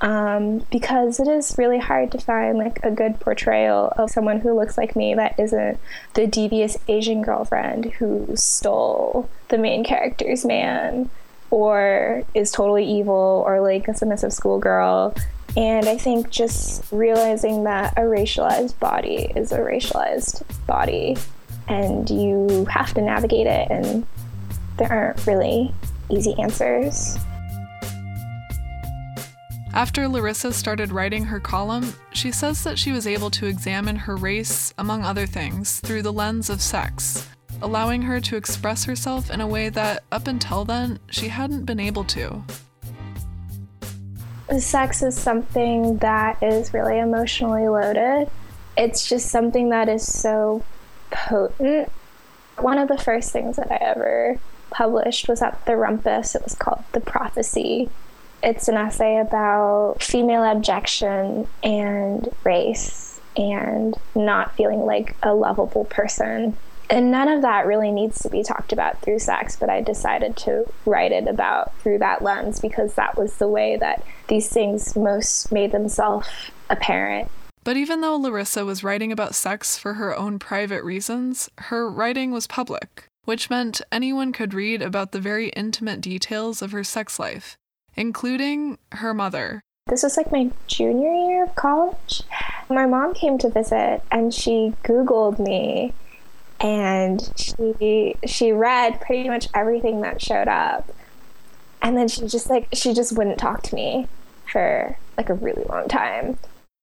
um, 0.00 0.58
because 0.70 1.18
it 1.18 1.28
is 1.28 1.54
really 1.56 1.78
hard 1.78 2.12
to 2.12 2.18
find 2.18 2.58
like 2.58 2.78
a 2.82 2.90
good 2.90 3.20
portrayal 3.20 3.92
of 3.96 4.10
someone 4.10 4.40
who 4.40 4.54
looks 4.54 4.76
like 4.76 4.94
me 4.94 5.14
that 5.14 5.38
isn't 5.38 5.78
the 6.12 6.26
devious 6.26 6.76
Asian 6.88 7.22
girlfriend 7.22 7.86
who 7.86 8.28
stole 8.34 9.30
the 9.48 9.56
main 9.56 9.82
character's 9.82 10.44
man 10.44 11.08
or 11.50 12.24
is 12.34 12.50
totally 12.50 12.84
evil 12.84 13.44
or 13.46 13.60
like 13.60 13.88
a 13.88 13.94
submissive 13.94 14.32
schoolgirl. 14.32 15.14
And 15.56 15.88
I 15.88 15.96
think 15.96 16.30
just 16.30 16.84
realizing 16.90 17.64
that 17.64 17.94
a 17.96 18.00
racialized 18.00 18.78
body 18.80 19.32
is 19.36 19.52
a 19.52 19.58
racialized 19.58 20.42
body 20.66 21.16
and 21.68 22.10
you 22.10 22.66
have 22.70 22.92
to 22.94 23.00
navigate 23.00 23.46
it, 23.46 23.70
and 23.70 24.06
there 24.76 24.92
aren't 24.92 25.26
really 25.26 25.72
easy 26.10 26.34
answers. 26.38 27.16
After 29.72 30.06
Larissa 30.06 30.52
started 30.52 30.92
writing 30.92 31.24
her 31.24 31.40
column, 31.40 31.94
she 32.12 32.30
says 32.30 32.62
that 32.64 32.78
she 32.78 32.92
was 32.92 33.06
able 33.06 33.30
to 33.30 33.46
examine 33.46 33.96
her 33.96 34.14
race, 34.14 34.74
among 34.78 35.02
other 35.02 35.26
things, 35.26 35.80
through 35.80 36.02
the 36.02 36.12
lens 36.12 36.50
of 36.50 36.60
sex, 36.60 37.26
allowing 37.62 38.02
her 38.02 38.20
to 38.20 38.36
express 38.36 38.84
herself 38.84 39.30
in 39.30 39.40
a 39.40 39.46
way 39.46 39.68
that, 39.70 40.04
up 40.12 40.26
until 40.26 40.64
then, 40.64 40.98
she 41.10 41.28
hadn't 41.28 41.64
been 41.64 41.80
able 41.80 42.04
to. 42.04 42.44
Sex 44.58 45.02
is 45.02 45.16
something 45.16 45.98
that 45.98 46.42
is 46.42 46.74
really 46.74 46.98
emotionally 46.98 47.68
loaded. 47.68 48.30
It's 48.76 49.08
just 49.08 49.28
something 49.28 49.70
that 49.70 49.88
is 49.88 50.06
so 50.06 50.62
potent. 51.10 51.90
One 52.58 52.78
of 52.78 52.88
the 52.88 52.98
first 52.98 53.32
things 53.32 53.56
that 53.56 53.70
I 53.70 53.76
ever 53.76 54.38
published 54.70 55.28
was 55.28 55.42
at 55.42 55.64
the 55.64 55.72
Rumpus. 55.72 56.34
It 56.34 56.42
was 56.42 56.54
called 56.54 56.84
The 56.92 57.00
Prophecy 57.00 57.88
it's 58.44 58.68
an 58.68 58.76
essay 58.76 59.16
about 59.16 59.96
female 60.00 60.44
abjection 60.44 61.48
and 61.62 62.28
race 62.44 63.20
and 63.36 63.96
not 64.14 64.54
feeling 64.54 64.80
like 64.80 65.16
a 65.22 65.34
lovable 65.34 65.86
person. 65.86 66.56
And 66.90 67.10
none 67.10 67.28
of 67.28 67.42
that 67.42 67.66
really 67.66 67.90
needs 67.90 68.18
to 68.20 68.28
be 68.28 68.42
talked 68.42 68.72
about 68.72 69.00
through 69.00 69.18
sex, 69.18 69.56
but 69.56 69.70
I 69.70 69.80
decided 69.80 70.36
to 70.38 70.70
write 70.84 71.12
it 71.12 71.26
about 71.26 71.76
through 71.78 71.98
that 71.98 72.22
lens 72.22 72.60
because 72.60 72.94
that 72.94 73.16
was 73.16 73.36
the 73.36 73.48
way 73.48 73.76
that 73.76 74.04
these 74.28 74.48
things 74.48 74.94
most 74.94 75.50
made 75.50 75.72
themselves 75.72 76.28
apparent. 76.68 77.30
But 77.62 77.78
even 77.78 78.02
though 78.02 78.16
Larissa 78.16 78.66
was 78.66 78.84
writing 78.84 79.10
about 79.10 79.34
sex 79.34 79.78
for 79.78 79.94
her 79.94 80.14
own 80.14 80.38
private 80.38 80.84
reasons, 80.84 81.48
her 81.56 81.90
writing 81.90 82.30
was 82.30 82.46
public, 82.46 83.06
which 83.24 83.48
meant 83.48 83.80
anyone 83.90 84.32
could 84.32 84.52
read 84.52 84.82
about 84.82 85.12
the 85.12 85.20
very 85.20 85.48
intimate 85.50 86.02
details 86.02 86.60
of 86.60 86.72
her 86.72 86.84
sex 86.84 87.18
life, 87.18 87.56
including 87.96 88.76
her 88.92 89.14
mother. 89.14 89.62
This 89.86 90.02
was 90.02 90.18
like 90.18 90.30
my 90.30 90.50
junior 90.66 91.12
year 91.12 91.44
of 91.44 91.54
college. 91.54 92.22
My 92.68 92.84
mom 92.84 93.14
came 93.14 93.38
to 93.38 93.48
visit 93.48 94.02
and 94.10 94.32
she 94.32 94.74
Googled 94.82 95.38
me 95.38 95.94
and 96.64 97.30
she 97.36 98.16
she 98.26 98.52
read 98.52 98.98
pretty 99.02 99.28
much 99.28 99.48
everything 99.52 100.00
that 100.00 100.20
showed 100.20 100.48
up. 100.48 100.90
And 101.82 101.94
then 101.94 102.08
she 102.08 102.26
just 102.26 102.48
like 102.48 102.68
she 102.72 102.94
just 102.94 103.16
wouldn't 103.16 103.38
talk 103.38 103.62
to 103.64 103.74
me 103.74 104.08
for 104.50 104.96
like 105.18 105.28
a 105.28 105.34
really 105.34 105.64
long 105.64 105.88
time. 105.88 106.38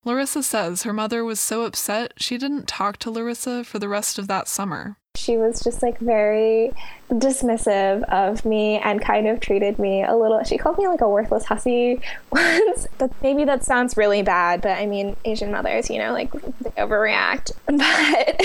Larissa 0.06 0.44
says 0.44 0.84
her 0.84 0.94
mother 0.94 1.26
was 1.26 1.40
so 1.40 1.64
upset 1.64 2.14
she 2.18 2.38
didn't 2.38 2.68
talk 2.68 2.98
to 2.98 3.12
Larissa 3.12 3.64
for 3.64 3.80
the 3.80 3.90
rest 3.90 4.20
of 4.20 4.28
that 4.28 4.48
summer. 4.48 4.98
She 5.16 5.38
was 5.38 5.62
just 5.62 5.84
like 5.84 6.00
very 6.00 6.72
dismissive 7.10 8.04
of 8.10 8.46
me 8.46 8.80
and 8.80 9.02
kind 9.02 9.28
of 9.28 9.40
treated 9.40 9.78
me 9.78 10.04
a 10.04 10.16
little. 10.16 10.42
She 10.44 10.58
called 10.58 10.78
me 10.78 10.88
like 10.88 11.02
a 11.02 11.10
worthless 11.10 11.46
hussy 11.46 12.00
once. 12.32 12.88
But 12.98 13.12
maybe 13.22 13.44
that 13.46 13.64
sounds 13.64 13.98
really 13.98 14.24
bad, 14.24 14.62
but 14.62 14.78
I 14.78 14.86
mean, 14.86 15.16
Asian 15.26 15.52
mothers, 15.52 15.90
you 15.90 16.00
know, 16.00 16.14
like 16.14 16.32
they 16.32 16.72
overreact. 16.72 17.52
But 17.82 18.42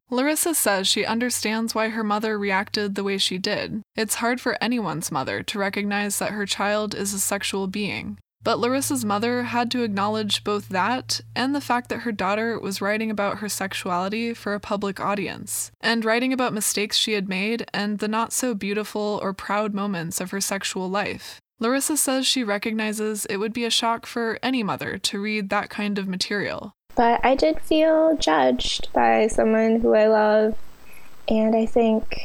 Larissa 0.10 0.54
says 0.54 0.86
she 0.86 1.04
understands 1.04 1.74
why 1.74 1.88
her 1.88 2.04
mother 2.04 2.38
reacted 2.38 2.94
the 2.94 3.02
way 3.04 3.18
she 3.18 3.38
did. 3.38 3.82
It's 3.96 4.16
hard 4.16 4.40
for 4.40 4.56
anyone's 4.62 5.10
mother 5.10 5.42
to 5.42 5.58
recognize 5.58 6.18
that 6.18 6.32
her 6.32 6.46
child 6.46 6.94
is 6.94 7.12
a 7.14 7.18
sexual 7.18 7.66
being. 7.66 8.18
But 8.44 8.58
Larissa's 8.58 9.06
mother 9.06 9.44
had 9.44 9.70
to 9.70 9.82
acknowledge 9.82 10.44
both 10.44 10.68
that 10.68 11.22
and 11.34 11.54
the 11.54 11.62
fact 11.62 11.88
that 11.88 12.00
her 12.00 12.12
daughter 12.12 12.60
was 12.60 12.82
writing 12.82 13.10
about 13.10 13.38
her 13.38 13.48
sexuality 13.48 14.34
for 14.34 14.52
a 14.52 14.60
public 14.60 15.00
audience, 15.00 15.72
and 15.80 16.04
writing 16.04 16.30
about 16.32 16.52
mistakes 16.52 16.98
she 16.98 17.14
had 17.14 17.26
made 17.26 17.64
and 17.72 17.98
the 17.98 18.08
not 18.08 18.34
so 18.34 18.54
beautiful 18.54 19.18
or 19.22 19.32
proud 19.32 19.72
moments 19.72 20.20
of 20.20 20.30
her 20.30 20.42
sexual 20.42 20.90
life. 20.90 21.40
Larissa 21.58 21.96
says 21.96 22.26
she 22.26 22.44
recognizes 22.44 23.24
it 23.26 23.38
would 23.38 23.54
be 23.54 23.64
a 23.64 23.70
shock 23.70 24.04
for 24.04 24.38
any 24.42 24.62
mother 24.62 24.98
to 24.98 25.20
read 25.20 25.48
that 25.48 25.70
kind 25.70 25.98
of 25.98 26.06
material. 26.06 26.74
But 26.94 27.24
I 27.24 27.34
did 27.34 27.60
feel 27.62 28.16
judged 28.18 28.92
by 28.92 29.28
someone 29.28 29.80
who 29.80 29.94
I 29.94 30.06
love, 30.06 30.54
and 31.28 31.56
I 31.56 31.64
think 31.64 32.20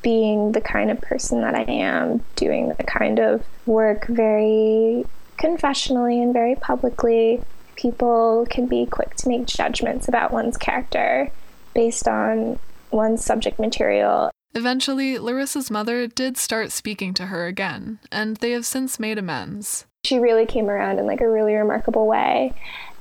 being 0.00 0.52
the 0.52 0.62
kind 0.62 0.90
of 0.90 1.02
person 1.02 1.42
that 1.42 1.54
I 1.54 1.62
am, 1.62 2.24
doing 2.34 2.68
the 2.68 2.84
kind 2.84 3.18
of 3.18 3.44
work 3.66 4.06
very 4.06 5.04
confessionally 5.40 6.22
and 6.22 6.32
very 6.32 6.54
publicly, 6.54 7.42
people 7.74 8.46
can 8.50 8.66
be 8.66 8.86
quick 8.86 9.16
to 9.16 9.28
make 9.28 9.46
judgments 9.46 10.06
about 10.06 10.32
one's 10.32 10.56
character 10.56 11.32
based 11.74 12.06
on 12.06 12.58
one's 12.90 13.24
subject 13.24 13.58
material. 13.58 14.30
Eventually, 14.54 15.16
Larissa's 15.18 15.70
mother 15.70 16.06
did 16.06 16.36
start 16.36 16.72
speaking 16.72 17.14
to 17.14 17.26
her 17.26 17.46
again, 17.46 18.00
and 18.10 18.36
they 18.38 18.50
have 18.50 18.66
since 18.66 18.98
made 18.98 19.16
amends. 19.16 19.86
She 20.04 20.18
really 20.18 20.46
came 20.46 20.68
around 20.68 20.98
in 20.98 21.06
like 21.06 21.20
a 21.20 21.30
really 21.30 21.54
remarkable 21.54 22.06
way, 22.06 22.54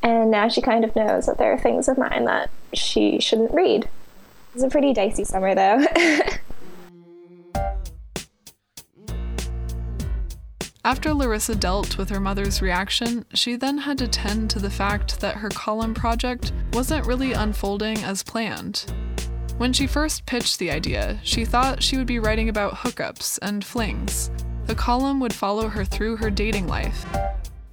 and 0.04 0.32
now 0.32 0.47
she 0.47 0.62
kind 0.62 0.86
of 0.86 0.95
knows 0.95 1.25
that 1.25 1.38
there 1.38 1.52
are 1.52 1.60
things 1.60 1.88
of 1.88 1.97
mine 1.97 2.25
that 2.25 2.49
she 2.73 3.19
shouldn't 3.19 3.54
read. 3.54 3.86
It 3.86 4.54
was 4.54 4.63
a 4.63 4.69
pretty 4.69 4.93
dicey 4.93 5.23
summer 5.23 5.56
though. 5.56 5.84
After 10.89 11.13
Larissa 11.13 11.54
dealt 11.54 11.99
with 11.99 12.10
her 12.10 12.19
mother's 12.19 12.63
reaction, 12.63 13.23
she 13.36 13.56
then 13.56 13.78
had 13.78 13.99
to 13.99 14.08
tend 14.08 14.49
to 14.49 14.58
the 14.58 14.71
fact 14.71 15.19
that 15.19 15.36
her 15.36 15.49
column 15.49 15.93
project 15.93 16.52
wasn't 16.73 17.06
really 17.06 17.32
unfolding 17.32 17.99
as 17.99 18.23
planned. 18.23 18.91
When 19.60 19.71
she 19.71 19.86
first 19.86 20.25
pitched 20.25 20.58
the 20.58 20.71
idea, 20.71 21.19
she 21.21 21.45
thought 21.45 21.84
she 21.84 21.95
would 21.95 22.08
be 22.08 22.17
writing 22.17 22.49
about 22.49 22.73
hookups 22.73 23.38
and 23.43 23.63
flings. 23.63 24.32
The 24.65 24.73
column 24.73 25.19
would 25.19 25.32
follow 25.32 25.67
her 25.67 25.86
through 25.86 26.15
her 26.15 26.32
dating 26.32 26.65
life. 26.67 27.06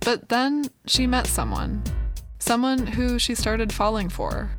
But 0.00 0.28
then 0.28 0.66
she 0.84 1.06
met 1.06 1.26
someone. 1.26 1.84
Someone 2.38 2.86
who 2.86 3.18
she 3.18 3.34
started 3.34 3.72
falling 3.72 4.10
for 4.10 4.50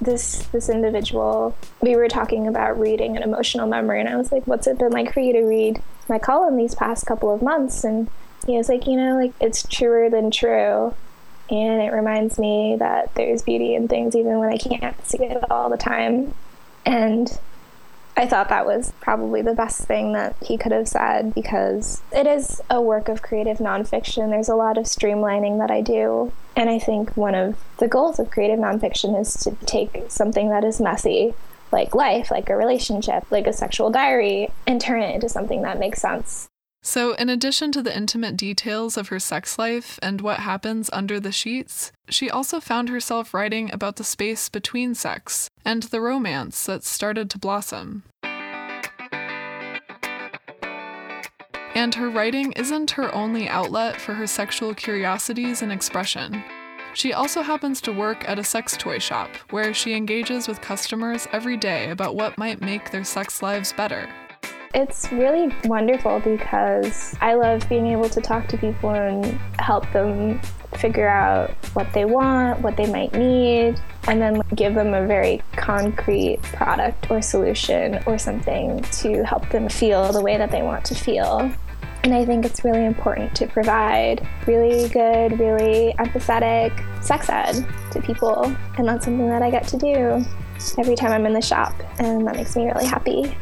this 0.00 0.46
this 0.46 0.68
individual 0.68 1.56
we 1.80 1.94
were 1.94 2.08
talking 2.08 2.48
about 2.48 2.76
reading 2.78 3.16
an 3.16 3.22
emotional 3.22 3.68
memory 3.68 4.00
and 4.00 4.08
i 4.08 4.16
was 4.16 4.32
like 4.32 4.44
what's 4.48 4.66
it 4.66 4.76
been 4.76 4.90
like 4.90 5.12
for 5.14 5.20
you 5.20 5.32
to 5.32 5.42
read 5.42 5.80
my 6.08 6.18
column 6.18 6.56
these 6.56 6.74
past 6.74 7.06
couple 7.06 7.32
of 7.32 7.42
months 7.42 7.84
and 7.84 8.08
he 8.46 8.56
was 8.56 8.68
like 8.68 8.86
you 8.86 8.96
know 8.96 9.16
like 9.16 9.32
it's 9.40 9.66
truer 9.66 10.10
than 10.10 10.30
true 10.30 10.94
and 11.50 11.82
it 11.82 11.92
reminds 11.92 12.38
me 12.38 12.76
that 12.78 13.14
there's 13.14 13.42
beauty 13.42 13.74
in 13.74 13.88
things 13.88 14.16
even 14.16 14.38
when 14.38 14.48
i 14.48 14.56
can't 14.56 15.06
see 15.06 15.22
it 15.22 15.50
all 15.50 15.70
the 15.70 15.76
time 15.76 16.34
and 16.84 17.38
I 18.16 18.26
thought 18.26 18.50
that 18.50 18.66
was 18.66 18.92
probably 19.00 19.40
the 19.40 19.54
best 19.54 19.84
thing 19.84 20.12
that 20.12 20.36
he 20.42 20.58
could 20.58 20.72
have 20.72 20.86
said 20.86 21.34
because 21.34 22.02
it 22.12 22.26
is 22.26 22.60
a 22.68 22.80
work 22.80 23.08
of 23.08 23.22
creative 23.22 23.58
nonfiction. 23.58 24.30
There's 24.30 24.50
a 24.50 24.54
lot 24.54 24.76
of 24.76 24.84
streamlining 24.84 25.58
that 25.58 25.70
I 25.70 25.80
do. 25.80 26.30
And 26.54 26.68
I 26.68 26.78
think 26.78 27.16
one 27.16 27.34
of 27.34 27.56
the 27.78 27.88
goals 27.88 28.18
of 28.18 28.30
creative 28.30 28.58
nonfiction 28.58 29.18
is 29.18 29.34
to 29.44 29.52
take 29.64 30.04
something 30.08 30.50
that 30.50 30.62
is 30.62 30.78
messy, 30.78 31.32
like 31.72 31.94
life, 31.94 32.30
like 32.30 32.50
a 32.50 32.56
relationship, 32.56 33.24
like 33.30 33.46
a 33.46 33.52
sexual 33.52 33.90
diary, 33.90 34.50
and 34.66 34.80
turn 34.80 35.02
it 35.02 35.14
into 35.14 35.28
something 35.28 35.62
that 35.62 35.78
makes 35.78 36.00
sense. 36.00 36.48
So, 36.84 37.12
in 37.14 37.28
addition 37.28 37.70
to 37.72 37.82
the 37.82 37.96
intimate 37.96 38.36
details 38.36 38.96
of 38.96 39.06
her 39.08 39.20
sex 39.20 39.56
life 39.56 40.00
and 40.02 40.20
what 40.20 40.40
happens 40.40 40.90
under 40.92 41.20
the 41.20 41.30
sheets, 41.30 41.92
she 42.08 42.28
also 42.28 42.58
found 42.58 42.88
herself 42.88 43.32
writing 43.32 43.72
about 43.72 43.96
the 43.96 44.04
space 44.04 44.48
between 44.48 44.96
sex 44.96 45.48
and 45.64 45.84
the 45.84 46.00
romance 46.00 46.66
that 46.66 46.82
started 46.82 47.30
to 47.30 47.38
blossom. 47.38 48.02
And 51.74 51.94
her 51.94 52.10
writing 52.10 52.50
isn't 52.52 52.90
her 52.92 53.14
only 53.14 53.48
outlet 53.48 54.00
for 54.00 54.14
her 54.14 54.26
sexual 54.26 54.74
curiosities 54.74 55.62
and 55.62 55.72
expression. 55.72 56.42
She 56.94 57.12
also 57.14 57.40
happens 57.42 57.80
to 57.82 57.92
work 57.92 58.28
at 58.28 58.38
a 58.38 58.44
sex 58.44 58.76
toy 58.76 58.98
shop 58.98 59.30
where 59.50 59.72
she 59.72 59.94
engages 59.94 60.46
with 60.46 60.60
customers 60.60 61.26
every 61.32 61.56
day 61.56 61.90
about 61.90 62.16
what 62.16 62.36
might 62.36 62.60
make 62.60 62.90
their 62.90 63.04
sex 63.04 63.42
lives 63.42 63.72
better. 63.72 64.08
It's 64.74 65.10
really 65.12 65.54
wonderful 65.64 66.20
because 66.20 67.14
I 67.20 67.34
love 67.34 67.66
being 67.68 67.86
able 67.88 68.08
to 68.10 68.20
talk 68.20 68.46
to 68.48 68.58
people 68.58 68.90
and 68.90 69.24
help 69.58 69.90
them 69.92 70.40
figure 70.78 71.08
out 71.08 71.50
what 71.74 71.92
they 71.92 72.04
want, 72.04 72.60
what 72.60 72.76
they 72.76 72.90
might 72.90 73.12
need, 73.12 73.78
and 74.08 74.20
then 74.20 74.40
give 74.54 74.74
them 74.74 74.94
a 74.94 75.06
very 75.06 75.42
concrete 75.56 76.40
product 76.42 77.10
or 77.10 77.20
solution 77.20 78.02
or 78.06 78.18
something 78.18 78.82
to 78.82 79.24
help 79.24 79.48
them 79.50 79.68
feel 79.68 80.12
the 80.12 80.22
way 80.22 80.38
that 80.38 80.50
they 80.50 80.62
want 80.62 80.84
to 80.86 80.94
feel. 80.94 81.52
And 82.04 82.12
I 82.14 82.24
think 82.24 82.44
it's 82.44 82.64
really 82.64 82.84
important 82.84 83.34
to 83.36 83.46
provide 83.46 84.26
really 84.46 84.88
good, 84.88 85.38
really 85.38 85.94
empathetic 85.98 86.72
sex 87.04 87.28
ed 87.28 87.66
to 87.92 88.02
people. 88.02 88.44
And 88.76 88.88
that's 88.88 89.04
something 89.04 89.28
that 89.28 89.42
I 89.42 89.50
get 89.50 89.68
to 89.68 89.78
do 89.78 90.24
every 90.78 90.96
time 90.96 91.12
I'm 91.12 91.26
in 91.26 91.32
the 91.32 91.42
shop, 91.42 91.74
and 91.98 92.26
that 92.26 92.36
makes 92.36 92.56
me 92.56 92.66
really 92.66 92.86
happy. 92.86 93.36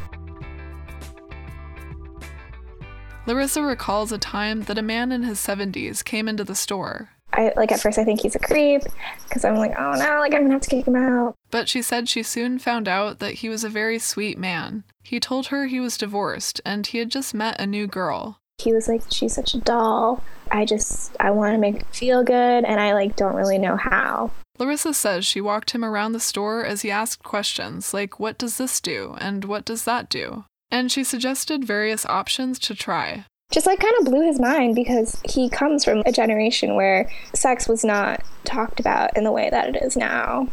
Larissa 3.27 3.63
recalls 3.63 4.13
a 4.13 4.19
time 4.19 4.63
that 4.63 4.79
a 4.79 4.83
man 4.83 5.13
in 5.13 5.23
his 5.23 5.39
70s 5.39 6.05
came 6.05 6.29
into 6.29 6.45
the 6.45 6.55
store. 6.55 7.11
I 7.33 7.53
like 7.55 7.71
at 7.71 7.81
first 7.81 7.97
I 7.97 8.05
think 8.05 8.23
he's 8.23 8.35
a 8.35 8.41
creep 8.41 8.83
because 9.29 9.45
I'm 9.45 9.55
like, 9.55 9.73
oh 9.79 9.93
no, 9.93 10.19
like 10.19 10.35
I'm 10.35 10.43
gonna 10.43 10.55
have 10.55 10.63
to 10.63 10.71
kick 10.71 10.87
him 10.87 10.97
out. 10.97 11.37
But 11.51 11.69
she 11.69 11.81
said 11.81 12.09
she 12.09 12.25
soon 12.25 12.59
found 12.59 12.89
out 12.89 13.21
that 13.21 13.35
he 13.35 13.49
was 13.49 13.63
a 13.63 13.69
very 13.69 14.01
sweet 14.01 14.37
man. 14.37 14.83
He 15.03 15.21
told 15.21 15.47
her 15.49 15.67
he 15.67 15.79
was 15.79 15.97
divorced 15.97 16.61
and 16.65 16.85
he 16.87 16.99
had 16.99 17.11
just 17.11 17.33
met 17.33 17.61
a 17.61 17.67
new 17.67 17.87
girl. 17.87 18.41
He 18.61 18.73
was 18.73 18.89
like, 18.89 19.03
she's 19.11 19.35
such 19.35 19.55
a 19.55 19.59
doll. 19.59 20.23
I 20.51 20.65
just 20.65 21.17
I 21.21 21.31
want 21.31 21.55
to 21.55 21.59
make 21.59 21.79
her 21.83 21.93
feel 21.93 22.23
good 22.25 22.65
and 22.65 22.81
I 22.81 22.93
like 22.95 23.17
don't 23.17 23.35
really 23.35 23.59
know 23.59 23.77
how. 23.77 24.31
Larissa 24.59 24.93
says 24.93 25.25
she 25.25 25.41
walked 25.41 25.71
him 25.71 25.85
around 25.85 26.13
the 26.13 26.21
store 26.21 26.65
as 26.65 26.83
he 26.83 26.91
asked 26.91 27.23
questions 27.23 27.95
like, 27.95 28.21
What 28.21 28.37
does 28.37 28.59
this 28.59 28.81
do? 28.81 29.17
and 29.21 29.45
What 29.45 29.65
does 29.65 29.85
that 29.85 30.09
do? 30.09 30.45
and 30.73 30.93
she 30.93 31.03
suggested 31.03 31.65
various 31.65 32.07
options 32.07 32.57
to 32.61 32.75
try. 32.77 33.25
Just 33.51 33.67
like 33.67 33.81
kind 33.81 33.95
of 33.99 34.05
blew 34.05 34.25
his 34.25 34.39
mind 34.39 34.77
because 34.77 35.21
he 35.29 35.49
comes 35.49 35.85
from 35.85 36.05
a 36.07 36.13
generation 36.13 36.77
where 36.77 37.11
sex 37.35 37.67
was 37.69 37.83
not 37.85 38.23
talked 38.45 38.79
about 38.79 39.17
in 39.17 39.25
the 39.25 39.33
way 39.33 39.51
that 39.51 39.75
it 39.75 39.83
is 39.83 39.97
now. 39.97 40.47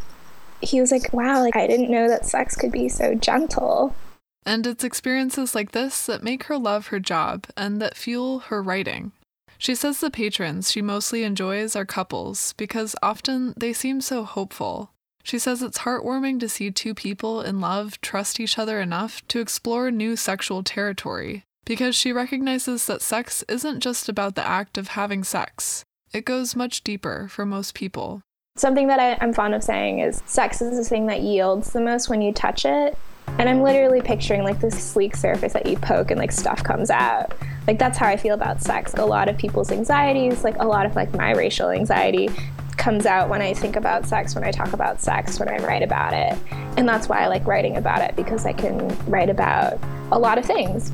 He 0.60 0.82
was 0.82 0.92
like, 0.92 1.14
wow, 1.14 1.42
like 1.42 1.56
I 1.56 1.68
didn't 1.68 1.92
know 1.92 2.08
that 2.08 2.26
sex 2.26 2.56
could 2.56 2.72
be 2.72 2.90
so 2.90 3.14
gentle. 3.14 3.96
And 4.48 4.66
it's 4.66 4.84
experiences 4.84 5.54
like 5.54 5.74
this 5.74 6.08
that 6.08 6.24
make 6.24 6.46
her 6.46 6.58
love 6.58 6.88
her 6.88 7.00
job 7.00 7.46
and 7.56 7.80
that 7.80 7.96
fuel 7.96 8.40
her 8.40 8.64
writing. 8.64 9.12
She 9.60 9.76
says 9.76 10.00
the 10.00 10.10
patrons 10.10 10.72
she 10.72 10.82
mostly 10.82 11.22
enjoys 11.24 11.76
are 11.76 11.86
couples 11.86 12.54
because 12.54 12.96
often 13.04 13.54
they 13.56 13.74
seem 13.74 14.02
so 14.02 14.24
hopeful 14.24 14.92
she 15.28 15.40
says 15.40 15.62
it's 15.62 15.80
heartwarming 15.80 16.40
to 16.40 16.48
see 16.48 16.72
two 16.72 16.94
people 16.94 17.42
in 17.42 17.60
love 17.60 18.00
trust 18.00 18.40
each 18.40 18.58
other 18.58 18.80
enough 18.80 19.28
to 19.28 19.42
explore 19.42 19.92
new 19.92 20.16
sexual 20.16 20.64
territory, 20.64 21.44
because 21.66 21.98
she 21.98 22.14
recognizes 22.14 22.86
that 22.86 23.02
sex 23.02 23.44
isn't 23.50 23.82
just 23.82 24.08
about 24.08 24.36
the 24.36 24.48
act 24.48 24.78
of 24.78 24.88
having 24.90 25.26
sex, 25.26 25.84
it 26.14 26.24
goes 26.24 26.56
much 26.56 26.82
deeper 26.82 27.28
for 27.30 27.46
most 27.46 27.74
people. 27.74 28.22
Something 28.56 28.88
that 28.88 29.02
I, 29.02 29.22
am 29.22 29.34
fond 29.34 29.54
of 29.54 29.66
saying 29.66 30.00
is 30.00 30.24
sex 30.26 30.62
is 30.62 30.78
the 30.78 30.86
thing 30.86 31.08
that 31.08 31.20
yields 31.20 31.74
the 31.74 31.82
most 31.82 32.08
when 32.08 32.22
you 32.22 32.32
touch 32.32 32.64
it. 32.64 32.98
And 33.40 33.48
I'm 33.48 33.62
literally 33.62 34.02
picturing 34.02 34.44
like 34.44 34.60
this 34.60 34.82
sleek 34.82 35.16
surface 35.16 35.54
that 35.54 35.66
you 35.66 35.78
poke 35.78 36.12
and 36.12 36.20
like 36.20 36.32
stuff 36.32 36.64
comes 36.64 36.90
out. 36.90 37.34
Like 37.68 37.78
that's 37.78 37.98
how 37.98 38.08
I 38.08 38.18
feel 38.18 38.34
about 38.34 38.62
sex. 38.62 38.94
A 38.96 39.06
lot 39.06 39.30
of 39.30 39.38
people's 39.38 39.72
anxieties, 39.72 40.44
like 40.44 40.56
a 40.60 40.66
lot 40.66 40.86
of 40.86 40.96
like 40.96 41.14
my 41.14 41.34
racial 41.34 41.70
anxiety 41.70 42.30
comes 42.78 43.06
out 43.06 43.30
when 43.30 43.42
I 43.42 43.54
think 43.54 43.76
about 43.76 44.08
sex, 44.08 44.34
when 44.34 44.44
I 44.44 44.52
talk 44.52 44.74
about 44.74 45.02
sex, 45.02 45.40
when 45.40 45.50
I 45.50 45.58
write 45.58 45.84
about 45.84 46.14
it. 46.14 46.38
And 46.78 46.88
that's 46.88 47.10
why 47.10 47.20
I 47.20 47.28
like 47.28 47.46
writing 47.46 47.78
about 47.78 48.02
it 48.02 48.16
because 48.16 48.46
I 48.46 48.54
can 48.54 48.88
write 49.06 49.30
about 49.30 49.80
a 50.12 50.18
lot 50.18 50.38
of 50.38 50.46
things. 50.46 50.94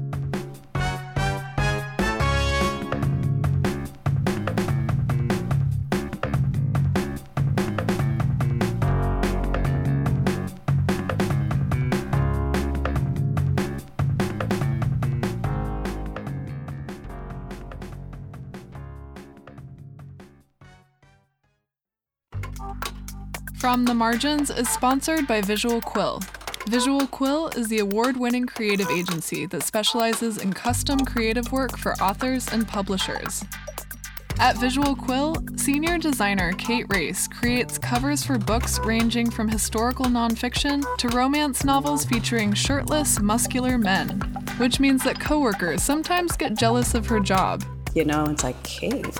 From 23.74 23.86
the 23.86 23.96
Margins 23.96 24.52
is 24.52 24.70
sponsored 24.70 25.26
by 25.26 25.42
Visual 25.42 25.82
Quill. 25.82 26.22
Visual 26.68 27.08
Quill 27.08 27.48
is 27.56 27.70
the 27.70 27.80
award 27.80 28.16
winning 28.16 28.46
creative 28.46 28.88
agency 28.92 29.48
that 29.48 29.64
specializes 29.64 30.38
in 30.38 30.54
custom 30.54 31.00
creative 31.00 31.52
work 31.52 31.76
for 31.80 31.94
authors 31.94 32.48
and 32.50 32.68
publishers. 32.68 33.44
At 34.40 34.58
Visual 34.58 34.96
Quill, 34.96 35.38
senior 35.56 35.98
designer 35.98 36.54
Kate 36.60 36.86
Race 36.94 37.28
creates 37.28 37.80
covers 37.80 38.24
for 38.24 38.38
books 38.38 38.78
ranging 38.78 39.32
from 39.32 39.48
historical 39.48 40.06
nonfiction 40.06 40.86
to 40.98 41.08
romance 41.08 41.64
novels 41.64 42.06
featuring 42.06 42.54
shirtless, 42.54 43.20
muscular 43.20 43.80
men, 43.80 44.20
which 44.58 44.80
means 44.80 45.04
that 45.04 45.20
coworkers 45.20 45.82
sometimes 45.82 46.38
get 46.38 46.56
jealous 46.56 46.94
of 46.94 47.08
her 47.08 47.20
job. 47.20 47.64
You 47.96 48.06
know, 48.06 48.26
it's 48.26 48.44
like, 48.44 48.62
Kate, 48.62 49.18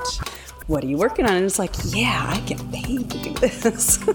what 0.68 0.84
are 0.84 0.88
you 0.88 0.98
working 0.98 1.26
on? 1.26 1.36
And 1.36 1.46
it's 1.46 1.60
like, 1.60 1.74
yeah, 1.86 2.26
I 2.28 2.40
get 2.42 2.60
paid 2.72 3.10
to 3.10 3.18
do 3.18 3.34
this. 3.34 4.04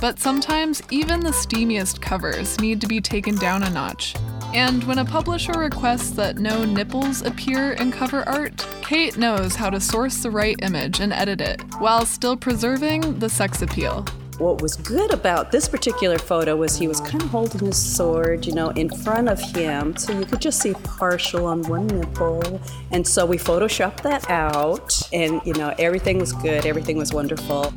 But 0.00 0.20
sometimes 0.20 0.80
even 0.90 1.18
the 1.18 1.30
steamiest 1.30 2.00
covers 2.00 2.60
need 2.60 2.80
to 2.82 2.86
be 2.86 3.00
taken 3.00 3.34
down 3.34 3.64
a 3.64 3.70
notch. 3.70 4.14
And 4.54 4.84
when 4.84 4.98
a 4.98 5.04
publisher 5.04 5.58
requests 5.58 6.10
that 6.10 6.38
no 6.38 6.64
nipples 6.64 7.22
appear 7.22 7.72
in 7.72 7.90
cover 7.90 8.26
art, 8.28 8.64
Kate 8.80 9.18
knows 9.18 9.56
how 9.56 9.70
to 9.70 9.80
source 9.80 10.22
the 10.22 10.30
right 10.30 10.56
image 10.62 11.00
and 11.00 11.12
edit 11.12 11.40
it, 11.40 11.60
while 11.80 12.06
still 12.06 12.36
preserving 12.36 13.18
the 13.18 13.28
sex 13.28 13.60
appeal. 13.60 14.06
What 14.38 14.62
was 14.62 14.76
good 14.76 15.12
about 15.12 15.50
this 15.50 15.68
particular 15.68 16.16
photo 16.16 16.54
was 16.54 16.78
he 16.78 16.86
was 16.86 17.00
kind 17.00 17.20
of 17.22 17.28
holding 17.28 17.66
his 17.66 17.76
sword, 17.76 18.46
you 18.46 18.52
know, 18.52 18.68
in 18.70 18.88
front 18.88 19.28
of 19.28 19.40
him, 19.40 19.96
so 19.96 20.16
you 20.16 20.24
could 20.24 20.40
just 20.40 20.60
see 20.60 20.74
partial 20.84 21.46
on 21.46 21.62
one 21.64 21.88
nipple. 21.88 22.60
And 22.92 23.04
so 23.04 23.26
we 23.26 23.36
photoshopped 23.36 24.02
that 24.02 24.30
out, 24.30 24.96
and, 25.12 25.40
you 25.44 25.54
know, 25.54 25.74
everything 25.80 26.18
was 26.18 26.32
good, 26.32 26.66
everything 26.66 26.96
was 26.96 27.12
wonderful. 27.12 27.72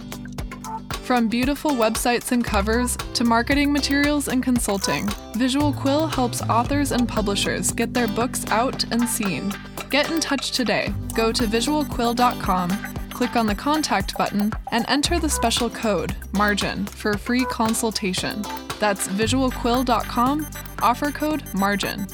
From 1.01 1.27
beautiful 1.27 1.71
websites 1.71 2.31
and 2.31 2.45
covers 2.45 2.95
to 3.15 3.23
marketing 3.23 3.73
materials 3.73 4.27
and 4.27 4.43
consulting, 4.43 5.09
Visual 5.35 5.73
Quill 5.73 6.05
helps 6.05 6.43
authors 6.43 6.91
and 6.91 7.09
publishers 7.09 7.71
get 7.71 7.91
their 7.91 8.07
books 8.07 8.45
out 8.51 8.83
and 8.91 9.09
seen. 9.09 9.51
Get 9.89 10.11
in 10.11 10.19
touch 10.19 10.51
today. 10.51 10.93
Go 11.15 11.31
to 11.31 11.45
visualquill.com, 11.45 12.69
click 13.21 13.35
on 13.35 13.45
the 13.45 13.53
contact 13.53 14.17
button, 14.17 14.51
and 14.71 14.83
enter 14.87 15.19
the 15.19 15.29
special 15.29 15.69
code 15.69 16.15
MARGIN 16.33 16.87
for 16.87 17.11
a 17.11 17.19
free 17.19 17.45
consultation. 17.45 18.41
That's 18.79 19.07
visualquill.com, 19.09 20.47
offer 20.81 21.11
code 21.11 21.43
MARGIN. 21.53 22.07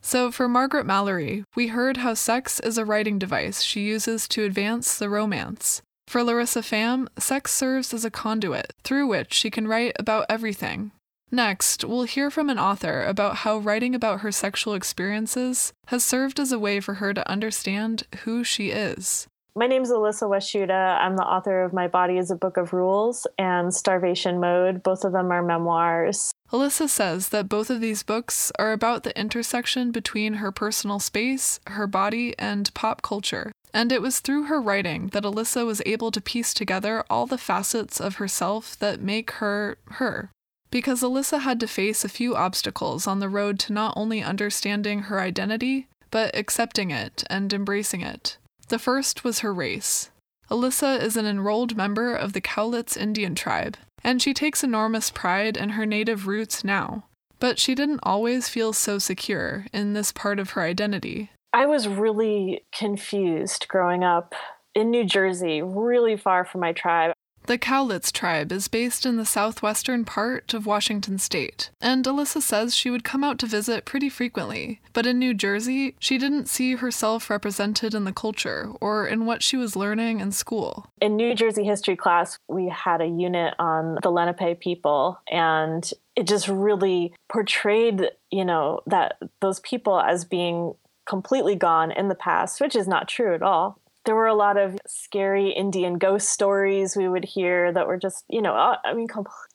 So, 0.00 0.32
for 0.32 0.48
Margaret 0.48 0.86
Mallory, 0.86 1.44
we 1.54 1.68
heard 1.68 1.98
how 1.98 2.14
sex 2.14 2.58
is 2.58 2.76
a 2.76 2.84
writing 2.84 3.16
device 3.16 3.62
she 3.62 3.82
uses 3.82 4.26
to 4.26 4.42
advance 4.42 4.98
the 4.98 5.08
romance. 5.08 5.82
For 6.08 6.24
Larissa 6.24 6.62
Pham, 6.62 7.06
sex 7.16 7.54
serves 7.54 7.94
as 7.94 8.04
a 8.04 8.10
conduit 8.10 8.72
through 8.82 9.06
which 9.06 9.32
she 9.32 9.50
can 9.50 9.68
write 9.68 9.92
about 10.00 10.26
everything. 10.28 10.90
Next, 11.30 11.84
we'll 11.84 12.04
hear 12.04 12.30
from 12.30 12.48
an 12.48 12.58
author 12.58 13.04
about 13.04 13.36
how 13.36 13.58
writing 13.58 13.94
about 13.94 14.20
her 14.20 14.32
sexual 14.32 14.74
experiences 14.74 15.72
has 15.88 16.02
served 16.02 16.40
as 16.40 16.52
a 16.52 16.58
way 16.58 16.80
for 16.80 16.94
her 16.94 17.12
to 17.12 17.30
understand 17.30 18.04
who 18.24 18.42
she 18.42 18.70
is. 18.70 19.26
My 19.54 19.66
name 19.66 19.82
is 19.82 19.90
Elissa 19.90 20.24
Washuta. 20.26 20.98
I'm 21.00 21.16
the 21.16 21.24
author 21.24 21.64
of 21.64 21.72
My 21.72 21.88
Body 21.88 22.16
is 22.16 22.30
a 22.30 22.36
Book 22.36 22.56
of 22.56 22.72
Rules 22.72 23.26
and 23.38 23.74
Starvation 23.74 24.38
Mode. 24.38 24.82
Both 24.84 25.04
of 25.04 25.12
them 25.12 25.32
are 25.32 25.42
memoirs. 25.42 26.30
Elissa 26.52 26.86
says 26.86 27.30
that 27.30 27.48
both 27.48 27.68
of 27.68 27.80
these 27.80 28.04
books 28.04 28.52
are 28.58 28.72
about 28.72 29.02
the 29.02 29.18
intersection 29.18 29.90
between 29.90 30.34
her 30.34 30.52
personal 30.52 31.00
space, 31.00 31.58
her 31.66 31.88
body, 31.88 32.34
and 32.38 32.72
pop 32.72 33.02
culture. 33.02 33.50
And 33.74 33.90
it 33.90 34.00
was 34.00 34.20
through 34.20 34.44
her 34.44 34.60
writing 34.60 35.08
that 35.08 35.24
Elissa 35.24 35.66
was 35.66 35.82
able 35.84 36.10
to 36.12 36.20
piece 36.20 36.54
together 36.54 37.04
all 37.10 37.26
the 37.26 37.36
facets 37.36 38.00
of 38.00 38.16
herself 38.16 38.78
that 38.78 39.00
make 39.00 39.32
her 39.32 39.76
her. 39.86 40.30
Because 40.70 41.02
Elissa 41.02 41.38
had 41.38 41.60
to 41.60 41.66
face 41.66 42.04
a 42.04 42.08
few 42.08 42.36
obstacles 42.36 43.06
on 43.06 43.20
the 43.20 43.28
road 43.28 43.58
to 43.60 43.72
not 43.72 43.94
only 43.96 44.22
understanding 44.22 45.02
her 45.02 45.20
identity, 45.20 45.88
but 46.10 46.36
accepting 46.36 46.90
it 46.90 47.24
and 47.30 47.52
embracing 47.52 48.02
it. 48.02 48.36
The 48.68 48.78
first 48.78 49.24
was 49.24 49.40
her 49.40 49.52
race. 49.52 50.10
Elissa 50.50 51.02
is 51.02 51.16
an 51.16 51.26
enrolled 51.26 51.76
member 51.76 52.14
of 52.14 52.32
the 52.32 52.40
Cowlitz 52.40 52.96
Indian 52.96 53.34
tribe, 53.34 53.76
and 54.02 54.20
she 54.20 54.32
takes 54.32 54.64
enormous 54.64 55.10
pride 55.10 55.56
in 55.56 55.70
her 55.70 55.86
native 55.86 56.26
roots 56.26 56.64
now. 56.64 57.04
But 57.40 57.58
she 57.58 57.74
didn't 57.74 58.00
always 58.02 58.48
feel 58.48 58.72
so 58.72 58.98
secure 58.98 59.66
in 59.72 59.92
this 59.92 60.12
part 60.12 60.38
of 60.38 60.50
her 60.50 60.62
identity. 60.62 61.30
I 61.52 61.66
was 61.66 61.88
really 61.88 62.64
confused 62.72 63.68
growing 63.68 64.04
up 64.04 64.34
in 64.74 64.90
New 64.90 65.04
Jersey, 65.04 65.62
really 65.62 66.16
far 66.16 66.44
from 66.44 66.60
my 66.60 66.72
tribe. 66.72 67.12
The 67.48 67.56
Cowlitz 67.56 68.12
tribe 68.12 68.52
is 68.52 68.68
based 68.68 69.06
in 69.06 69.16
the 69.16 69.24
southwestern 69.24 70.04
part 70.04 70.52
of 70.52 70.66
Washington 70.66 71.18
state, 71.18 71.70
and 71.80 72.06
Elissa 72.06 72.42
says 72.42 72.76
she 72.76 72.90
would 72.90 73.04
come 73.04 73.24
out 73.24 73.38
to 73.38 73.46
visit 73.46 73.86
pretty 73.86 74.10
frequently. 74.10 74.82
But 74.92 75.06
in 75.06 75.18
New 75.18 75.32
Jersey, 75.32 75.94
she 75.98 76.18
didn't 76.18 76.50
see 76.50 76.74
herself 76.74 77.30
represented 77.30 77.94
in 77.94 78.04
the 78.04 78.12
culture 78.12 78.70
or 78.82 79.06
in 79.06 79.24
what 79.24 79.42
she 79.42 79.56
was 79.56 79.76
learning 79.76 80.20
in 80.20 80.30
school. 80.30 80.88
In 81.00 81.16
New 81.16 81.34
Jersey 81.34 81.64
history 81.64 81.96
class, 81.96 82.38
we 82.48 82.68
had 82.68 83.00
a 83.00 83.06
unit 83.06 83.54
on 83.58 83.96
the 84.02 84.10
Lenape 84.10 84.60
people, 84.60 85.18
and 85.30 85.90
it 86.16 86.26
just 86.26 86.48
really 86.48 87.14
portrayed, 87.30 88.10
you 88.30 88.44
know, 88.44 88.82
that 88.86 89.16
those 89.40 89.60
people 89.60 89.98
as 89.98 90.26
being 90.26 90.74
completely 91.06 91.54
gone 91.54 91.92
in 91.92 92.08
the 92.08 92.14
past, 92.14 92.60
which 92.60 92.76
is 92.76 92.86
not 92.86 93.08
true 93.08 93.34
at 93.34 93.42
all 93.42 93.80
there 94.08 94.14
were 94.14 94.26
a 94.26 94.34
lot 94.34 94.56
of 94.56 94.78
scary 94.86 95.50
Indian 95.50 95.98
ghost 95.98 96.30
stories 96.30 96.96
we 96.96 97.06
would 97.06 97.26
hear 97.26 97.70
that 97.70 97.86
were 97.86 97.98
just, 97.98 98.24
you 98.30 98.40
know, 98.40 98.54
uh, 98.54 98.78
I 98.82 98.94
mean, 98.94 99.06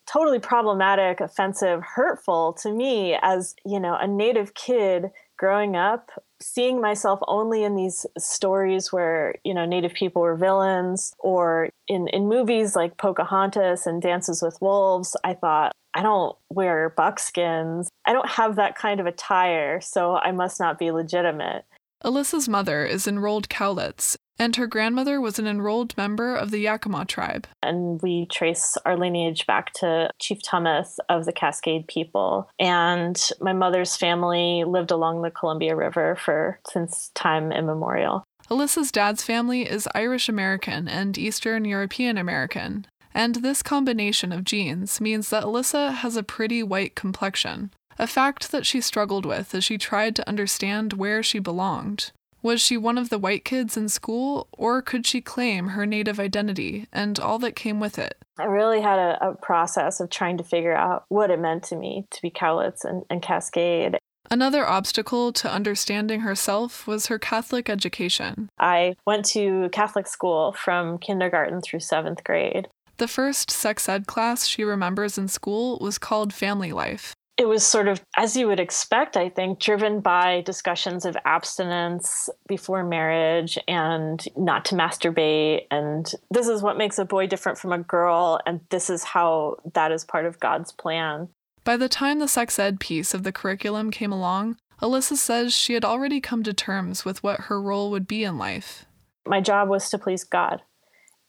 totally 0.06 0.38
problematic, 0.38 1.20
offensive, 1.20 1.82
hurtful 1.82 2.52
to 2.62 2.72
me 2.72 3.18
as, 3.20 3.56
you 3.66 3.80
know, 3.80 3.96
a 3.96 4.06
native 4.06 4.54
kid 4.54 5.06
growing 5.36 5.74
up, 5.74 6.12
seeing 6.40 6.80
myself 6.80 7.18
only 7.26 7.64
in 7.64 7.74
these 7.74 8.06
stories 8.16 8.92
where, 8.92 9.34
you 9.42 9.54
know, 9.54 9.66
native 9.66 9.92
people 9.92 10.22
were 10.22 10.36
villains 10.36 11.16
or 11.18 11.68
in, 11.88 12.06
in 12.06 12.28
movies 12.28 12.76
like 12.76 12.96
Pocahontas 12.96 13.88
and 13.88 14.00
Dances 14.00 14.40
with 14.40 14.56
Wolves, 14.60 15.16
I 15.24 15.34
thought, 15.34 15.72
I 15.94 16.02
don't 16.04 16.36
wear 16.48 16.90
buckskins. 16.90 17.88
I 18.06 18.12
don't 18.12 18.28
have 18.28 18.54
that 18.54 18.76
kind 18.76 19.00
of 19.00 19.06
attire, 19.06 19.80
so 19.80 20.14
I 20.14 20.30
must 20.30 20.60
not 20.60 20.78
be 20.78 20.92
legitimate. 20.92 21.64
Elissa's 22.04 22.48
mother 22.48 22.84
is 22.84 23.08
enrolled 23.08 23.48
Cowlitz, 23.48 24.16
and 24.38 24.56
her 24.56 24.66
grandmother 24.66 25.20
was 25.20 25.38
an 25.38 25.46
enrolled 25.46 25.96
member 25.96 26.34
of 26.34 26.50
the 26.50 26.58
Yakima 26.58 27.04
tribe. 27.04 27.46
And 27.62 28.00
we 28.02 28.26
trace 28.26 28.76
our 28.84 28.96
lineage 28.96 29.46
back 29.46 29.72
to 29.74 30.10
Chief 30.18 30.40
Tumulth 30.42 30.98
of 31.08 31.24
the 31.24 31.32
Cascade 31.32 31.86
people. 31.86 32.50
And 32.58 33.20
my 33.40 33.52
mother's 33.52 33.96
family 33.96 34.64
lived 34.64 34.90
along 34.90 35.22
the 35.22 35.30
Columbia 35.30 35.76
River 35.76 36.16
for 36.16 36.58
since 36.68 37.10
time 37.14 37.52
immemorial. 37.52 38.24
Elissa's 38.50 38.92
dad's 38.92 39.22
family 39.22 39.62
is 39.62 39.88
Irish 39.94 40.28
American 40.28 40.86
and 40.88 41.16
Eastern 41.16 41.64
European 41.64 42.18
American. 42.18 42.86
And 43.14 43.36
this 43.36 43.62
combination 43.62 44.32
of 44.32 44.44
genes 44.44 45.00
means 45.00 45.30
that 45.30 45.44
Elissa 45.44 45.92
has 45.92 46.16
a 46.16 46.22
pretty 46.24 46.62
white 46.62 46.96
complexion, 46.96 47.70
a 47.98 48.08
fact 48.08 48.50
that 48.50 48.66
she 48.66 48.80
struggled 48.80 49.24
with 49.24 49.54
as 49.54 49.64
she 49.64 49.78
tried 49.78 50.16
to 50.16 50.28
understand 50.28 50.94
where 50.94 51.22
she 51.22 51.38
belonged. 51.38 52.10
Was 52.44 52.60
she 52.60 52.76
one 52.76 52.98
of 52.98 53.08
the 53.08 53.18
white 53.18 53.42
kids 53.42 53.74
in 53.74 53.88
school, 53.88 54.48
or 54.52 54.82
could 54.82 55.06
she 55.06 55.22
claim 55.22 55.68
her 55.68 55.86
native 55.86 56.20
identity 56.20 56.86
and 56.92 57.18
all 57.18 57.38
that 57.38 57.56
came 57.56 57.80
with 57.80 57.98
it? 57.98 58.18
I 58.38 58.44
really 58.44 58.82
had 58.82 58.98
a, 58.98 59.30
a 59.30 59.34
process 59.34 59.98
of 59.98 60.10
trying 60.10 60.36
to 60.36 60.44
figure 60.44 60.76
out 60.76 61.06
what 61.08 61.30
it 61.30 61.40
meant 61.40 61.62
to 61.64 61.76
me 61.76 62.06
to 62.10 62.20
be 62.20 62.30
Cowlitz 62.30 62.84
and, 62.84 63.02
and 63.08 63.22
Cascade. 63.22 63.96
Another 64.30 64.66
obstacle 64.66 65.32
to 65.32 65.50
understanding 65.50 66.20
herself 66.20 66.86
was 66.86 67.06
her 67.06 67.18
Catholic 67.18 67.70
education. 67.70 68.50
I 68.58 68.96
went 69.06 69.24
to 69.30 69.70
Catholic 69.70 70.06
school 70.06 70.52
from 70.52 70.98
kindergarten 70.98 71.62
through 71.62 71.80
seventh 71.80 72.24
grade. 72.24 72.68
The 72.98 73.08
first 73.08 73.50
sex 73.50 73.88
ed 73.88 74.06
class 74.06 74.46
she 74.46 74.64
remembers 74.64 75.16
in 75.16 75.28
school 75.28 75.78
was 75.80 75.96
called 75.96 76.34
Family 76.34 76.72
Life 76.72 77.14
it 77.36 77.48
was 77.48 77.66
sort 77.66 77.88
of, 77.88 78.00
as 78.16 78.36
you 78.36 78.46
would 78.46 78.60
expect, 78.60 79.16
I 79.16 79.28
think, 79.28 79.58
driven 79.58 80.00
by 80.00 80.42
discussions 80.42 81.04
of 81.04 81.16
abstinence 81.24 82.28
before 82.46 82.84
marriage 82.84 83.58
and 83.66 84.24
not 84.36 84.64
to 84.66 84.76
masturbate. 84.76 85.62
And 85.70 86.10
this 86.30 86.46
is 86.46 86.62
what 86.62 86.78
makes 86.78 86.98
a 86.98 87.04
boy 87.04 87.26
different 87.26 87.58
from 87.58 87.72
a 87.72 87.78
girl. 87.78 88.38
And 88.46 88.60
this 88.70 88.88
is 88.88 89.02
how 89.02 89.56
that 89.74 89.90
is 89.90 90.04
part 90.04 90.26
of 90.26 90.38
God's 90.38 90.70
plan. 90.70 91.28
By 91.64 91.76
the 91.76 91.88
time 91.88 92.20
the 92.20 92.28
sex 92.28 92.58
ed 92.58 92.78
piece 92.78 93.14
of 93.14 93.24
the 93.24 93.32
curriculum 93.32 93.90
came 93.90 94.12
along, 94.12 94.56
Elissa 94.80 95.16
says 95.16 95.52
she 95.52 95.74
had 95.74 95.84
already 95.84 96.20
come 96.20 96.44
to 96.44 96.52
terms 96.52 97.04
with 97.04 97.22
what 97.22 97.42
her 97.42 97.60
role 97.60 97.90
would 97.90 98.06
be 98.06 98.22
in 98.22 98.38
life. 98.38 98.86
My 99.26 99.40
job 99.40 99.68
was 99.68 99.90
to 99.90 99.98
please 99.98 100.22
God. 100.22 100.62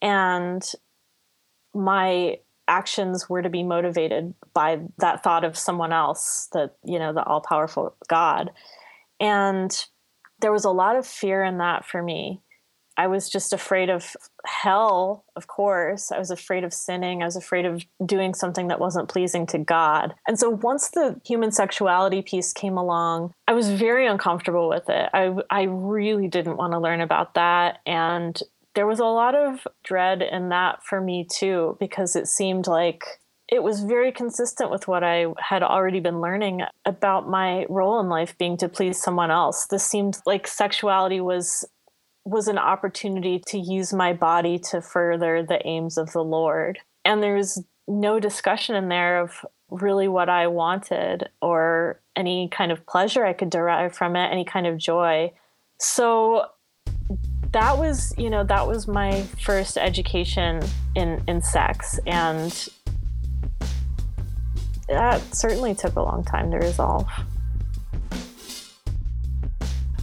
And 0.02 0.62
my 1.74 2.38
actions 2.68 3.30
were 3.30 3.42
to 3.42 3.50
be 3.50 3.64
motivated 3.64 4.34
by 4.54 4.80
that 4.98 5.24
thought 5.24 5.44
of 5.44 5.58
someone 5.58 5.94
else, 5.94 6.50
that, 6.54 6.76
you 6.84 7.00
know, 7.00 7.14
the 7.14 7.24
all 7.24 7.42
powerful 7.42 7.96
God. 8.08 8.52
And 9.20 9.86
there 10.40 10.52
was 10.52 10.66
a 10.66 10.72
lot 10.72 10.96
of 10.96 11.08
fear 11.08 11.44
in 11.44 11.60
that 11.60 11.86
for 11.86 12.02
me. 12.02 12.42
I 12.98 13.08
was 13.08 13.30
just 13.30 13.52
afraid 13.52 13.90
of 13.90 14.16
hell, 14.46 15.26
of 15.36 15.48
course. 15.48 16.14
I 16.14 16.20
was 16.20 16.32
afraid 16.32 16.64
of 16.64 16.74
sinning. 16.74 17.22
I 17.22 17.26
was 17.26 17.36
afraid 17.36 17.66
of 17.66 17.86
doing 18.06 18.34
something 18.34 18.70
that 18.70 18.80
wasn't 18.80 19.10
pleasing 19.10 19.46
to 19.48 19.58
God. 19.58 20.16
And 20.28 20.40
so 20.40 20.50
once 20.50 20.90
the 20.92 21.20
human 21.26 21.52
sexuality 21.52 22.22
piece 22.22 22.54
came 22.54 22.78
along, 22.78 23.34
I 23.50 23.54
was 23.54 23.70
very 23.70 24.08
uncomfortable 24.08 24.70
with 24.70 24.90
it. 24.90 25.10
I, 25.14 25.36
I 25.50 25.64
really 25.64 26.30
didn't 26.30 26.56
want 26.56 26.72
to 26.72 26.80
learn 26.80 27.02
about 27.02 27.34
that. 27.34 27.80
And 27.86 28.42
there 28.76 28.88
was 28.88 29.00
a 29.00 29.06
lot 29.06 29.36
of 29.36 29.68
dread 29.84 30.22
in 30.22 30.50
that 30.50 30.84
for 30.84 31.02
me 31.02 31.26
too, 31.30 31.78
because 31.80 32.16
it 32.16 32.28
seemed 32.28 32.68
like 32.68 33.04
it 33.48 33.64
was 33.64 33.82
very 33.82 34.12
consistent 34.12 34.72
with 34.72 34.88
what 34.88 35.04
I 35.04 35.28
had 35.40 35.64
already 35.64 36.00
been 36.00 36.20
learning 36.20 36.62
about 36.86 37.30
my 37.30 37.66
role 37.70 38.00
in 38.00 38.10
life 38.10 38.38
being 38.38 38.58
to 38.58 38.70
please 38.70 39.02
someone 39.02 39.32
else. 39.32 39.68
This 39.68 39.86
seemed 39.86 40.20
like 40.26 40.48
sexuality 40.48 41.22
was 41.22 41.66
was 42.28 42.48
an 42.48 42.58
opportunity 42.58 43.40
to 43.48 43.60
use 43.60 43.94
my 43.94 44.12
body 44.12 44.58
to 44.58 44.82
further 44.82 45.44
the 45.44 45.66
aims 45.66 45.96
of 45.96 46.12
the 46.12 46.24
Lord. 46.24 46.80
And 47.06 47.22
there 47.22 47.36
was 47.36 47.64
no 47.88 48.20
discussion 48.20 48.76
in 48.76 48.90
there 48.90 49.22
of 49.22 49.46
really 49.70 50.08
what 50.08 50.28
I 50.28 50.48
wanted 50.48 51.30
or 51.40 52.02
any 52.16 52.50
kind 52.50 52.72
of 52.72 52.86
pleasure 52.88 53.24
I 53.24 53.34
could 53.34 53.52
derive 53.52 53.94
from 53.94 54.16
it, 54.16 54.32
any 54.32 54.44
kind 54.44 54.66
of 54.66 54.80
joy. 54.80 55.34
So 55.80 56.48
that 57.56 57.78
was, 57.78 58.14
you 58.18 58.30
know, 58.30 58.44
that 58.44 58.68
was 58.68 58.86
my 58.86 59.22
first 59.42 59.78
education 59.78 60.62
in 60.94 61.24
in 61.26 61.42
sex 61.42 61.98
and 62.06 62.68
that 64.90 65.22
certainly 65.34 65.74
took 65.74 65.96
a 65.96 66.02
long 66.02 66.26
time 66.26 66.52
to 66.52 66.58
resolve. 66.58 67.08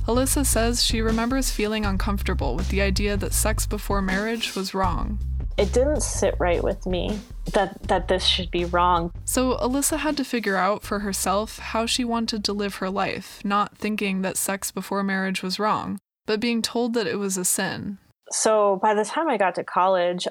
Elissa 0.09 0.47
says 0.47 0.83
she 0.83 1.03
remembers 1.03 1.51
feeling 1.51 1.85
uncomfortable 1.85 2.57
with 2.57 2.71
the 2.71 2.81
idea 2.81 3.19
that 3.19 3.35
sex 3.35 3.67
before 3.67 4.01
marriage 4.01 4.57
was 4.57 4.73
wrong. 4.73 5.19
It 5.59 5.75
didn't 5.75 6.03
sit 6.03 6.35
right 6.39 6.65
with 6.65 6.87
me 6.87 7.21
that 7.53 7.83
that 7.83 8.09
this 8.09 8.25
should 8.25 8.51
be 8.51 8.65
wrong. 8.65 9.13
So 9.27 9.59
Elissa 9.59 9.99
had 9.99 10.17
to 10.17 10.25
figure 10.25 10.57
out 10.57 10.85
for 10.85 11.01
herself 11.01 11.59
how 11.59 11.85
she 11.85 12.03
wanted 12.03 12.45
to 12.47 12.55
live 12.55 12.77
her 12.77 12.89
life, 12.89 13.43
not 13.45 13.77
thinking 13.77 14.23
that 14.23 14.39
sex 14.39 14.71
before 14.71 15.03
marriage 15.03 15.43
was 15.43 15.59
wrong, 15.59 15.99
but 16.33 16.41
being 16.41 16.62
told 16.62 16.95
that 16.95 17.07
it 17.07 17.18
was 17.18 17.37
a 17.37 17.45
sin. 17.45 17.99
So 18.30 18.78
by 18.83 18.95
the 18.95 19.05
time 19.05 19.28
I 19.28 19.37
got 19.37 19.57
to 19.57 19.64
college, 19.64 20.26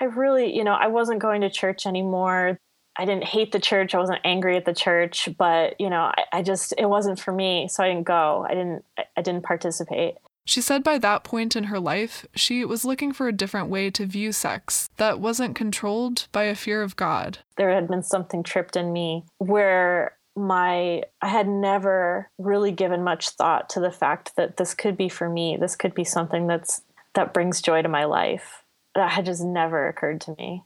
I 0.00 0.04
really, 0.04 0.56
you 0.56 0.64
know, 0.64 0.72
I 0.72 0.86
wasn't 0.86 1.20
going 1.20 1.42
to 1.42 1.50
church 1.50 1.84
anymore. 1.84 2.58
I 2.98 3.04
didn't 3.04 3.24
hate 3.24 3.52
the 3.52 3.60
church. 3.60 3.94
I 3.94 3.98
wasn't 3.98 4.20
angry 4.24 4.56
at 4.56 4.64
the 4.64 4.72
church, 4.72 5.28
but 5.36 5.78
you 5.78 5.90
know, 5.90 6.10
I, 6.16 6.24
I, 6.32 6.42
just 6.42 6.72
it 6.78 6.88
wasn't 6.88 7.20
for 7.20 7.32
me, 7.32 7.68
so 7.68 7.84
I 7.84 7.88
didn't 7.88 8.06
go. 8.06 8.46
I 8.48 8.54
didn't 8.54 8.82
I 9.14 9.20
didn't 9.20 9.42
participate. 9.42 10.14
She 10.46 10.62
said 10.62 10.82
by 10.82 10.96
that 10.96 11.22
point 11.22 11.54
in 11.54 11.64
her 11.64 11.78
life, 11.78 12.24
she 12.34 12.64
was 12.64 12.86
looking 12.86 13.12
for 13.12 13.28
a 13.28 13.32
different 13.32 13.68
way 13.68 13.90
to 13.90 14.06
view 14.06 14.32
sex 14.32 14.88
that 14.96 15.20
wasn't 15.20 15.54
controlled 15.54 16.28
by 16.32 16.44
a 16.44 16.54
fear 16.54 16.82
of 16.82 16.96
God. 16.96 17.40
There 17.58 17.74
had 17.74 17.88
been 17.88 18.02
something 18.02 18.42
tripped 18.42 18.74
in 18.74 18.90
me 18.90 19.26
where 19.36 20.16
my 20.36 21.02
I 21.20 21.28
had 21.28 21.48
never 21.48 22.30
really 22.38 22.72
given 22.72 23.04
much 23.04 23.30
thought 23.30 23.68
to 23.70 23.80
the 23.80 23.90
fact 23.90 24.36
that 24.36 24.56
this 24.56 24.74
could 24.74 24.96
be 24.96 25.08
for 25.08 25.28
me. 25.28 25.56
This 25.60 25.76
could 25.76 25.94
be 25.94 26.04
something 26.04 26.46
that's 26.46 26.82
that 27.14 27.34
brings 27.34 27.60
joy 27.60 27.82
to 27.82 27.88
my 27.88 28.04
life. 28.04 28.64
That 28.94 29.10
had 29.10 29.26
just 29.26 29.42
never 29.42 29.88
occurred 29.88 30.20
to 30.22 30.34
me. 30.36 30.62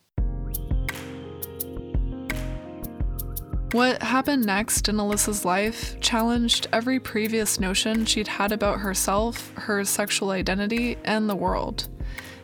What 3.72 4.00
happened 4.02 4.46
next 4.46 4.88
in 4.88 5.00
Elissa's 5.00 5.44
life 5.44 5.98
challenged 6.00 6.68
every 6.72 7.00
previous 7.00 7.58
notion 7.58 8.06
she'd 8.06 8.28
had 8.28 8.52
about 8.52 8.80
herself, 8.80 9.52
her 9.54 9.84
sexual 9.84 10.30
identity, 10.30 10.96
and 11.04 11.28
the 11.28 11.34
world. 11.34 11.88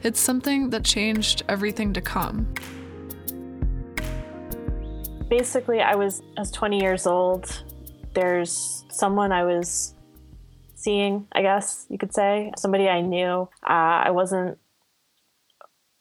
It's 0.03 0.21
something 0.21 0.71
that 0.71 0.85
changed 0.85 1.45
everything 1.49 1.93
to 1.93 2.01
come. 2.01 2.53
Basically, 5.33 5.81
I 5.81 5.95
was, 5.95 6.21
I 6.37 6.41
was 6.41 6.51
20 6.51 6.79
years 6.79 7.07
old. 7.07 7.65
There's 8.13 8.85
someone 8.91 9.33
I 9.33 9.45
was 9.45 9.95
seeing, 10.75 11.27
I 11.33 11.41
guess 11.41 11.87
you 11.89 11.97
could 11.97 12.13
say, 12.13 12.53
somebody 12.59 12.87
I 12.87 13.01
knew. 13.01 13.49
Uh, 13.67 14.05
I 14.05 14.11
wasn't 14.11 14.59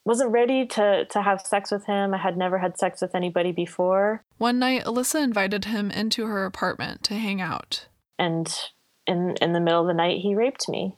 wasn't 0.04 0.32
ready 0.32 0.66
to 0.66 1.06
to 1.06 1.22
have 1.22 1.40
sex 1.40 1.72
with 1.72 1.86
him. 1.86 2.14
I 2.14 2.18
had 2.18 2.36
never 2.36 2.58
had 2.58 2.78
sex 2.78 3.02
with 3.02 3.16
anybody 3.16 3.54
before. 3.54 4.26
One 4.38 4.60
night, 4.60 4.86
Elissa 4.86 5.20
invited 5.20 5.64
him 5.64 5.92
into 5.92 6.26
her 6.26 6.44
apartment 6.44 7.02
to 7.04 7.14
hang 7.14 7.40
out. 7.40 7.88
And 8.20 8.54
in 9.08 9.38
in 9.42 9.54
the 9.54 9.62
middle 9.62 9.80
of 9.80 9.88
the 9.88 9.94
night, 9.94 10.20
he 10.20 10.36
raped 10.36 10.68
me. 10.68 10.98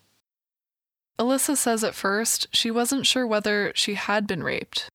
Elissa 1.19 1.55
says 1.55 1.83
at 1.83 1.93
first 1.93 2.47
she 2.51 2.71
wasn't 2.71 3.05
sure 3.05 3.27
whether 3.27 3.71
she 3.75 3.93
had 3.93 4.25
been 4.25 4.41
raped. 4.41 4.89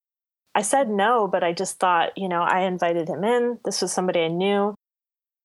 I 0.58 0.62
said 0.62 0.90
no, 0.90 1.28
but 1.28 1.44
I 1.44 1.52
just 1.52 1.78
thought, 1.78 2.18
you 2.18 2.28
know, 2.28 2.42
I 2.42 2.62
invited 2.62 3.08
him 3.08 3.22
in. 3.22 3.60
This 3.64 3.80
was 3.80 3.92
somebody 3.92 4.24
I 4.24 4.26
knew. 4.26 4.74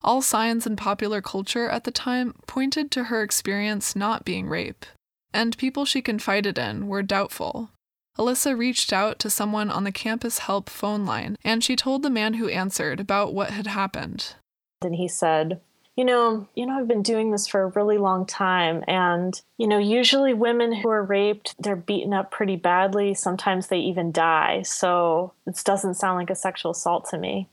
All 0.03 0.23
science 0.23 0.65
and 0.65 0.75
popular 0.75 1.21
culture 1.21 1.69
at 1.69 1.83
the 1.83 1.91
time 1.91 2.33
pointed 2.47 2.89
to 2.89 3.03
her 3.03 3.21
experience 3.21 3.95
not 3.95 4.25
being 4.25 4.49
rape, 4.49 4.87
and 5.31 5.55
people 5.55 5.85
she 5.85 6.01
confided 6.01 6.57
in 6.57 6.87
were 6.87 7.03
doubtful. 7.03 7.69
Elissa 8.17 8.55
reached 8.55 8.91
out 8.91 9.19
to 9.19 9.29
someone 9.29 9.69
on 9.69 9.83
the 9.83 9.91
campus 9.91 10.39
help 10.39 10.67
phone 10.67 11.05
line, 11.05 11.37
and 11.43 11.63
she 11.63 11.75
told 11.75 12.01
the 12.01 12.09
man 12.09 12.33
who 12.33 12.49
answered 12.49 12.99
about 12.99 13.35
what 13.35 13.51
had 13.51 13.67
happened. 13.67 14.33
And 14.81 14.95
he 14.95 15.07
said, 15.07 15.61
you 15.95 16.05
know, 16.05 16.47
you 16.55 16.65
know, 16.65 16.73
I've 16.73 16.87
been 16.87 17.03
doing 17.03 17.31
this 17.31 17.47
for 17.47 17.61
a 17.61 17.67
really 17.67 17.97
long 17.97 18.25
time. 18.25 18.83
And, 18.87 19.39
you 19.57 19.67
know, 19.67 19.77
usually 19.77 20.33
women 20.33 20.73
who 20.73 20.89
are 20.89 21.03
raped, 21.03 21.55
they're 21.59 21.75
beaten 21.75 22.13
up 22.13 22.31
pretty 22.31 22.55
badly. 22.55 23.13
Sometimes 23.13 23.67
they 23.67 23.79
even 23.79 24.11
die. 24.11 24.63
So 24.63 25.33
this 25.45 25.63
doesn't 25.63 25.95
sound 25.95 26.17
like 26.17 26.29
a 26.29 26.35
sexual 26.35 26.71
assault 26.71 27.09
to 27.09 27.17
me. 27.17 27.47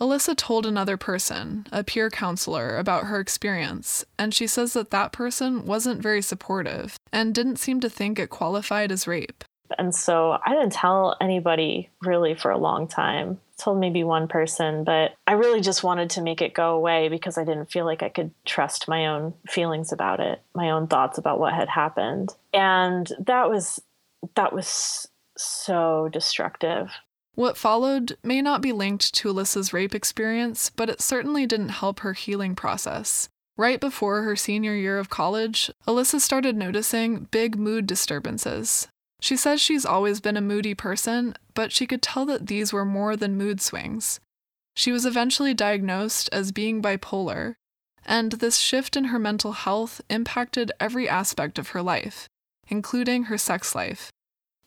Elissa 0.00 0.34
told 0.34 0.66
another 0.66 0.96
person, 0.96 1.66
a 1.70 1.84
peer 1.84 2.10
counselor, 2.10 2.76
about 2.76 3.04
her 3.04 3.20
experience, 3.20 4.04
and 4.18 4.34
she 4.34 4.48
says 4.48 4.72
that 4.72 4.90
that 4.90 5.12
person 5.12 5.64
wasn't 5.64 6.02
very 6.02 6.22
supportive 6.22 6.96
and 7.12 7.34
didn't 7.34 7.58
seem 7.58 7.78
to 7.80 7.90
think 7.90 8.18
it 8.18 8.30
qualified 8.30 8.90
as 8.90 9.06
rape. 9.06 9.44
And 9.78 9.94
so 9.94 10.38
I 10.44 10.54
didn't 10.54 10.72
tell 10.72 11.16
anybody 11.20 11.90
really 12.00 12.34
for 12.34 12.50
a 12.50 12.58
long 12.58 12.88
time. 12.88 13.38
Told 13.62 13.78
maybe 13.78 14.02
one 14.02 14.26
person, 14.26 14.82
but 14.82 15.14
I 15.24 15.34
really 15.34 15.60
just 15.60 15.84
wanted 15.84 16.10
to 16.10 16.20
make 16.20 16.42
it 16.42 16.52
go 16.52 16.74
away 16.74 17.08
because 17.08 17.38
I 17.38 17.44
didn't 17.44 17.70
feel 17.70 17.84
like 17.84 18.02
I 18.02 18.08
could 18.08 18.32
trust 18.44 18.88
my 18.88 19.06
own 19.06 19.34
feelings 19.48 19.92
about 19.92 20.18
it, 20.18 20.42
my 20.52 20.70
own 20.70 20.88
thoughts 20.88 21.16
about 21.16 21.38
what 21.38 21.52
had 21.52 21.68
happened. 21.68 22.34
And 22.52 23.08
that 23.20 23.48
was 23.48 23.80
that 24.34 24.52
was 24.52 25.06
so 25.36 26.08
destructive. 26.12 26.90
What 27.36 27.56
followed 27.56 28.16
may 28.24 28.42
not 28.42 28.62
be 28.62 28.72
linked 28.72 29.14
to 29.14 29.28
Elissa's 29.28 29.72
rape 29.72 29.94
experience, 29.94 30.68
but 30.68 30.90
it 30.90 31.00
certainly 31.00 31.46
didn't 31.46 31.68
help 31.68 32.00
her 32.00 32.14
healing 32.14 32.56
process. 32.56 33.28
Right 33.56 33.78
before 33.78 34.22
her 34.22 34.34
senior 34.34 34.74
year 34.74 34.98
of 34.98 35.08
college, 35.08 35.70
Elissa 35.86 36.18
started 36.18 36.56
noticing 36.56 37.28
big 37.30 37.56
mood 37.56 37.86
disturbances, 37.86 38.88
she 39.22 39.36
says 39.36 39.60
she's 39.60 39.86
always 39.86 40.20
been 40.20 40.36
a 40.36 40.40
moody 40.40 40.74
person, 40.74 41.36
but 41.54 41.72
she 41.72 41.86
could 41.86 42.02
tell 42.02 42.24
that 42.26 42.46
these 42.46 42.72
were 42.72 42.84
more 42.84 43.16
than 43.16 43.36
mood 43.36 43.60
swings. 43.60 44.20
She 44.74 44.92
was 44.92 45.04
eventually 45.04 45.54
diagnosed 45.54 46.28
as 46.32 46.52
being 46.52 46.82
bipolar, 46.82 47.54
and 48.04 48.32
this 48.32 48.58
shift 48.58 48.96
in 48.96 49.04
her 49.04 49.18
mental 49.18 49.52
health 49.52 50.00
impacted 50.08 50.72
every 50.80 51.08
aspect 51.08 51.58
of 51.58 51.68
her 51.68 51.82
life, 51.82 52.28
including 52.68 53.24
her 53.24 53.38
sex 53.38 53.74
life. 53.74 54.10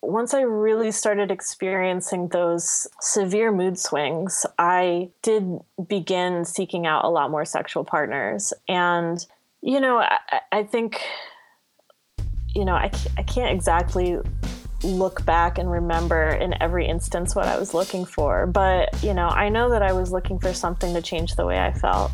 Once 0.02 0.36
I 0.36 0.42
really 0.42 0.92
started 0.92 1.32
experiencing 1.32 2.28
those 2.28 2.88
severe 3.02 3.52
mood 3.52 3.80
swings, 3.80 4.46
I 4.60 5.10
did 5.24 5.60
begin 5.88 6.46
seeking 6.46 6.86
out 6.86 7.06
a 7.06 7.10
lot 7.10 7.32
more 7.32 7.46
sexual 7.46 7.84
partners. 7.84 8.54
And, 8.68 9.26
you 9.62 9.80
know, 9.80 9.98
I, 9.98 10.20
I 10.52 10.64
think 10.64 11.02
you 12.56 12.64
know, 12.64 12.74
I, 12.74 12.90
I 13.18 13.24
can't 13.24 13.54
exactly 13.54 14.18
look 14.86 15.26
back 15.26 15.58
and 15.58 15.70
remember 15.70 16.30
in 16.30 16.62
every 16.62 16.88
instance 16.88 17.36
what 17.36 17.48
I 17.48 17.58
was 17.58 17.74
looking 17.74 18.06
for, 18.06 18.48
but, 18.48 19.04
you 19.04 19.14
know, 19.14 19.28
I 19.28 19.50
know 19.50 19.70
that 19.70 19.82
I 19.82 19.94
was 19.94 20.12
looking 20.12 20.40
for 20.40 20.54
something 20.54 20.94
to 20.94 21.02
change 21.02 21.36
the 21.36 21.46
way 21.46 21.60
I 21.60 21.74
felt. 21.74 22.12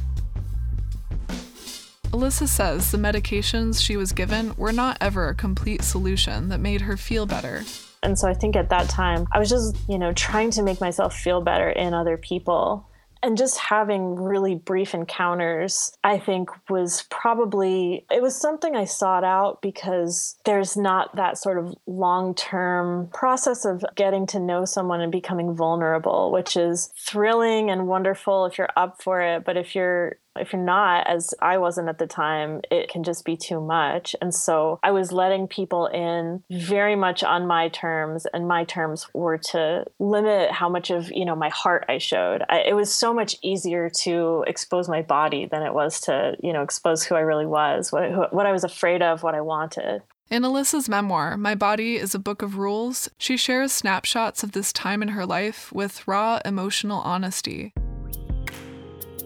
Elissa 2.14 2.48
says 2.48 2.92
the 2.92 2.98
medications 2.98 3.82
she 3.82 3.96
was 3.96 4.12
given 4.12 4.54
were 4.58 4.74
not 4.74 4.98
ever 5.00 5.30
a 5.30 5.36
complete 5.36 5.82
solution 5.82 6.50
that 6.50 6.60
made 6.60 6.82
her 6.82 6.98
feel 6.98 7.26
better. 7.26 7.64
And 8.04 8.18
so 8.18 8.28
I 8.28 8.34
think 8.34 8.56
at 8.56 8.70
that 8.70 8.90
time, 8.90 9.28
I 9.32 9.40
was 9.40 9.50
just, 9.50 9.78
you 9.88 9.98
know, 9.98 10.12
trying 10.12 10.52
to 10.52 10.64
make 10.64 10.82
myself 10.82 11.16
feel 11.16 11.40
better 11.40 11.70
in 11.70 11.94
other 11.94 12.18
people 12.18 12.88
and 13.24 13.38
just 13.38 13.58
having 13.58 14.16
really 14.16 14.56
brief 14.56 14.94
encounters 14.94 15.94
i 16.04 16.18
think 16.18 16.50
was 16.70 17.06
probably 17.10 18.06
it 18.12 18.22
was 18.22 18.36
something 18.36 18.76
i 18.76 18.86
sought 18.86 19.24
out 19.24 19.62
because 19.62 20.38
there's 20.46 20.76
not 20.76 21.16
that 21.16 21.38
sort 21.38 21.58
of 21.58 21.74
long-term 21.88 23.10
process 23.14 23.66
of 23.66 23.84
getting 23.96 24.26
to 24.26 24.40
know 24.40 24.66
someone 24.66 25.02
and 25.02 25.12
becoming 25.12 25.54
vulnerable 25.54 26.32
which 26.32 26.56
is 26.56 26.92
thrilling 26.98 27.70
and 27.70 27.88
wonderful 27.88 28.46
if 28.46 28.58
you're 28.58 28.70
up 28.76 29.02
for 29.02 29.22
it. 29.22 29.44
But 29.44 29.58
if 29.58 29.76
you're 29.76 30.18
If 30.38 30.54
you're 30.54 30.62
not, 30.62 31.08
as 31.08 31.34
I 31.42 31.58
wasn't 31.58 31.90
at 31.90 31.98
the 31.98 32.08
time, 32.08 32.62
it 32.72 32.90
can 32.90 33.04
just 33.04 33.26
be 33.26 33.36
too 33.36 33.60
much. 33.60 34.16
And 34.22 34.34
so 34.34 34.80
I 34.82 34.92
was 34.92 35.12
letting 35.12 35.48
people 35.48 35.88
in 35.88 36.44
very 36.50 36.96
much 36.96 37.24
on 37.24 37.48
my 37.48 37.68
terms, 37.70 38.26
and 38.34 38.48
my 38.48 38.64
terms 38.64 39.08
were 39.14 39.38
to 39.38 39.86
limit 40.00 40.52
how 40.52 40.70
much 40.70 40.90
of, 40.90 41.12
you 41.12 41.26
know, 41.26 41.36
my 41.36 41.50
heart 41.50 41.86
I 41.90 41.98
showed. 41.98 42.44
I, 42.50 42.62
it 42.62 42.76
was 42.76 42.94
so 42.94 43.14
much 43.14 43.36
easier 43.42 43.90
to 44.04 44.46
expose 44.48 44.88
my 44.88 45.02
body 45.02 45.48
than 45.52 45.64
it 45.64 45.74
was 45.74 46.00
to, 46.02 46.36
you 46.42 46.54
know, 46.54 46.62
expose 46.62 47.04
who 47.04 47.16
I 47.16 47.22
really 47.22 47.46
was, 47.46 47.92
what, 47.92 48.34
what 48.34 48.46
I 48.46 48.54
was 48.54 48.64
afraid 48.64 49.02
of, 49.02 49.24
what 49.24 49.36
I 49.36 49.42
wanted. 49.42 50.02
In 50.30 50.46
Elissa's 50.46 50.88
memoir, 50.88 51.36
My 51.36 51.56
Body 51.56 51.98
is 51.98 52.16
a 52.16 52.20
Book 52.20 52.42
of 52.42 52.58
Rules, 52.58 53.10
she 53.18 53.36
shares 53.36 53.74
snapshots 53.74 54.44
of 54.44 54.54
this 54.54 54.72
time 54.72 55.02
in 55.02 55.10
her 55.10 55.26
life 55.26 55.74
with 55.74 56.08
raw 56.08 56.40
emotional 56.46 57.02
honesty. 57.02 57.74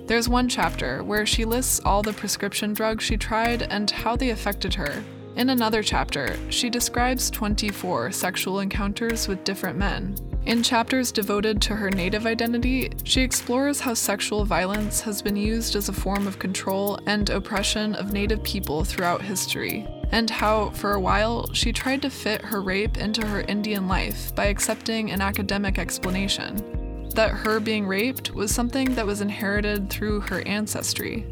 There's 0.08 0.30
one 0.30 0.48
chapter 0.48 1.04
where 1.04 1.26
she 1.26 1.46
lists 1.46 1.82
all 1.84 2.04
the 2.04 2.14
prescription 2.14 2.74
drugs 2.74 3.04
she 3.04 3.18
tried 3.18 3.64
and 3.64 3.90
how 3.90 4.16
they 4.16 4.30
affected 4.30 4.76
her. 4.76 5.04
In 5.36 5.50
another 5.50 5.82
chapter, 5.82 6.38
she 6.52 6.70
describes 6.70 7.32
24 7.32 8.12
sexual 8.12 8.60
encounters 8.60 9.28
with 9.28 9.44
different 9.44 9.80
men. 9.80 10.16
In 10.46 10.62
chapters 10.62 11.12
devoted 11.12 11.60
to 11.64 11.76
her 11.76 11.90
native 11.90 12.28
identity, 12.28 12.92
she 13.04 13.22
explores 13.22 13.80
how 13.80 13.96
sexual 13.96 14.46
violence 14.46 15.02
has 15.02 15.24
been 15.24 15.36
used 15.36 15.76
as 15.76 15.90
a 15.90 15.94
form 15.94 16.28
of 16.28 16.38
control 16.38 17.00
and 17.08 17.32
oppression 17.32 17.96
of 17.96 18.14
native 18.14 18.44
people 18.44 18.84
throughout 18.84 19.24
history 19.24 19.88
and 20.12 20.30
how, 20.30 20.70
for 20.70 20.94
a 20.94 21.00
while, 21.00 21.52
she 21.52 21.74
tried 21.74 22.04
to 22.04 22.12
fit 22.12 22.44
her 22.44 22.62
rape 22.62 22.98
into 22.98 23.26
her 23.26 23.42
Indian 23.42 23.88
life 23.88 24.36
by 24.36 24.46
accepting 24.46 25.10
an 25.10 25.20
academic 25.20 25.80
explanation 25.80 26.85
that 27.16 27.32
her 27.32 27.60
being 27.60 27.88
raped 27.88 28.32
was 28.32 28.54
something 28.54 28.96
that 28.96 29.06
was 29.06 29.22
inherited 29.22 29.90
through 29.90 30.22
her 30.22 30.42
ancestry. 30.42 31.26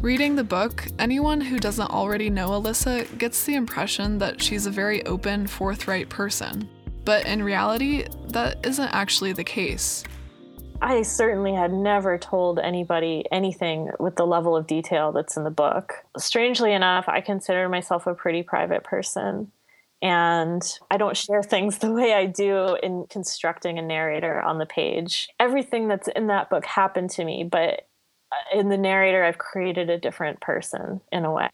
Reading 0.00 0.34
the 0.34 0.44
book, 0.44 0.84
anyone 0.98 1.40
who 1.40 1.58
doesn't 1.58 1.90
already 1.90 2.28
know 2.28 2.54
Elissa 2.54 3.04
gets 3.18 3.44
the 3.44 3.54
impression 3.54 4.18
that 4.18 4.42
she's 4.42 4.66
a 4.66 4.70
very 4.70 5.04
open, 5.06 5.46
forthright 5.46 6.08
person. 6.08 6.68
But 7.04 7.26
in 7.26 7.42
reality, 7.42 8.06
that 8.28 8.64
isn't 8.66 8.88
actually 8.88 9.32
the 9.32 9.44
case. 9.44 10.04
I 10.80 11.02
certainly 11.02 11.54
had 11.54 11.72
never 11.72 12.18
told 12.18 12.58
anybody 12.58 13.24
anything 13.30 13.90
with 14.00 14.16
the 14.16 14.26
level 14.26 14.56
of 14.56 14.66
detail 14.66 15.12
that's 15.12 15.36
in 15.36 15.44
the 15.44 15.50
book. 15.50 15.94
Strangely 16.18 16.72
enough, 16.72 17.08
I 17.08 17.20
consider 17.20 17.68
myself 17.68 18.08
a 18.08 18.14
pretty 18.14 18.42
private 18.42 18.82
person. 18.82 19.52
And 20.02 20.62
I 20.90 20.96
don't 20.96 21.16
share 21.16 21.42
things 21.42 21.78
the 21.78 21.92
way 21.92 22.12
I 22.12 22.26
do 22.26 22.76
in 22.82 23.06
constructing 23.08 23.78
a 23.78 23.82
narrator 23.82 24.40
on 24.40 24.58
the 24.58 24.66
page. 24.66 25.28
Everything 25.40 25.88
that's 25.88 26.08
in 26.08 26.26
that 26.26 26.50
book 26.50 26.66
happened 26.66 27.10
to 27.10 27.24
me, 27.24 27.44
but 27.44 27.86
uh, 28.32 28.58
in 28.58 28.68
the 28.68 28.78
narrator, 28.78 29.24
I've 29.24 29.38
created 29.38 29.88
a 29.88 29.98
different 29.98 30.40
person 30.40 31.00
in 31.10 31.24
a 31.24 31.32
way. 31.32 31.50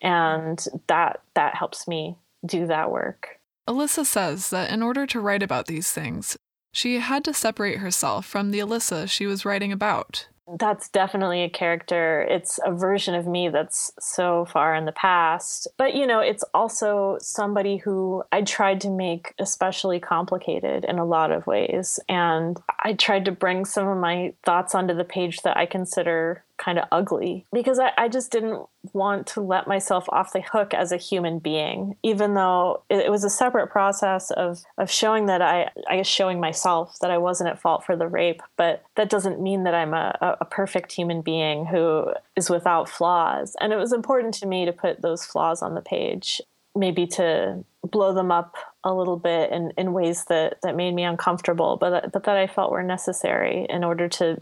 And 0.00 0.64
that 0.86 1.22
that 1.34 1.56
helps 1.56 1.88
me 1.88 2.16
do 2.46 2.68
that 2.68 2.92
work. 2.92 3.40
Elissa 3.66 4.04
says 4.04 4.50
that 4.50 4.70
in 4.70 4.82
order 4.82 5.06
to 5.06 5.20
write 5.20 5.42
about 5.42 5.66
these 5.66 5.90
things, 5.90 6.36
she 6.72 7.00
had 7.00 7.24
to 7.24 7.34
separate 7.34 7.78
herself 7.78 8.24
from 8.24 8.50
the 8.50 8.60
Elissa 8.60 9.06
she 9.06 9.26
was 9.26 9.44
writing 9.44 9.72
about. 9.72 10.28
That's 10.56 10.88
definitely 10.88 11.42
a 11.42 11.50
character. 11.50 12.22
It's 12.22 12.58
a 12.64 12.72
version 12.72 13.14
of 13.14 13.26
me 13.26 13.48
that's 13.48 13.92
so 14.00 14.46
far 14.46 14.74
in 14.74 14.86
the 14.86 14.92
past. 14.92 15.68
But, 15.76 15.94
you 15.94 16.06
know, 16.06 16.20
it's 16.20 16.44
also 16.54 17.18
somebody 17.20 17.76
who 17.76 18.22
I 18.32 18.42
tried 18.42 18.80
to 18.82 18.90
make 18.90 19.34
especially 19.38 20.00
complicated 20.00 20.84
in 20.84 20.98
a 20.98 21.04
lot 21.04 21.32
of 21.32 21.46
ways. 21.46 22.00
And 22.08 22.56
I 22.80 22.94
tried 22.94 23.26
to 23.26 23.32
bring 23.32 23.66
some 23.66 23.86
of 23.88 23.98
my 23.98 24.32
thoughts 24.42 24.74
onto 24.74 24.94
the 24.94 25.04
page 25.04 25.42
that 25.42 25.56
I 25.56 25.66
consider 25.66 26.44
kind 26.58 26.78
of 26.78 26.86
ugly 26.92 27.46
because 27.52 27.78
I, 27.78 27.92
I 27.96 28.08
just 28.08 28.30
didn't 28.30 28.66
want 28.92 29.26
to 29.28 29.40
let 29.40 29.66
myself 29.66 30.06
off 30.10 30.32
the 30.32 30.40
hook 30.40 30.74
as 30.74 30.92
a 30.92 30.96
human 30.96 31.38
being, 31.38 31.96
even 32.02 32.34
though 32.34 32.82
it, 32.90 33.06
it 33.06 33.10
was 33.10 33.24
a 33.24 33.30
separate 33.30 33.68
process 33.68 34.30
of, 34.30 34.62
of 34.76 34.90
showing 34.90 35.26
that 35.26 35.40
I, 35.40 35.70
I 35.88 35.96
guess, 35.96 36.06
showing 36.06 36.40
myself 36.40 36.98
that 37.00 37.10
I 37.10 37.18
wasn't 37.18 37.50
at 37.50 37.60
fault 37.60 37.84
for 37.84 37.96
the 37.96 38.08
rape. 38.08 38.42
But 38.56 38.82
that 38.96 39.10
doesn't 39.10 39.40
mean 39.40 39.64
that 39.64 39.74
I'm 39.74 39.94
a, 39.94 40.36
a 40.40 40.44
perfect 40.44 40.92
human 40.92 41.22
being 41.22 41.66
who 41.66 42.12
is 42.36 42.50
without 42.50 42.88
flaws. 42.88 43.56
And 43.60 43.72
it 43.72 43.76
was 43.76 43.92
important 43.92 44.34
to 44.34 44.46
me 44.46 44.64
to 44.64 44.72
put 44.72 45.02
those 45.02 45.24
flaws 45.24 45.62
on 45.62 45.74
the 45.74 45.80
page, 45.80 46.40
maybe 46.74 47.06
to 47.06 47.64
blow 47.82 48.12
them 48.12 48.30
up 48.30 48.56
a 48.84 48.92
little 48.92 49.16
bit 49.16 49.50
in, 49.50 49.72
in 49.76 49.92
ways 49.92 50.24
that, 50.26 50.58
that 50.62 50.76
made 50.76 50.94
me 50.94 51.04
uncomfortable, 51.04 51.76
but, 51.76 52.12
but 52.12 52.24
that 52.24 52.36
I 52.36 52.46
felt 52.46 52.72
were 52.72 52.82
necessary 52.82 53.66
in 53.68 53.84
order 53.84 54.08
to 54.08 54.38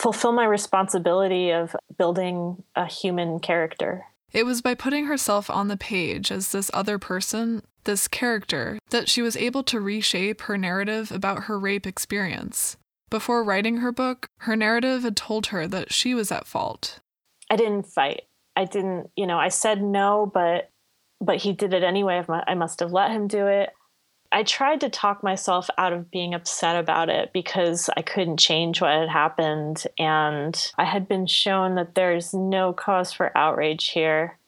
fulfill 0.00 0.32
my 0.32 0.44
responsibility 0.44 1.50
of 1.50 1.76
building 1.98 2.62
a 2.74 2.86
human 2.86 3.38
character. 3.38 4.06
It 4.32 4.46
was 4.46 4.62
by 4.62 4.74
putting 4.74 5.06
herself 5.06 5.50
on 5.50 5.68
the 5.68 5.76
page 5.76 6.32
as 6.32 6.52
this 6.52 6.70
other 6.72 6.98
person, 6.98 7.62
this 7.84 8.08
character, 8.08 8.78
that 8.90 9.08
she 9.08 9.22
was 9.22 9.36
able 9.36 9.62
to 9.64 9.80
reshape 9.80 10.42
her 10.42 10.56
narrative 10.56 11.12
about 11.12 11.44
her 11.44 11.58
rape 11.58 11.86
experience. 11.86 12.76
Before 13.10 13.42
writing 13.42 13.78
her 13.78 13.92
book, 13.92 14.28
her 14.38 14.56
narrative 14.56 15.02
had 15.02 15.16
told 15.16 15.48
her 15.48 15.66
that 15.66 15.92
she 15.92 16.14
was 16.14 16.30
at 16.30 16.46
fault. 16.46 17.00
I 17.50 17.56
didn't 17.56 17.86
fight. 17.86 18.22
I 18.56 18.64
didn't, 18.64 19.10
you 19.16 19.26
know, 19.26 19.38
I 19.38 19.48
said 19.48 19.82
no, 19.82 20.30
but 20.32 20.70
but 21.20 21.36
he 21.36 21.52
did 21.52 21.74
it 21.74 21.82
anyway. 21.82 22.24
I 22.46 22.54
must 22.54 22.80
have 22.80 22.92
let 22.92 23.10
him 23.10 23.26
do 23.28 23.46
it. 23.46 23.70
I 24.32 24.44
tried 24.44 24.80
to 24.80 24.88
talk 24.88 25.22
myself 25.22 25.68
out 25.76 25.92
of 25.92 26.10
being 26.10 26.34
upset 26.34 26.76
about 26.76 27.08
it 27.08 27.32
because 27.32 27.90
I 27.96 28.02
couldn't 28.02 28.38
change 28.38 28.80
what 28.80 28.92
had 28.92 29.08
happened. 29.08 29.84
And 29.98 30.72
I 30.78 30.84
had 30.84 31.08
been 31.08 31.26
shown 31.26 31.74
that 31.74 31.94
there's 31.94 32.32
no 32.32 32.72
cause 32.72 33.12
for 33.12 33.36
outrage 33.36 33.90
here. 33.90 34.38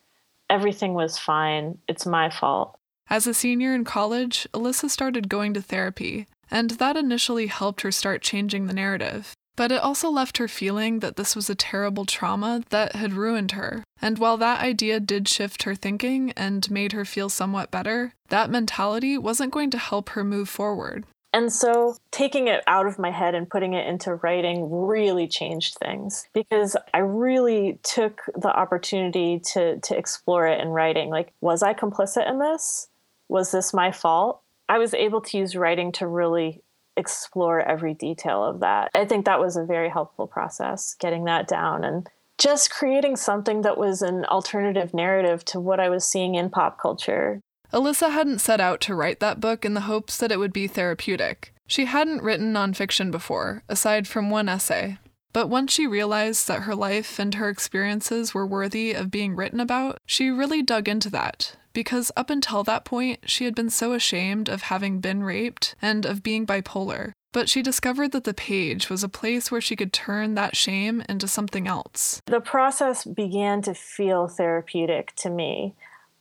Everything 0.49 0.95
was 0.95 1.19
fine. 1.19 1.79
It's 1.89 2.07
my 2.07 2.31
fault. 2.31 2.79
As 3.11 3.27
a 3.27 3.35
senior 3.35 3.75
in 3.75 3.85
college, 3.85 4.47
Elissa 4.55 4.89
started 4.89 5.29
going 5.29 5.53
to 5.55 5.63
therapy, 5.63 6.29
and 6.51 6.71
that 6.73 6.97
initially 6.97 7.49
helped 7.49 7.81
her 7.81 7.91
start 7.91 8.23
changing 8.23 8.67
the 8.67 8.73
narrative. 8.73 9.35
But 9.57 9.71
it 9.71 9.83
also 9.83 10.11
left 10.11 10.39
her 10.39 10.49
feeling 10.49 11.01
that 11.01 11.17
this 11.17 11.37
was 11.37 11.51
a 11.51 11.55
terrible 11.55 12.05
trauma 12.05 12.63
that 12.71 12.97
had 12.97 13.13
ruined 13.13 13.53
her. 13.53 13.85
And 14.01 14.19
while 14.19 14.37
that 14.39 14.61
idea 14.61 14.99
did 14.99 15.29
shift 15.29 15.65
her 15.65 15.75
thinking 15.75 16.33
and 16.37 16.71
made 16.71 16.93
her 16.93 17.05
feel 17.05 17.29
somewhat 17.29 17.71
better, 17.71 18.15
that 18.29 18.51
mentality 18.51 19.19
wasn't 19.19 19.53
going 19.53 19.71
to 19.71 19.79
help 19.79 20.11
her 20.11 20.25
move 20.25 20.49
forward. 20.49 21.05
And 21.35 21.51
so 21.51 21.97
taking 22.11 22.49
it 22.49 22.63
out 22.67 22.87
of 22.87 22.99
my 22.99 23.11
head 23.11 23.35
and 23.35 23.49
putting 23.49 23.73
it 23.73 23.87
into 23.87 24.17
writing 24.17 24.69
really 24.71 25.27
changed 25.27 25.79
things 25.79 26.29
because 26.35 26.77
I 26.93 26.99
really 26.99 27.79
took 27.83 28.23
the 28.37 28.55
opportunity 28.55 29.41
to 29.53 29.79
to 29.81 29.97
explore 29.97 30.47
it 30.47 30.61
in 30.61 30.69
writing. 30.69 31.09
Like 31.09 31.33
was 31.41 31.63
I 31.63 31.73
complicit 31.73 32.29
in 32.29 32.39
this? 32.39 32.89
Was 33.29 33.51
this 33.51 33.73
my 33.73 33.93
fault? 33.93 34.43
I 34.69 34.79
was 34.79 34.93
able 34.93 35.23
to 35.23 35.39
use 35.39 35.57
writing 35.57 35.93
to 35.93 36.07
really 36.07 36.61
explore 36.97 37.61
every 37.61 37.95
detail 37.95 38.45
of 38.45 38.61
that. 38.61 38.91
I 38.95 39.05
think 39.05 39.25
that 39.25 39.41
was 39.41 39.57
a 39.57 39.65
very 39.65 39.89
helpful 39.89 40.27
process, 40.27 40.95
getting 40.99 41.25
that 41.25 41.49
down 41.49 41.85
and 41.85 42.09
just 42.39 42.71
creating 42.71 43.17
something 43.17 43.63
that 43.63 43.79
was 43.79 44.03
an 44.03 44.25
alternative 44.25 44.93
narrative 44.93 45.45
to 45.47 45.61
what 45.61 45.81
I 45.81 45.89
was 45.89 46.05
seeing 46.05 46.35
in 46.35 46.51
pop 46.51 46.79
culture. 46.81 47.41
Elissa 47.73 48.11
hadn't 48.11 48.41
set 48.41 48.61
out 48.61 48.81
to 48.83 48.95
write 48.95 49.21
that 49.21 49.41
book 49.41 49.65
in 49.65 49.75
the 49.75 49.83
hopes 49.83 50.17
that 50.19 50.33
it 50.33 50.39
would 50.39 50.53
be 50.53 50.67
therapeutic. 50.67 51.55
She 51.67 51.87
hadn't 51.87 52.23
written 52.23 52.53
nonfiction 52.53 53.11
before, 53.11 53.63
aside 53.69 54.07
from 54.07 54.29
one 54.29 54.49
essay. 54.49 54.99
But 55.33 55.49
once 55.49 55.73
she 55.73 55.87
realized 55.87 56.47
that 56.49 56.63
her 56.63 56.75
life 56.75 57.19
and 57.19 57.35
her 57.35 57.49
experiences 57.49 58.35
were 58.35 58.47
worthy 58.47 58.93
of 58.93 59.11
being 59.11 59.35
written 59.35 59.61
about, 59.61 59.99
she 60.05 60.29
really 60.29 60.63
dug 60.63 60.89
into 60.89 61.09
that 61.11 61.57
because 61.73 62.13
up 62.17 62.31
until 62.31 62.65
that 62.65 62.85
point, 62.85 63.21
she 63.27 63.45
had 63.45 63.55
been 63.55 63.71
so 63.71 63.93
ashamed 63.93 64.49
of 64.49 64.63
having 64.63 65.01
been 65.01 65.23
raped 65.23 65.75
and 65.81 66.05
of 66.05 66.23
being 66.23 66.47
bipolar. 66.47 67.13
But 67.33 67.49
she 67.49 67.63
discovered 67.63 68.13
that 68.13 68.25
the 68.25 68.35
page 68.35 68.91
was 68.91 69.03
a 69.03 69.09
place 69.09 69.51
where 69.51 69.61
she 69.61 69.77
could 69.77 69.93
turn 69.93 70.35
that 70.35 70.55
shame 70.55 71.03
into 71.09 71.27
something 71.27 71.67
else. 71.67 72.21
The 72.27 72.41
process 72.41 73.05
began 73.05 73.63
to 73.63 73.75
feel 73.75 74.29
therapeutic 74.29 75.15
to 75.17 75.31
me. 75.31 75.75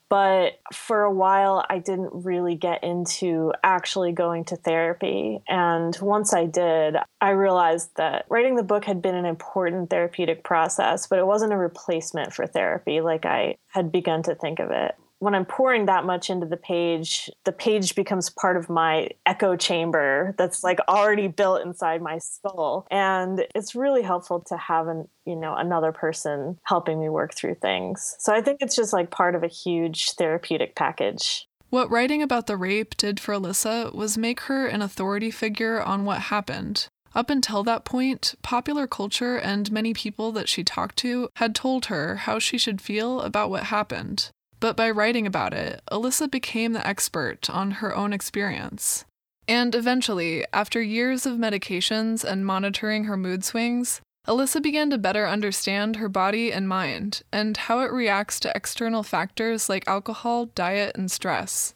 But 0.08 0.60
for 0.74 1.04
a 1.04 1.14
while, 1.14 1.66
I 1.70 1.80
didn't 1.80 2.26
really 2.26 2.56
get 2.56 2.84
into 2.84 3.54
actually 3.64 4.12
going 4.12 4.44
to 4.46 4.58
therapy. 4.58 5.42
And 5.48 5.98
once 6.02 6.34
I 6.34 6.48
did, 6.48 6.98
I 7.22 7.30
realized 7.30 7.92
that 7.96 8.26
writing 8.30 8.58
the 8.58 8.64
book 8.64 8.84
had 8.84 9.02
been 9.02 9.16
an 9.16 9.26
important 9.26 9.90
therapeutic 9.90 10.44
process, 10.44 11.08
but 11.08 11.20
it 11.20 11.26
wasn't 11.26 11.54
a 11.54 11.58
replacement 11.58 12.34
for 12.34 12.46
therapy 12.46 13.00
like 13.00 13.26
I 13.26 13.56
had 13.68 13.90
begun 13.90 14.24
to 14.24 14.36
think 14.36 14.60
of 14.60 14.72
it 14.72 14.96
when 15.22 15.36
I'm 15.36 15.46
pouring 15.46 15.86
that 15.86 16.04
much 16.04 16.32
into 16.32 16.48
the 16.48 16.58
page, 16.58 17.30
the 17.46 17.52
page 17.52 17.94
becomes 17.94 18.32
part 18.32 18.58
of 18.58 18.72
my 18.72 19.10
echo 19.28 19.56
chamber 19.56 20.34
that's 20.36 20.64
like 20.64 20.80
already 20.90 21.28
built 21.28 21.62
inside 21.64 22.02
my 22.02 22.18
skull. 22.18 22.88
And 22.90 23.46
it's 23.54 23.76
really 23.76 24.02
helpful 24.02 24.40
to 24.48 24.58
have 24.58 24.88
an, 24.88 25.08
you 25.28 25.36
know, 25.36 25.54
another 25.56 25.92
person 25.92 26.58
helping 26.64 27.00
me 27.00 27.08
work 27.08 27.36
through 27.36 27.56
things. 27.62 28.16
So 28.18 28.34
I 28.34 28.42
think 28.42 28.64
it's 28.64 28.76
just 28.76 28.94
like 28.94 29.12
part 29.12 29.36
of 29.36 29.44
a 29.44 29.48
huge 29.48 30.14
therapeutic 30.14 30.76
package. 30.76 31.48
What 31.70 31.92
writing 31.92 32.24
about 32.24 32.48
the 32.48 32.58
rape 32.58 32.98
did 32.98 33.20
for 33.20 33.34
Elissa 33.34 33.92
was 33.94 34.18
make 34.18 34.40
her 34.42 34.66
an 34.66 34.82
authority 34.82 35.30
figure 35.30 35.80
on 35.80 36.04
what 36.04 36.18
happened. 36.22 36.88
Up 37.14 37.30
until 37.30 37.64
that 37.64 37.86
point, 37.86 38.34
popular 38.42 38.88
culture 38.88 39.38
and 39.38 39.72
many 39.72 39.94
people 39.94 40.32
that 40.32 40.50
she 40.50 40.64
talked 40.64 40.96
to 40.98 41.30
had 41.36 41.54
told 41.54 41.86
her 41.86 42.16
how 42.16 42.40
she 42.40 42.58
should 42.58 42.82
feel 42.82 43.22
about 43.22 43.52
what 43.52 43.66
happened. 43.66 44.32
But 44.62 44.78
by 44.78 44.92
writing 44.92 45.28
about 45.28 45.54
it, 45.54 45.82
Elissa 45.92 46.28
became 46.30 46.72
the 46.72 46.88
expert 46.88 47.50
on 47.50 47.72
her 47.72 47.94
own 47.94 48.14
experience. 48.14 49.04
And 49.48 49.74
eventually, 49.74 50.46
after 50.54 50.82
years 50.82 51.26
of 51.26 51.38
medications 51.38 52.24
and 52.24 52.46
monitoring 52.46 53.06
her 53.06 53.18
mood 53.18 53.44
swings, 53.44 54.02
Elissa 54.28 54.62
began 54.62 54.92
to 54.92 55.00
better 55.00 55.28
understand 55.28 55.96
her 55.96 56.08
body 56.08 56.54
and 56.54 56.70
mind 56.70 57.24
and 57.34 57.58
how 57.58 57.80
it 57.80 57.92
reacts 57.92 58.40
to 58.42 58.56
external 58.56 59.02
factors 59.02 59.68
like 59.68 59.88
alcohol, 59.88 60.46
diet, 60.46 60.96
and 60.96 61.10
stress. 61.10 61.74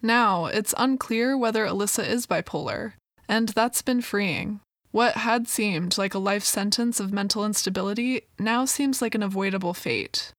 Now, 0.00 0.46
it's 0.46 0.74
unclear 0.78 1.36
whether 1.36 1.66
Elissa 1.66 2.10
is 2.10 2.26
bipolar, 2.26 2.94
and 3.28 3.50
that's 3.50 3.82
been 3.82 4.00
freeing. 4.00 4.60
What 4.90 5.16
had 5.16 5.48
seemed 5.48 5.98
like 5.98 6.14
a 6.14 6.18
life 6.18 6.44
sentence 6.44 6.98
of 6.98 7.12
mental 7.12 7.44
instability 7.44 8.22
now 8.38 8.64
seems 8.64 9.02
like 9.02 9.14
an 9.14 9.22
avoidable 9.22 9.74
fate. 9.74 10.32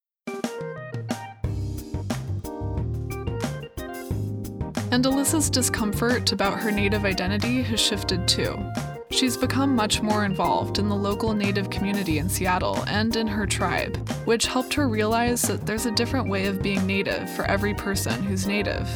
And 4.93 5.07
Elissa's 5.07 5.49
discomfort 5.49 6.33
about 6.33 6.59
her 6.59 6.69
native 6.69 7.03
identity 7.03 7.63
has 7.63 7.79
shifted 7.79 8.27
too. 8.27 8.63
She's 9.09 9.35
become 9.35 9.75
much 9.75 10.03
more 10.03 10.23
involved 10.23 10.77
in 10.77 10.87
the 10.87 10.95
local 10.95 11.33
Native 11.33 11.71
community 11.71 12.19
in 12.19 12.29
Seattle 12.29 12.83
and 12.85 13.15
in 13.15 13.25
her 13.25 13.47
tribe, 13.47 13.97
which 14.25 14.45
helped 14.45 14.75
her 14.75 14.87
realize 14.87 15.41
that 15.41 15.65
there's 15.65 15.87
a 15.87 15.91
different 15.91 16.29
way 16.29 16.45
of 16.45 16.61
being 16.61 16.85
Native 16.85 17.27
for 17.35 17.43
every 17.45 17.73
person 17.73 18.21
who's 18.21 18.45
Native. 18.45 18.87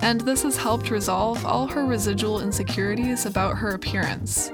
And 0.00 0.22
this 0.22 0.42
has 0.42 0.56
helped 0.56 0.90
resolve 0.90 1.44
all 1.44 1.66
her 1.66 1.84
residual 1.84 2.40
insecurities 2.40 3.26
about 3.26 3.58
her 3.58 3.74
appearance. 3.74 4.50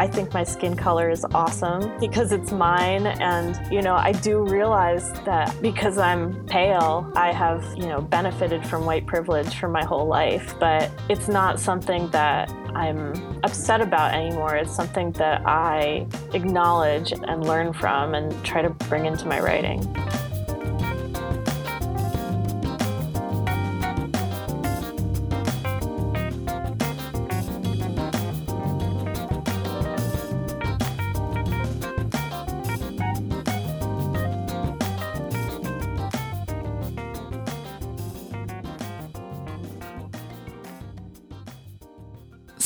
I 0.00 0.06
think 0.06 0.32
my 0.32 0.44
skin 0.44 0.76
color 0.76 1.10
is 1.10 1.26
awesome 1.34 1.92
because 2.00 2.32
it's 2.32 2.52
mine. 2.52 3.06
And, 3.06 3.60
you 3.70 3.82
know, 3.82 3.96
I 3.96 4.12
do 4.12 4.42
realize 4.42 5.12
that 5.24 5.54
because 5.60 5.98
I'm 5.98 6.42
pale, 6.46 7.12
I 7.14 7.32
have, 7.32 7.62
you 7.76 7.84
know, 7.84 8.00
benefited 8.00 8.66
from 8.66 8.86
white 8.86 9.04
privilege 9.04 9.56
for 9.56 9.68
my 9.68 9.84
whole 9.84 10.06
life. 10.06 10.54
But 10.58 10.90
it's 11.10 11.28
not 11.28 11.60
something 11.60 12.08
that 12.12 12.50
I'm 12.74 13.12
upset 13.44 13.82
about 13.82 14.14
anymore. 14.14 14.56
It's 14.56 14.74
something 14.74 15.12
that 15.12 15.42
I 15.46 16.06
acknowledge 16.32 17.12
and 17.12 17.46
learn 17.46 17.74
from 17.74 18.14
and 18.14 18.32
try 18.42 18.62
to 18.62 18.70
bring 18.70 19.04
into 19.04 19.26
my 19.26 19.38
writing. 19.38 19.80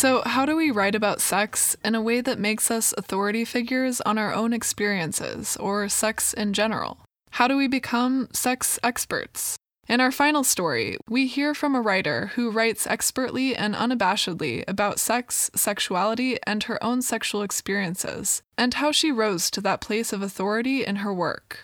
So, 0.04 0.20
how 0.26 0.44
do 0.44 0.54
we 0.54 0.70
write 0.70 0.94
about 0.94 1.22
sex 1.22 1.78
in 1.82 1.94
a 1.94 2.02
way 2.02 2.20
that 2.20 2.38
makes 2.38 2.70
us 2.70 2.92
authority 2.98 3.42
figures 3.46 4.02
on 4.02 4.18
our 4.18 4.34
own 4.34 4.52
experiences 4.52 5.56
or 5.56 5.88
sex 5.88 6.34
in 6.34 6.52
general? 6.52 6.98
How 7.30 7.48
do 7.48 7.56
we 7.56 7.68
become 7.68 8.28
sex 8.30 8.78
experts? 8.82 9.56
In 9.88 10.02
our 10.02 10.12
final 10.12 10.44
story, 10.44 10.98
we 11.08 11.26
hear 11.26 11.54
from 11.54 11.74
a 11.74 11.80
writer 11.80 12.32
who 12.34 12.50
writes 12.50 12.86
expertly 12.86 13.56
and 13.56 13.74
unabashedly 13.74 14.62
about 14.68 15.00
sex, 15.00 15.50
sexuality, 15.56 16.36
and 16.46 16.64
her 16.64 16.84
own 16.84 17.00
sexual 17.00 17.40
experiences, 17.40 18.42
and 18.58 18.74
how 18.74 18.92
she 18.92 19.10
rose 19.10 19.50
to 19.52 19.62
that 19.62 19.80
place 19.80 20.12
of 20.12 20.20
authority 20.20 20.84
in 20.84 20.96
her 20.96 21.14
work. 21.14 21.60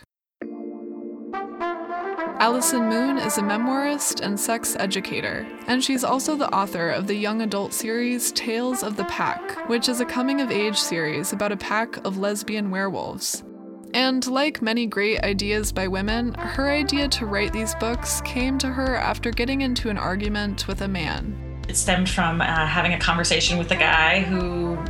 Allison 2.40 2.88
Moon 2.88 3.18
is 3.18 3.36
a 3.36 3.42
memoirist 3.42 4.22
and 4.22 4.40
sex 4.40 4.74
educator, 4.78 5.46
and 5.66 5.84
she's 5.84 6.02
also 6.02 6.36
the 6.36 6.48
author 6.54 6.88
of 6.88 7.06
the 7.06 7.14
young 7.14 7.42
adult 7.42 7.74
series 7.74 8.32
Tales 8.32 8.82
of 8.82 8.96
the 8.96 9.04
Pack, 9.04 9.68
which 9.68 9.90
is 9.90 10.00
a 10.00 10.06
coming 10.06 10.40
of 10.40 10.50
age 10.50 10.78
series 10.78 11.34
about 11.34 11.52
a 11.52 11.56
pack 11.58 11.98
of 12.06 12.16
lesbian 12.16 12.70
werewolves. 12.70 13.44
And 13.92 14.26
like 14.26 14.62
many 14.62 14.86
great 14.86 15.20
ideas 15.22 15.70
by 15.70 15.86
women, 15.86 16.32
her 16.32 16.70
idea 16.70 17.08
to 17.08 17.26
write 17.26 17.52
these 17.52 17.74
books 17.74 18.22
came 18.22 18.56
to 18.60 18.68
her 18.68 18.96
after 18.96 19.30
getting 19.30 19.60
into 19.60 19.90
an 19.90 19.98
argument 19.98 20.66
with 20.66 20.80
a 20.80 20.88
man. 20.88 21.60
It 21.68 21.76
stemmed 21.76 22.08
from 22.08 22.40
uh, 22.40 22.46
having 22.66 22.94
a 22.94 22.98
conversation 22.98 23.58
with 23.58 23.70
a 23.70 23.76
guy 23.76 24.20
who 24.20 24.82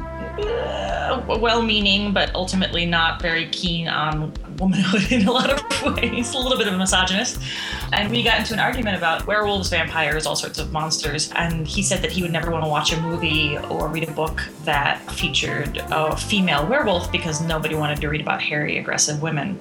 uh, 0.47 1.39
well 1.41 1.63
meaning, 1.63 2.13
but 2.13 2.35
ultimately 2.35 2.87
not 2.87 3.21
very 3.21 3.47
keen 3.49 3.89
on 3.89 4.33
womanhood 4.59 5.11
in 5.11 5.27
a 5.27 5.33
lot 5.33 5.51
of 5.51 5.83
ways, 5.97 6.35
a 6.35 6.39
little 6.39 6.59
bit 6.59 6.69
of 6.69 6.75
a 6.75 6.79
misogynist. 6.79 7.41
And 7.93 8.11
we 8.11 8.23
got 8.23 8.39
into 8.39 8.53
an 8.53 8.61
argument 8.61 8.97
about 8.97 9.27
werewolves, 9.27 9.71
vampires, 9.71 10.27
all 10.27 10.37
sorts 10.37 10.59
of 10.59 10.73
monsters. 10.73 11.33
And 11.35 11.67
he 11.67 11.83
said 11.83 12.03
that 12.03 12.13
he 12.13 12.23
would 12.23 12.33
never 12.33 12.51
want 12.51 12.65
to 12.65 12.71
watch 12.71 12.93
a 12.93 13.01
movie 13.01 13.59
or 13.59 13.89
read 13.89 14.09
a 14.09 14.13
book 14.13 14.43
that 14.65 15.11
featured 15.13 15.79
a 15.91 16.17
female 16.17 16.67
werewolf 16.67 17.11
because 17.11 17.41
nobody 17.41 17.75
wanted 17.75 18.01
to 18.01 18.09
read 18.09 18.21
about 18.21 18.41
hairy, 18.41 18.79
aggressive 18.79 19.23
women. 19.23 19.59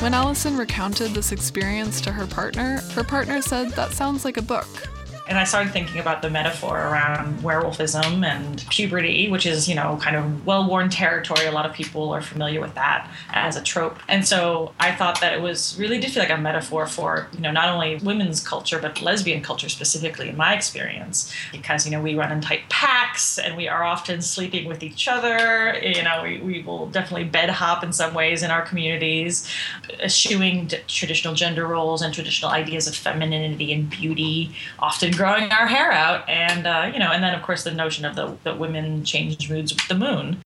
When 0.00 0.14
Allison 0.14 0.56
recounted 0.56 1.10
this 1.10 1.30
experience 1.30 2.00
to 2.00 2.10
her 2.10 2.26
partner, 2.26 2.78
her 2.94 3.04
partner 3.04 3.42
said 3.42 3.72
that 3.72 3.92
sounds 3.92 4.24
like 4.24 4.38
a 4.38 4.42
book. 4.42 4.66
And 5.30 5.38
I 5.38 5.44
started 5.44 5.72
thinking 5.72 6.00
about 6.00 6.22
the 6.22 6.28
metaphor 6.28 6.76
around 6.76 7.38
werewolfism 7.38 8.26
and 8.26 8.66
puberty, 8.68 9.30
which 9.30 9.46
is, 9.46 9.68
you 9.68 9.76
know, 9.76 9.96
kind 10.02 10.16
of 10.16 10.44
well 10.44 10.68
worn 10.68 10.90
territory. 10.90 11.46
A 11.46 11.52
lot 11.52 11.66
of 11.66 11.72
people 11.72 12.12
are 12.12 12.20
familiar 12.20 12.60
with 12.60 12.74
that 12.74 13.08
as 13.28 13.54
a 13.54 13.62
trope. 13.62 14.00
And 14.08 14.26
so 14.26 14.74
I 14.80 14.90
thought 14.90 15.20
that 15.20 15.32
it 15.32 15.40
was 15.40 15.78
really 15.78 16.00
did 16.00 16.10
feel 16.10 16.24
like 16.24 16.32
a 16.32 16.36
metaphor 16.36 16.84
for, 16.88 17.28
you 17.32 17.42
know, 17.42 17.52
not 17.52 17.68
only 17.68 17.94
women's 17.98 18.44
culture, 18.44 18.80
but 18.80 19.00
lesbian 19.02 19.40
culture 19.40 19.68
specifically 19.68 20.28
in 20.28 20.36
my 20.36 20.52
experience. 20.52 21.32
Because, 21.52 21.86
you 21.86 21.92
know, 21.92 22.02
we 22.02 22.16
run 22.16 22.32
in 22.32 22.40
tight 22.40 22.68
packs 22.68 23.38
and 23.38 23.56
we 23.56 23.68
are 23.68 23.84
often 23.84 24.22
sleeping 24.22 24.66
with 24.66 24.82
each 24.82 25.06
other. 25.06 25.78
You 25.80 26.02
know, 26.02 26.24
we, 26.24 26.40
we 26.40 26.62
will 26.62 26.86
definitely 26.88 27.28
bed 27.28 27.50
hop 27.50 27.84
in 27.84 27.92
some 27.92 28.14
ways 28.14 28.42
in 28.42 28.50
our 28.50 28.62
communities, 28.62 29.48
eschewing 30.00 30.72
traditional 30.88 31.34
gender 31.34 31.68
roles 31.68 32.02
and 32.02 32.12
traditional 32.12 32.50
ideas 32.50 32.88
of 32.88 32.96
femininity 32.96 33.72
and 33.72 33.88
beauty, 33.88 34.56
often 34.80 35.12
growing 35.20 35.52
our 35.52 35.66
hair 35.66 35.92
out, 35.92 36.26
and 36.30 36.66
uh, 36.66 36.90
you 36.90 36.98
know, 36.98 37.12
and 37.12 37.22
then 37.22 37.34
of 37.34 37.42
course 37.42 37.62
the 37.62 37.70
notion 37.70 38.06
of 38.06 38.16
the 38.16 38.38
that 38.44 38.58
women 38.58 39.04
change 39.04 39.50
moods 39.50 39.74
with 39.74 39.86
the 39.86 39.94
moon. 39.94 40.38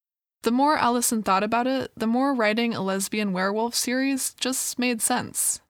The 0.43 0.51
more 0.51 0.77
Allison 0.77 1.23
thought 1.23 1.45
about 1.45 1.69
it, 1.69 1.93
the 1.97 2.09
more 2.09 2.35
writing 2.35 2.75
a 2.75 2.83
lesbian 2.83 3.33
werewolf 3.33 3.77
series 3.77 4.35
just 4.35 4.77
made 4.77 5.01
sense. 5.01 5.61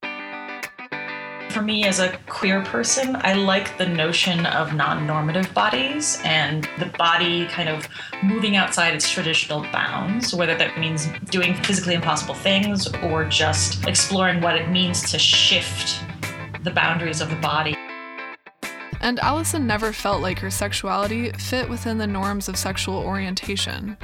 For 1.51 1.61
me, 1.61 1.85
as 1.85 2.01
a 2.01 2.19
queer 2.27 2.65
person, 2.65 3.17
I 3.21 3.35
like 3.35 3.77
the 3.77 3.87
notion 3.87 4.47
of 4.47 4.73
non 4.73 5.07
normative 5.07 5.53
bodies 5.53 6.19
and 6.25 6.67
the 6.79 6.91
body 6.97 7.47
kind 7.49 7.69
of 7.69 7.87
moving 8.23 8.57
outside 8.57 8.95
its 8.95 9.11
traditional 9.11 9.65
bounds, 9.65 10.35
whether 10.35 10.57
that 10.57 10.79
means 10.79 11.09
doing 11.31 11.53
physically 11.63 11.93
impossible 11.93 12.35
things 12.35 12.91
or 13.03 13.27
just 13.27 13.87
exploring 13.87 14.41
what 14.41 14.57
it 14.57 14.71
means 14.71 15.11
to 15.11 15.19
shift 15.19 16.03
the 16.63 16.71
boundaries 16.71 17.21
of 17.21 17.29
the 17.29 17.37
body 17.37 17.77
and 19.05 19.21
Allison 19.21 19.67
never 19.67 19.93
felt 19.93 20.23
like 20.23 20.39
her 20.39 20.51
sexuality 20.51 21.31
fit 21.33 21.69
within 21.69 21.99
the 21.99 22.07
norms 22.07 22.49
of 22.49 22.57
sexual 22.57 22.97
orientation. 22.97 23.99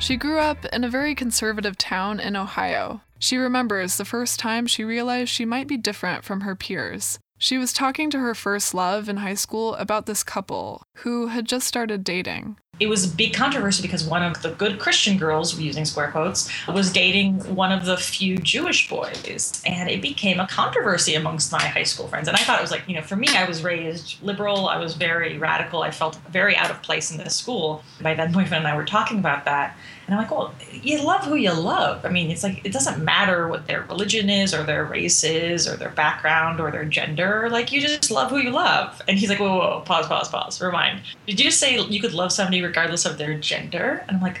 She 0.00 0.16
grew 0.16 0.40
up 0.40 0.64
in 0.66 0.82
a 0.82 0.90
very 0.90 1.14
conservative 1.14 1.78
town 1.78 2.18
in 2.18 2.34
Ohio. 2.34 3.02
She 3.20 3.36
remembers 3.36 3.96
the 3.96 4.04
first 4.04 4.40
time 4.40 4.66
she 4.66 4.82
realized 4.82 5.30
she 5.30 5.44
might 5.44 5.68
be 5.68 5.76
different 5.76 6.24
from 6.24 6.40
her 6.40 6.56
peers. 6.56 7.20
She 7.38 7.56
was 7.56 7.72
talking 7.72 8.10
to 8.10 8.18
her 8.18 8.34
first 8.34 8.74
love 8.74 9.08
in 9.08 9.18
high 9.18 9.34
school 9.34 9.76
about 9.76 10.06
this 10.06 10.24
couple 10.24 10.82
who 10.98 11.28
had 11.28 11.46
just 11.46 11.68
started 11.68 12.02
dating 12.02 12.56
it 12.82 12.88
was 12.88 13.04
a 13.04 13.16
big 13.16 13.32
controversy 13.32 13.80
because 13.80 14.02
one 14.02 14.24
of 14.24 14.42
the 14.42 14.50
good 14.50 14.80
Christian 14.80 15.16
girls, 15.16 15.56
using 15.58 15.84
square 15.84 16.10
quotes, 16.10 16.50
was 16.66 16.92
dating 16.92 17.38
one 17.54 17.70
of 17.70 17.84
the 17.84 17.96
few 17.96 18.36
Jewish 18.38 18.88
boys. 18.88 19.62
And 19.64 19.88
it 19.88 20.02
became 20.02 20.40
a 20.40 20.48
controversy 20.48 21.14
amongst 21.14 21.52
my 21.52 21.62
high 21.62 21.84
school 21.84 22.08
friends. 22.08 22.26
And 22.26 22.36
I 22.36 22.40
thought 22.40 22.58
it 22.58 22.62
was 22.62 22.72
like, 22.72 22.82
you 22.88 22.96
know, 22.96 23.02
for 23.02 23.14
me, 23.14 23.28
I 23.36 23.44
was 23.44 23.62
raised 23.62 24.20
liberal, 24.22 24.68
I 24.68 24.78
was 24.78 24.94
very 24.94 25.38
radical, 25.38 25.82
I 25.82 25.92
felt 25.92 26.16
very 26.30 26.56
out 26.56 26.72
of 26.72 26.82
place 26.82 27.12
in 27.12 27.18
this 27.18 27.36
school. 27.36 27.84
My 28.00 28.14
then 28.14 28.32
boyfriend 28.32 28.64
and 28.64 28.66
I 28.66 28.76
were 28.76 28.84
talking 28.84 29.20
about 29.20 29.44
that. 29.44 29.76
And 30.06 30.16
I'm 30.16 30.20
like, 30.20 30.32
well, 30.32 30.52
you 30.72 31.02
love 31.02 31.22
who 31.22 31.36
you 31.36 31.52
love. 31.52 32.04
I 32.04 32.08
mean, 32.08 32.30
it's 32.30 32.42
like, 32.42 32.64
it 32.64 32.72
doesn't 32.72 33.02
matter 33.04 33.46
what 33.46 33.68
their 33.68 33.82
religion 33.82 34.28
is 34.28 34.52
or 34.52 34.64
their 34.64 34.84
race 34.84 35.22
is 35.22 35.68
or 35.68 35.76
their 35.76 35.90
background 35.90 36.58
or 36.58 36.72
their 36.72 36.84
gender. 36.84 37.48
Like, 37.48 37.70
you 37.70 37.80
just 37.80 38.10
love 38.10 38.30
who 38.30 38.38
you 38.38 38.50
love. 38.50 39.00
And 39.06 39.16
he's 39.16 39.30
like, 39.30 39.38
whoa, 39.38 39.56
whoa, 39.56 39.78
whoa 39.78 39.80
pause, 39.82 40.08
pause, 40.08 40.28
pause, 40.28 40.60
rewind. 40.60 41.02
Did 41.26 41.38
you 41.38 41.46
just 41.46 41.60
say 41.60 41.78
you 41.78 42.00
could 42.00 42.14
love 42.14 42.32
somebody 42.32 42.60
regardless 42.72 43.04
of 43.04 43.18
their 43.18 43.34
gender? 43.34 44.02
And 44.08 44.16
I'm 44.16 44.22
like, 44.22 44.40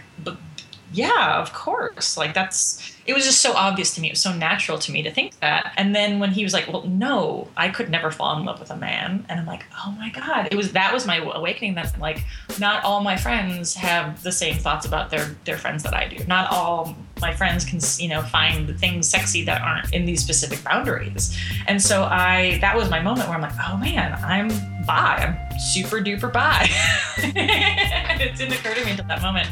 yeah, 0.92 1.40
of 1.40 1.52
course. 1.52 2.16
Like 2.16 2.34
that's 2.34 2.94
it 3.06 3.14
was 3.14 3.24
just 3.24 3.40
so 3.40 3.54
obvious 3.54 3.94
to 3.94 4.00
me. 4.00 4.08
It 4.08 4.12
was 4.12 4.22
so 4.22 4.32
natural 4.32 4.78
to 4.78 4.92
me 4.92 5.02
to 5.02 5.10
think 5.10 5.38
that. 5.40 5.72
And 5.76 5.94
then 5.94 6.18
when 6.18 6.30
he 6.30 6.44
was 6.44 6.52
like, 6.52 6.68
"Well, 6.68 6.86
no, 6.86 7.48
I 7.56 7.68
could 7.68 7.90
never 7.90 8.10
fall 8.10 8.38
in 8.38 8.44
love 8.44 8.60
with 8.60 8.70
a 8.70 8.76
man," 8.76 9.24
and 9.28 9.40
I'm 9.40 9.46
like, 9.46 9.64
"Oh 9.84 9.90
my 9.98 10.10
god!" 10.10 10.48
It 10.50 10.56
was 10.56 10.72
that 10.72 10.92
was 10.92 11.06
my 11.06 11.16
awakening. 11.16 11.74
That 11.74 11.98
like, 11.98 12.24
not 12.60 12.84
all 12.84 13.00
my 13.00 13.16
friends 13.16 13.74
have 13.74 14.22
the 14.22 14.32
same 14.32 14.56
thoughts 14.56 14.86
about 14.86 15.10
their 15.10 15.34
their 15.44 15.56
friends 15.56 15.82
that 15.84 15.94
I 15.94 16.08
do. 16.08 16.24
Not 16.26 16.50
all 16.50 16.96
my 17.22 17.34
friends 17.34 17.64
can 17.64 17.80
you 17.98 18.08
know 18.08 18.22
find 18.22 18.78
things 18.78 19.08
sexy 19.08 19.44
that 19.44 19.62
aren't 19.62 19.92
in 19.94 20.04
these 20.04 20.20
specific 20.20 20.62
boundaries. 20.64 21.36
And 21.66 21.80
so 21.80 22.04
I 22.04 22.58
that 22.60 22.76
was 22.76 22.90
my 22.90 23.00
moment 23.00 23.28
where 23.28 23.36
I'm 23.36 23.42
like, 23.42 23.54
"Oh 23.66 23.76
man, 23.78 24.12
I'm 24.22 24.48
bi. 24.84 25.36
I'm 25.50 25.58
super 25.58 25.98
duper 26.00 26.32
bi." 26.32 26.68
it 27.18 28.36
didn't 28.36 28.52
occur 28.52 28.74
to 28.74 28.84
me 28.84 28.90
until 28.90 29.06
that 29.06 29.22
moment. 29.22 29.48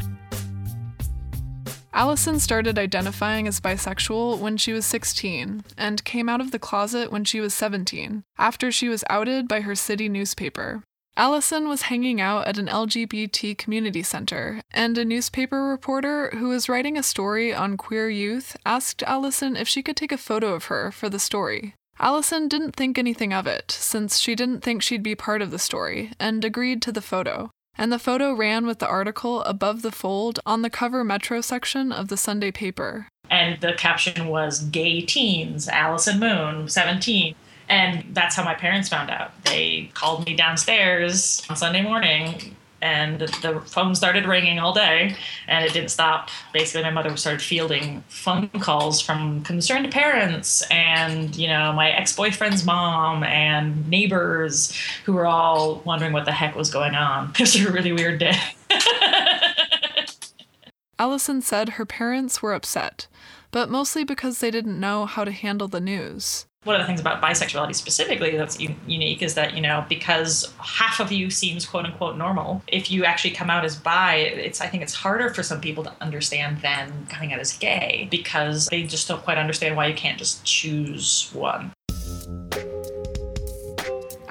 Allison 1.93 2.39
started 2.39 2.79
identifying 2.79 3.47
as 3.47 3.59
bisexual 3.59 4.39
when 4.39 4.55
she 4.55 4.71
was 4.71 4.85
16 4.85 5.65
and 5.77 6.05
came 6.05 6.29
out 6.29 6.39
of 6.39 6.51
the 6.51 6.59
closet 6.59 7.11
when 7.11 7.25
she 7.25 7.41
was 7.41 7.53
17, 7.53 8.23
after 8.37 8.71
she 8.71 8.87
was 8.87 9.03
outed 9.09 9.45
by 9.45 9.59
her 9.61 9.75
city 9.75 10.07
newspaper. 10.07 10.83
Allison 11.17 11.67
was 11.67 11.83
hanging 11.83 12.21
out 12.21 12.47
at 12.47 12.57
an 12.57 12.67
LGBT 12.67 13.57
community 13.57 14.01
center, 14.01 14.61
and 14.71 14.97
a 14.97 15.05
newspaper 15.05 15.67
reporter 15.67 16.29
who 16.31 16.49
was 16.49 16.69
writing 16.69 16.97
a 16.97 17.03
story 17.03 17.53
on 17.53 17.77
queer 17.77 18.09
youth 18.09 18.55
asked 18.65 19.03
Allison 19.03 19.55
if 19.55 19.67
she 19.67 19.83
could 19.83 19.97
take 19.97 20.11
a 20.11 20.17
photo 20.17 20.53
of 20.53 20.65
her 20.65 20.91
for 20.91 21.09
the 21.09 21.19
story. 21.19 21.75
Allison 21.99 22.47
didn't 22.47 22.75
think 22.75 22.97
anything 22.97 23.33
of 23.33 23.45
it, 23.45 23.71
since 23.71 24.19
she 24.19 24.35
didn't 24.35 24.61
think 24.61 24.81
she'd 24.81 25.03
be 25.03 25.15
part 25.15 25.41
of 25.41 25.51
the 25.51 25.59
story, 25.59 26.11
and 26.19 26.43
agreed 26.43 26.81
to 26.81 26.91
the 26.91 27.01
photo 27.01 27.51
and 27.77 27.91
the 27.91 27.99
photo 27.99 28.33
ran 28.33 28.65
with 28.65 28.79
the 28.79 28.87
article 28.87 29.41
above 29.43 29.81
the 29.81 29.91
fold 29.91 30.39
on 30.45 30.61
the 30.61 30.69
cover 30.69 31.03
Metro 31.03 31.41
section 31.41 31.91
of 31.91 32.09
the 32.09 32.17
Sunday 32.17 32.51
paper. 32.51 33.07
And 33.29 33.59
the 33.61 33.73
caption 33.73 34.27
was 34.27 34.59
Gay 34.59 35.01
Teens, 35.01 35.69
Allison 35.69 36.19
Moon, 36.19 36.67
17. 36.67 37.33
And 37.71 38.03
that's 38.13 38.35
how 38.35 38.43
my 38.43 38.53
parents 38.53 38.89
found 38.89 39.09
out. 39.09 39.31
They 39.45 39.89
called 39.93 40.25
me 40.25 40.35
downstairs 40.35 41.41
on 41.49 41.55
Sunday 41.55 41.81
morning 41.81 42.57
and 42.81 43.21
the 43.21 43.61
phone 43.65 43.95
started 43.95 44.25
ringing 44.25 44.59
all 44.59 44.73
day 44.73 45.15
and 45.47 45.63
it 45.63 45.71
didn't 45.71 45.89
stop. 45.89 46.29
Basically 46.51 46.83
my 46.83 46.89
mother 46.89 47.15
started 47.15 47.41
fielding 47.41 48.03
phone 48.09 48.49
calls 48.59 48.99
from 48.99 49.41
concerned 49.43 49.89
parents 49.89 50.63
and 50.69 51.33
you 51.33 51.47
know 51.47 51.71
my 51.71 51.91
ex-boyfriend's 51.91 52.65
mom 52.65 53.23
and 53.23 53.87
neighbors 53.87 54.77
who 55.05 55.13
were 55.13 55.25
all 55.25 55.81
wondering 55.85 56.11
what 56.11 56.25
the 56.25 56.33
heck 56.33 56.55
was 56.55 56.69
going 56.69 56.93
on. 56.93 57.31
It 57.35 57.39
was 57.39 57.55
a 57.55 57.71
really 57.71 57.93
weird 57.93 58.19
day. 58.19 58.37
Allison 60.99 61.41
said 61.41 61.69
her 61.69 61.85
parents 61.85 62.41
were 62.41 62.53
upset 62.53 63.07
but 63.51 63.69
mostly 63.69 64.03
because 64.03 64.39
they 64.39 64.51
didn't 64.51 64.77
know 64.79 65.05
how 65.05 65.23
to 65.23 65.31
handle 65.31 65.69
the 65.69 65.79
news 65.79 66.47
one 66.63 66.75
of 66.75 66.81
the 66.81 66.85
things 66.85 66.99
about 66.99 67.21
bisexuality 67.21 67.73
specifically 67.73 68.37
that's 68.37 68.59
u- 68.59 68.75
unique 68.85 69.23
is 69.23 69.33
that 69.33 69.55
you 69.55 69.61
know 69.61 69.83
because 69.89 70.53
half 70.59 70.99
of 70.99 71.11
you 71.11 71.31
seems 71.31 71.65
quote 71.65 71.85
unquote 71.85 72.17
normal 72.17 72.61
if 72.67 72.91
you 72.91 73.03
actually 73.03 73.31
come 73.31 73.49
out 73.49 73.65
as 73.65 73.75
bi 73.75 74.15
it's 74.15 74.61
i 74.61 74.67
think 74.67 74.83
it's 74.83 74.93
harder 74.93 75.33
for 75.33 75.41
some 75.41 75.59
people 75.59 75.83
to 75.83 75.91
understand 76.01 76.61
than 76.61 77.07
coming 77.07 77.33
out 77.33 77.39
as 77.39 77.57
gay 77.57 78.07
because 78.11 78.67
they 78.67 78.83
just 78.83 79.07
don't 79.07 79.23
quite 79.23 79.39
understand 79.39 79.75
why 79.75 79.87
you 79.87 79.95
can't 79.95 80.19
just 80.19 80.43
choose 80.45 81.31
one 81.33 81.71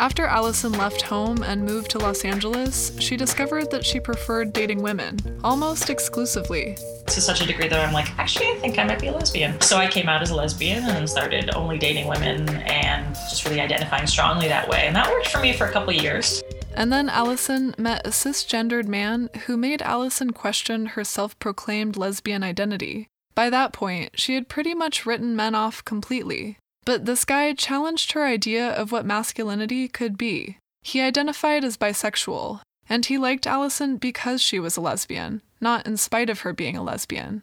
after 0.01 0.25
Allison 0.25 0.73
left 0.73 1.03
home 1.03 1.43
and 1.43 1.63
moved 1.63 1.91
to 1.91 1.99
Los 1.99 2.25
Angeles, 2.25 2.99
she 2.99 3.19
discovered 3.19 3.71
that 3.71 3.85
she 3.85 4.01
preferred 4.01 4.51
dating 4.51 4.81
women, 4.83 5.19
almost 5.45 5.91
exclusively. 5.91 6.79
To 7.07 7.21
such 7.21 7.43
a 7.43 7.47
degree 7.47 7.69
that 7.69 7.87
I'm 7.87 7.93
like, 7.93 8.19
actually, 8.19 8.47
I 8.47 8.55
think 8.55 8.79
I 8.79 8.85
might 8.85 8.99
be 8.99 9.09
a 9.09 9.13
lesbian. 9.13 9.61
So 9.61 9.77
I 9.77 9.87
came 9.87 10.09
out 10.09 10.23
as 10.23 10.31
a 10.31 10.35
lesbian 10.35 10.85
and 10.85 11.09
started 11.09 11.55
only 11.55 11.77
dating 11.77 12.09
women 12.09 12.49
and 12.49 13.15
just 13.15 13.45
really 13.45 13.61
identifying 13.61 14.07
strongly 14.07 14.49
that 14.49 14.67
way. 14.71 14.87
And 14.87 14.97
that 14.97 15.11
worked 15.11 15.29
for 15.29 15.39
me 15.39 15.53
for 15.53 15.67
a 15.67 15.71
couple 15.71 15.93
years. 15.93 16.43
And 16.75 16.91
then 16.91 17.11
Allison 17.11 17.75
met 17.77 18.07
a 18.07 18.11
cisgendered 18.11 18.87
man 18.87 19.29
who 19.45 19.59
made 19.59 19.83
Allison 19.83 20.31
question 20.31 20.87
her 20.87 21.05
self 21.05 21.39
proclaimed 21.39 21.99
lesbian 21.99 22.43
identity. 22.43 23.09
By 23.35 23.51
that 23.51 23.75
point, 23.75 24.19
she 24.19 24.35
had 24.35 24.49
pretty 24.49 24.73
much 24.73 25.05
written 25.05 25.37
men 25.37 25.55
off 25.55 25.85
completely. 25.85 26.57
But 26.85 27.05
this 27.05 27.25
guy 27.25 27.53
challenged 27.55 28.13
her 28.13 28.25
idea 28.25 28.69
of 28.71 28.93
what 28.93 29.05
masculinity 29.05 29.89
could 29.89 30.17
be. 30.17 30.59
He 30.83 31.01
identified 31.01 31.65
as 31.65 31.77
bisexual, 31.77 32.61
and 32.89 33.05
he 33.05 33.19
liked 33.19 33.47
Allison 33.47 33.97
because 33.97 34.41
she 34.41 34.59
was 34.59 34.77
a 34.77 34.81
lesbian, 34.81 35.43
not 35.61 35.87
in 35.87 35.97
spite 35.97 36.31
of 36.31 36.41
her 36.41 36.53
being 36.53 36.77
a 36.77 36.83
lesbian. 36.83 37.43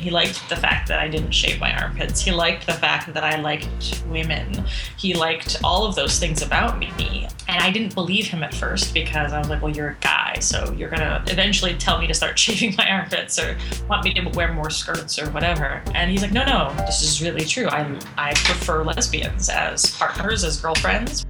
He 0.00 0.08
liked 0.08 0.48
the 0.48 0.56
fact 0.56 0.88
that 0.88 0.98
I 0.98 1.08
didn't 1.08 1.32
shave 1.32 1.60
my 1.60 1.74
armpits. 1.78 2.22
He 2.22 2.32
liked 2.32 2.66
the 2.66 2.72
fact 2.72 3.12
that 3.12 3.22
I 3.22 3.38
liked 3.38 4.02
women. 4.08 4.64
He 4.96 5.12
liked 5.12 5.60
all 5.62 5.84
of 5.84 5.94
those 5.94 6.18
things 6.18 6.40
about 6.40 6.78
me. 6.78 7.28
And 7.46 7.62
I 7.62 7.70
didn't 7.70 7.94
believe 7.94 8.26
him 8.26 8.42
at 8.42 8.54
first 8.54 8.94
because 8.94 9.34
I 9.34 9.38
was 9.38 9.50
like, 9.50 9.60
well, 9.60 9.76
you're 9.76 9.90
a 9.90 9.96
guy, 10.00 10.38
so 10.40 10.72
you're 10.72 10.88
going 10.88 11.00
to 11.00 11.22
eventually 11.26 11.74
tell 11.74 12.00
me 12.00 12.06
to 12.06 12.14
start 12.14 12.38
shaving 12.38 12.74
my 12.78 12.90
armpits 12.90 13.38
or 13.38 13.58
want 13.90 14.04
me 14.04 14.14
to 14.14 14.26
wear 14.30 14.50
more 14.54 14.70
skirts 14.70 15.18
or 15.18 15.28
whatever. 15.32 15.82
And 15.94 16.10
he's 16.10 16.22
like, 16.22 16.32
no, 16.32 16.46
no, 16.46 16.72
this 16.86 17.02
is 17.02 17.22
really 17.22 17.44
true. 17.44 17.68
I, 17.68 17.94
I 18.16 18.32
prefer 18.32 18.82
lesbians 18.82 19.50
as 19.50 19.94
partners, 19.98 20.44
as 20.44 20.58
girlfriends. 20.58 21.26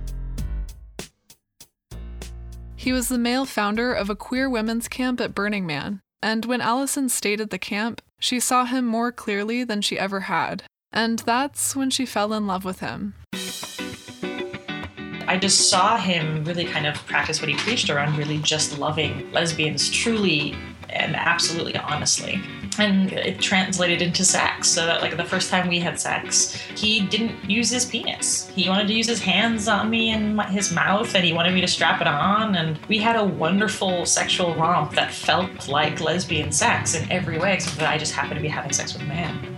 He 2.77 2.93
was 2.93 3.09
the 3.09 3.19
male 3.19 3.47
founder 3.47 3.93
of 3.93 4.09
a 4.09 4.15
queer 4.15 4.49
women's 4.49 4.87
camp 4.87 5.21
at 5.21 5.35
Burning 5.35 5.67
Man, 5.67 6.03
and 6.23 6.45
when 6.45 6.61
Allison 6.61 7.09
stayed 7.09 7.41
at 7.41 7.51
the 7.51 7.59
camp, 7.59 8.03
she 8.19 8.41
saw 8.41 8.65
him 8.65 8.85
more 8.85 9.11
clearly 9.11 9.65
than 9.65 9.81
she 9.81 9.99
ever 9.99 10.21
had, 10.21 10.63
and 10.93 11.21
that's 11.21 11.75
when 11.75 11.91
she 11.91 12.05
fell 12.05 12.33
in 12.33 12.47
love 12.47 12.65
with 12.65 12.81
him. 12.81 13.15
I 15.27 15.39
just 15.39 15.71
saw 15.71 15.97
him 15.97 16.45
really 16.45 16.65
kind 16.65 16.87
of 16.87 16.95
practice 17.07 17.41
what 17.41 17.49
he 17.49 17.57
preached 17.57 17.89
around 17.89 18.19
really 18.19 18.39
just 18.39 18.79
loving 18.79 19.31
lesbians 19.31 19.89
truly 19.89 20.57
and 20.89 21.15
absolutely 21.15 21.77
honestly. 21.77 22.43
And 22.79 23.13
it 23.13 23.41
translated 23.41 24.01
into 24.01 24.25
sex. 24.25 24.69
So 24.69 24.87
that 24.87 25.03
like 25.03 25.17
the 25.17 25.25
first 25.25 25.51
time 25.51 25.69
we 25.69 25.81
had 25.81 26.01
sex, 26.01 26.55
he 26.77 27.01
didn't 27.07 27.51
use 27.51 27.71
his 27.71 27.85
penis. 27.85 28.49
He 28.49 28.69
wanted 28.69 28.87
to 28.89 28.95
use 28.95 29.07
his 29.07 29.21
hands 29.21 29.69
on 29.69 29.91
me 29.91 30.11
and 30.11 30.37
my, 30.37 30.47
his 30.47 30.73
mouth, 30.73 31.15
and 31.15 31.25
he 31.25 31.33
wanted 31.33 31.53
me 31.53 31.61
to 31.61 31.69
strap 31.69 32.01
it 32.01 32.07
on. 32.07 32.55
And 32.55 32.79
we 32.87 32.99
had 32.99 33.17
a 33.17 33.25
wonderful 33.25 34.07
sexual 34.07 34.55
romp 34.55 34.93
that 34.93 35.13
felt 35.13 35.69
like 35.69 36.01
lesbian 36.01 36.53
sex 36.53 36.95
in 36.95 37.11
every 37.11 37.39
way, 37.39 37.55
except 37.55 37.79
that 37.79 37.91
I 37.91 37.99
just 37.99 38.13
happened 38.13 38.37
to 38.37 38.43
be 38.43 38.49
having 38.49 38.73
sex 38.73 38.95
with 38.95 39.03
a 39.03 39.07
man. 39.07 39.57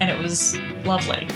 And 0.00 0.10
it 0.10 0.18
was 0.18 0.56
lovely. 0.84 1.26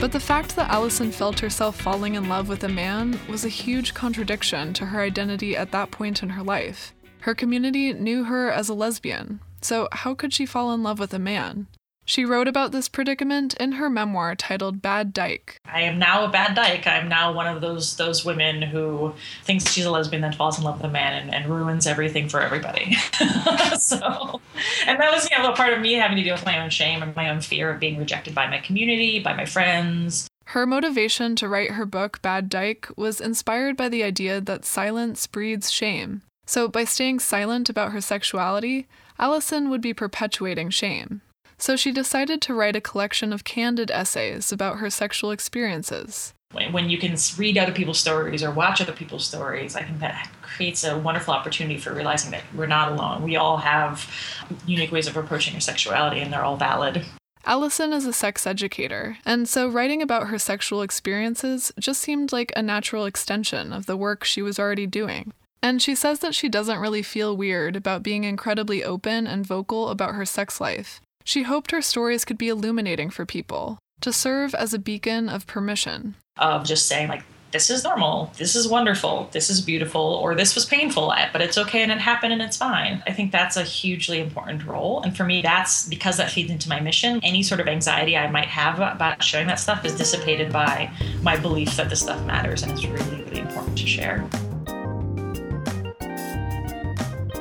But 0.00 0.12
the 0.12 0.18
fact 0.18 0.56
that 0.56 0.70
Allison 0.70 1.12
felt 1.12 1.40
herself 1.40 1.78
falling 1.78 2.14
in 2.14 2.26
love 2.26 2.48
with 2.48 2.64
a 2.64 2.70
man 2.70 3.20
was 3.28 3.44
a 3.44 3.50
huge 3.50 3.92
contradiction 3.92 4.72
to 4.72 4.86
her 4.86 5.02
identity 5.02 5.54
at 5.54 5.72
that 5.72 5.90
point 5.90 6.22
in 6.22 6.30
her 6.30 6.42
life. 6.42 6.94
Her 7.20 7.34
community 7.34 7.92
knew 7.92 8.24
her 8.24 8.50
as 8.50 8.70
a 8.70 8.74
lesbian, 8.74 9.40
so 9.60 9.88
how 9.92 10.14
could 10.14 10.32
she 10.32 10.46
fall 10.46 10.72
in 10.72 10.82
love 10.82 10.98
with 10.98 11.12
a 11.12 11.18
man? 11.18 11.66
She 12.10 12.24
wrote 12.24 12.48
about 12.48 12.72
this 12.72 12.88
predicament 12.88 13.54
in 13.60 13.70
her 13.70 13.88
memoir 13.88 14.34
titled 14.34 14.82
Bad 14.82 15.12
Dyke. 15.12 15.60
I 15.64 15.82
am 15.82 16.00
now 16.00 16.24
a 16.24 16.28
bad 16.28 16.56
dyke. 16.56 16.84
I'm 16.84 17.08
now 17.08 17.32
one 17.32 17.46
of 17.46 17.60
those 17.60 17.96
those 17.98 18.24
women 18.24 18.62
who 18.62 19.14
thinks 19.44 19.70
she's 19.70 19.84
a 19.84 19.92
lesbian, 19.92 20.20
then 20.20 20.32
falls 20.32 20.58
in 20.58 20.64
love 20.64 20.78
with 20.78 20.86
a 20.86 20.92
man 20.92 21.22
and, 21.22 21.32
and 21.32 21.46
ruins 21.46 21.86
everything 21.86 22.28
for 22.28 22.40
everybody. 22.40 22.94
so, 23.78 24.40
and 24.88 24.98
that 24.98 25.12
was 25.12 25.30
you 25.30 25.38
know 25.38 25.52
a 25.52 25.54
part 25.54 25.72
of 25.72 25.78
me 25.78 25.92
having 25.92 26.16
to 26.16 26.24
deal 26.24 26.34
with 26.34 26.44
my 26.44 26.58
own 26.58 26.68
shame 26.68 27.00
and 27.00 27.14
my 27.14 27.30
own 27.30 27.40
fear 27.40 27.70
of 27.70 27.78
being 27.78 27.96
rejected 27.96 28.34
by 28.34 28.48
my 28.48 28.58
community, 28.58 29.20
by 29.20 29.32
my 29.32 29.44
friends. 29.44 30.26
Her 30.46 30.66
motivation 30.66 31.36
to 31.36 31.48
write 31.48 31.70
her 31.70 31.86
book 31.86 32.20
Bad 32.22 32.48
Dyke 32.48 32.88
was 32.96 33.20
inspired 33.20 33.76
by 33.76 33.88
the 33.88 34.02
idea 34.02 34.40
that 34.40 34.64
silence 34.64 35.28
breeds 35.28 35.70
shame. 35.70 36.22
So, 36.44 36.66
by 36.66 36.82
staying 36.82 37.20
silent 37.20 37.68
about 37.68 37.92
her 37.92 38.00
sexuality, 38.00 38.88
Allison 39.16 39.70
would 39.70 39.80
be 39.80 39.94
perpetuating 39.94 40.70
shame 40.70 41.22
so 41.62 41.76
she 41.76 41.92
decided 41.92 42.40
to 42.42 42.54
write 42.54 42.76
a 42.76 42.80
collection 42.80 43.32
of 43.32 43.44
candid 43.44 43.90
essays 43.90 44.52
about 44.52 44.78
her 44.78 44.90
sexual 44.90 45.30
experiences. 45.30 46.34
When 46.52 46.90
you 46.90 46.98
can 46.98 47.16
read 47.38 47.56
other 47.58 47.72
people's 47.72 48.00
stories 48.00 48.42
or 48.42 48.50
watch 48.50 48.80
other 48.80 48.92
people's 48.92 49.24
stories, 49.24 49.76
I 49.76 49.84
think 49.84 50.00
that 50.00 50.28
creates 50.42 50.82
a 50.82 50.98
wonderful 50.98 51.32
opportunity 51.32 51.78
for 51.78 51.94
realizing 51.94 52.32
that 52.32 52.42
we're 52.56 52.66
not 52.66 52.90
alone. 52.90 53.22
We 53.22 53.36
all 53.36 53.58
have 53.58 54.10
unique 54.66 54.90
ways 54.90 55.06
of 55.06 55.16
approaching 55.16 55.54
our 55.54 55.60
sexuality, 55.60 56.20
and 56.20 56.32
they're 56.32 56.44
all 56.44 56.56
valid. 56.56 57.04
Allison 57.44 57.92
is 57.92 58.04
a 58.04 58.12
sex 58.12 58.46
educator, 58.46 59.16
and 59.24 59.48
so 59.48 59.68
writing 59.68 60.02
about 60.02 60.26
her 60.26 60.38
sexual 60.38 60.82
experiences 60.82 61.72
just 61.78 62.00
seemed 62.00 62.32
like 62.32 62.52
a 62.56 62.62
natural 62.62 63.06
extension 63.06 63.72
of 63.72 63.86
the 63.86 63.96
work 63.96 64.24
she 64.24 64.42
was 64.42 64.58
already 64.58 64.86
doing. 64.86 65.32
And 65.62 65.80
she 65.80 65.94
says 65.94 66.18
that 66.18 66.34
she 66.34 66.48
doesn't 66.48 66.80
really 66.80 67.02
feel 67.02 67.36
weird 67.36 67.76
about 67.76 68.02
being 68.02 68.24
incredibly 68.24 68.82
open 68.82 69.26
and 69.26 69.46
vocal 69.46 69.88
about 69.88 70.14
her 70.14 70.24
sex 70.24 70.60
life, 70.60 71.00
she 71.30 71.44
hoped 71.44 71.70
her 71.70 71.80
stories 71.80 72.24
could 72.24 72.36
be 72.36 72.48
illuminating 72.48 73.08
for 73.08 73.24
people. 73.24 73.78
to 74.00 74.12
serve 74.12 74.54
as 74.54 74.74
a 74.74 74.78
beacon 74.78 75.28
of 75.28 75.46
permission. 75.46 76.16
Of 76.38 76.64
just 76.64 76.88
saying, 76.88 77.08
like, 77.08 77.22
this 77.52 77.68
is 77.68 77.82
normal, 77.82 78.32
this 78.38 78.54
is 78.54 78.68
wonderful, 78.68 79.28
this 79.32 79.50
is 79.50 79.60
beautiful, 79.60 80.00
or 80.00 80.36
this 80.36 80.54
was 80.54 80.64
painful, 80.64 81.12
but 81.32 81.42
it's 81.42 81.58
okay 81.58 81.82
and 81.82 81.90
it 81.90 81.98
happened 81.98 82.32
and 82.32 82.40
it's 82.40 82.56
fine. 82.56 83.02
I 83.08 83.12
think 83.12 83.32
that's 83.32 83.56
a 83.56 83.64
hugely 83.64 84.20
important 84.20 84.64
role. 84.64 85.02
And 85.02 85.16
for 85.16 85.24
me, 85.24 85.42
that's 85.42 85.88
because 85.88 86.16
that 86.18 86.30
feeds 86.30 86.50
into 86.50 86.68
my 86.68 86.78
mission. 86.78 87.18
Any 87.24 87.42
sort 87.42 87.60
of 87.60 87.66
anxiety 87.66 88.16
I 88.16 88.30
might 88.30 88.46
have 88.46 88.76
about 88.76 89.22
sharing 89.22 89.48
that 89.48 89.58
stuff 89.58 89.84
is 89.84 89.96
dissipated 89.96 90.52
by 90.52 90.92
my 91.22 91.36
belief 91.36 91.76
that 91.76 91.90
this 91.90 92.00
stuff 92.00 92.24
matters 92.24 92.62
and 92.62 92.70
it's 92.70 92.86
really, 92.86 93.22
really 93.24 93.40
important 93.40 93.76
to 93.78 93.86
share. 93.86 94.24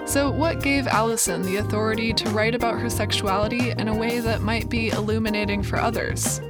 So, 0.10 0.32
what 0.32 0.64
gave 0.64 0.88
Allison 0.88 1.44
the 1.44 1.58
authority 1.58 2.14
to 2.14 2.30
write 2.32 2.56
about 2.56 2.80
her 2.80 2.90
sexuality 2.90 3.70
in 3.70 3.90
a 3.90 3.96
way 3.96 4.20
that 4.20 4.42
might 4.42 4.68
be 4.68 4.90
illuminating 4.90 5.62
for 5.62 5.78
others? 5.78 6.42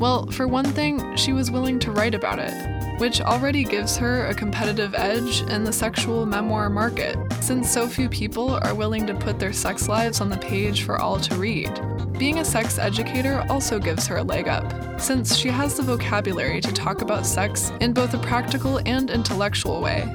Well, 0.00 0.26
for 0.32 0.48
one 0.48 0.64
thing, 0.64 1.14
she 1.14 1.32
was 1.32 1.48
willing 1.48 1.78
to 1.78 1.92
write 1.92 2.16
about 2.16 2.40
it, 2.40 2.98
which 2.98 3.20
already 3.20 3.62
gives 3.62 3.96
her 3.98 4.26
a 4.26 4.34
competitive 4.34 4.96
edge 4.96 5.42
in 5.42 5.62
the 5.62 5.72
sexual 5.72 6.26
memoir 6.26 6.68
market, 6.68 7.16
since 7.40 7.70
so 7.70 7.86
few 7.86 8.08
people 8.08 8.50
are 8.50 8.74
willing 8.74 9.06
to 9.06 9.14
put 9.14 9.38
their 9.38 9.52
sex 9.52 9.88
lives 9.88 10.20
on 10.20 10.28
the 10.28 10.36
page 10.38 10.82
for 10.82 11.00
all 11.00 11.20
to 11.20 11.36
read. 11.36 11.70
Being 12.18 12.40
a 12.40 12.44
sex 12.44 12.80
educator 12.80 13.46
also 13.48 13.78
gives 13.78 14.08
her 14.08 14.16
a 14.16 14.24
leg 14.24 14.48
up, 14.48 15.00
since 15.00 15.36
she 15.36 15.50
has 15.50 15.76
the 15.76 15.84
vocabulary 15.84 16.60
to 16.60 16.72
talk 16.72 17.00
about 17.00 17.26
sex 17.26 17.70
in 17.80 17.92
both 17.92 18.12
a 18.12 18.18
practical 18.18 18.80
and 18.86 19.08
intellectual 19.08 19.80
way. 19.80 20.12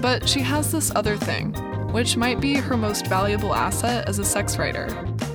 But 0.00 0.28
she 0.28 0.38
has 0.42 0.70
this 0.70 0.92
other 0.94 1.16
thing 1.16 1.52
which 1.92 2.16
might 2.16 2.40
be 2.40 2.54
her 2.54 2.76
most 2.76 3.06
valuable 3.06 3.54
asset 3.54 4.08
as 4.08 4.18
a 4.18 4.24
sex 4.24 4.58
writer. 4.58 4.88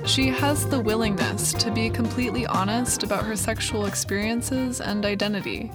She 0.06 0.28
has 0.28 0.66
the 0.66 0.80
willingness 0.80 1.52
to 1.54 1.70
be 1.70 1.90
completely 1.90 2.46
honest 2.46 3.02
about 3.02 3.24
her 3.24 3.36
sexual 3.36 3.86
experiences 3.86 4.80
and 4.80 5.04
identity 5.04 5.70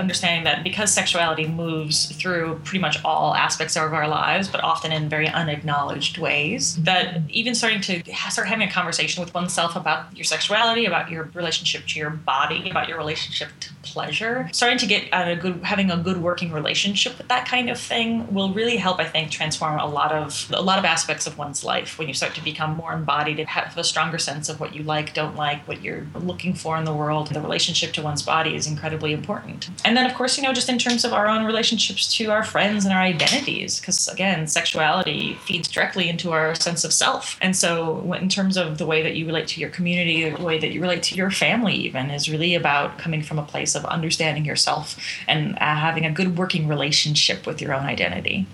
understanding 0.00 0.44
that 0.44 0.64
because 0.64 0.92
sexuality 0.92 1.46
moves 1.46 2.06
through 2.16 2.60
pretty 2.64 2.80
much 2.80 3.02
all 3.04 3.34
aspects 3.34 3.76
of 3.76 3.92
our 3.92 4.08
lives, 4.08 4.48
but 4.48 4.62
often 4.62 4.92
in 4.92 5.08
very 5.08 5.28
unacknowledged 5.28 6.18
ways, 6.18 6.82
that 6.82 7.22
even 7.28 7.54
starting 7.54 7.80
to 7.82 8.02
start 8.30 8.48
having 8.48 8.66
a 8.68 8.70
conversation 8.70 9.22
with 9.22 9.32
oneself 9.34 9.76
about 9.76 10.16
your 10.16 10.24
sexuality, 10.24 10.86
about 10.86 11.10
your 11.10 11.30
relationship 11.34 11.86
to 11.86 11.98
your 11.98 12.10
body, 12.10 12.70
about 12.70 12.88
your 12.88 12.98
relationship 12.98 13.48
to 13.60 13.70
pleasure, 13.82 14.48
starting 14.52 14.78
to 14.78 14.86
get 14.86 15.08
a 15.12 15.36
good, 15.36 15.62
having 15.62 15.90
a 15.90 15.96
good 15.96 16.18
working 16.18 16.52
relationship 16.52 17.16
with 17.18 17.28
that 17.28 17.46
kind 17.46 17.70
of 17.70 17.78
thing 17.78 18.32
will 18.32 18.52
really 18.52 18.76
help, 18.76 18.98
I 18.98 19.04
think, 19.04 19.30
transform 19.30 19.78
a 19.78 19.86
lot 19.86 20.12
of 20.12 20.50
a 20.52 20.62
lot 20.62 20.78
of 20.78 20.84
aspects 20.84 21.26
of 21.26 21.38
one's 21.38 21.64
life. 21.64 21.98
When 21.98 22.08
you 22.08 22.14
start 22.14 22.34
to 22.34 22.44
become 22.44 22.76
more 22.76 22.92
embodied 22.92 23.38
and 23.38 23.48
have 23.48 23.76
a 23.76 23.84
stronger 23.84 24.18
sense 24.18 24.48
of 24.48 24.60
what 24.60 24.74
you 24.74 24.82
like, 24.82 25.14
don't 25.14 25.36
like, 25.36 25.66
what 25.68 25.82
you're 25.82 26.06
looking 26.14 26.54
for 26.54 26.76
in 26.76 26.84
the 26.84 26.94
world, 26.94 27.28
the 27.28 27.40
relationship 27.40 27.92
to 27.94 28.02
one's 28.02 28.22
body 28.22 28.54
is 28.54 28.66
incredibly 28.66 29.12
important. 29.12 29.68
And 29.84 29.89
then, 29.96 30.06
of 30.06 30.14
course, 30.14 30.36
you 30.36 30.42
know, 30.42 30.52
just 30.52 30.68
in 30.68 30.78
terms 30.78 31.04
of 31.04 31.12
our 31.12 31.26
own 31.26 31.44
relationships 31.44 32.12
to 32.16 32.30
our 32.30 32.42
friends 32.42 32.84
and 32.84 32.92
our 32.92 33.00
identities, 33.00 33.80
because 33.80 34.08
again, 34.08 34.46
sexuality 34.46 35.34
feeds 35.44 35.68
directly 35.68 36.08
into 36.08 36.32
our 36.32 36.54
sense 36.54 36.84
of 36.84 36.92
self. 36.92 37.38
And 37.40 37.56
so, 37.56 38.12
in 38.12 38.28
terms 38.28 38.56
of 38.56 38.78
the 38.78 38.86
way 38.86 39.02
that 39.02 39.16
you 39.16 39.26
relate 39.26 39.48
to 39.48 39.60
your 39.60 39.70
community, 39.70 40.28
the 40.28 40.42
way 40.44 40.58
that 40.58 40.72
you 40.72 40.80
relate 40.80 41.02
to 41.04 41.14
your 41.14 41.30
family, 41.30 41.74
even, 41.74 42.10
is 42.10 42.30
really 42.30 42.54
about 42.54 42.98
coming 42.98 43.22
from 43.22 43.38
a 43.38 43.44
place 43.44 43.74
of 43.74 43.84
understanding 43.86 44.44
yourself 44.44 44.96
and 45.26 45.56
uh, 45.56 45.74
having 45.74 46.04
a 46.04 46.12
good 46.12 46.36
working 46.36 46.68
relationship 46.68 47.46
with 47.46 47.60
your 47.60 47.74
own 47.74 47.84
identity. 47.84 48.46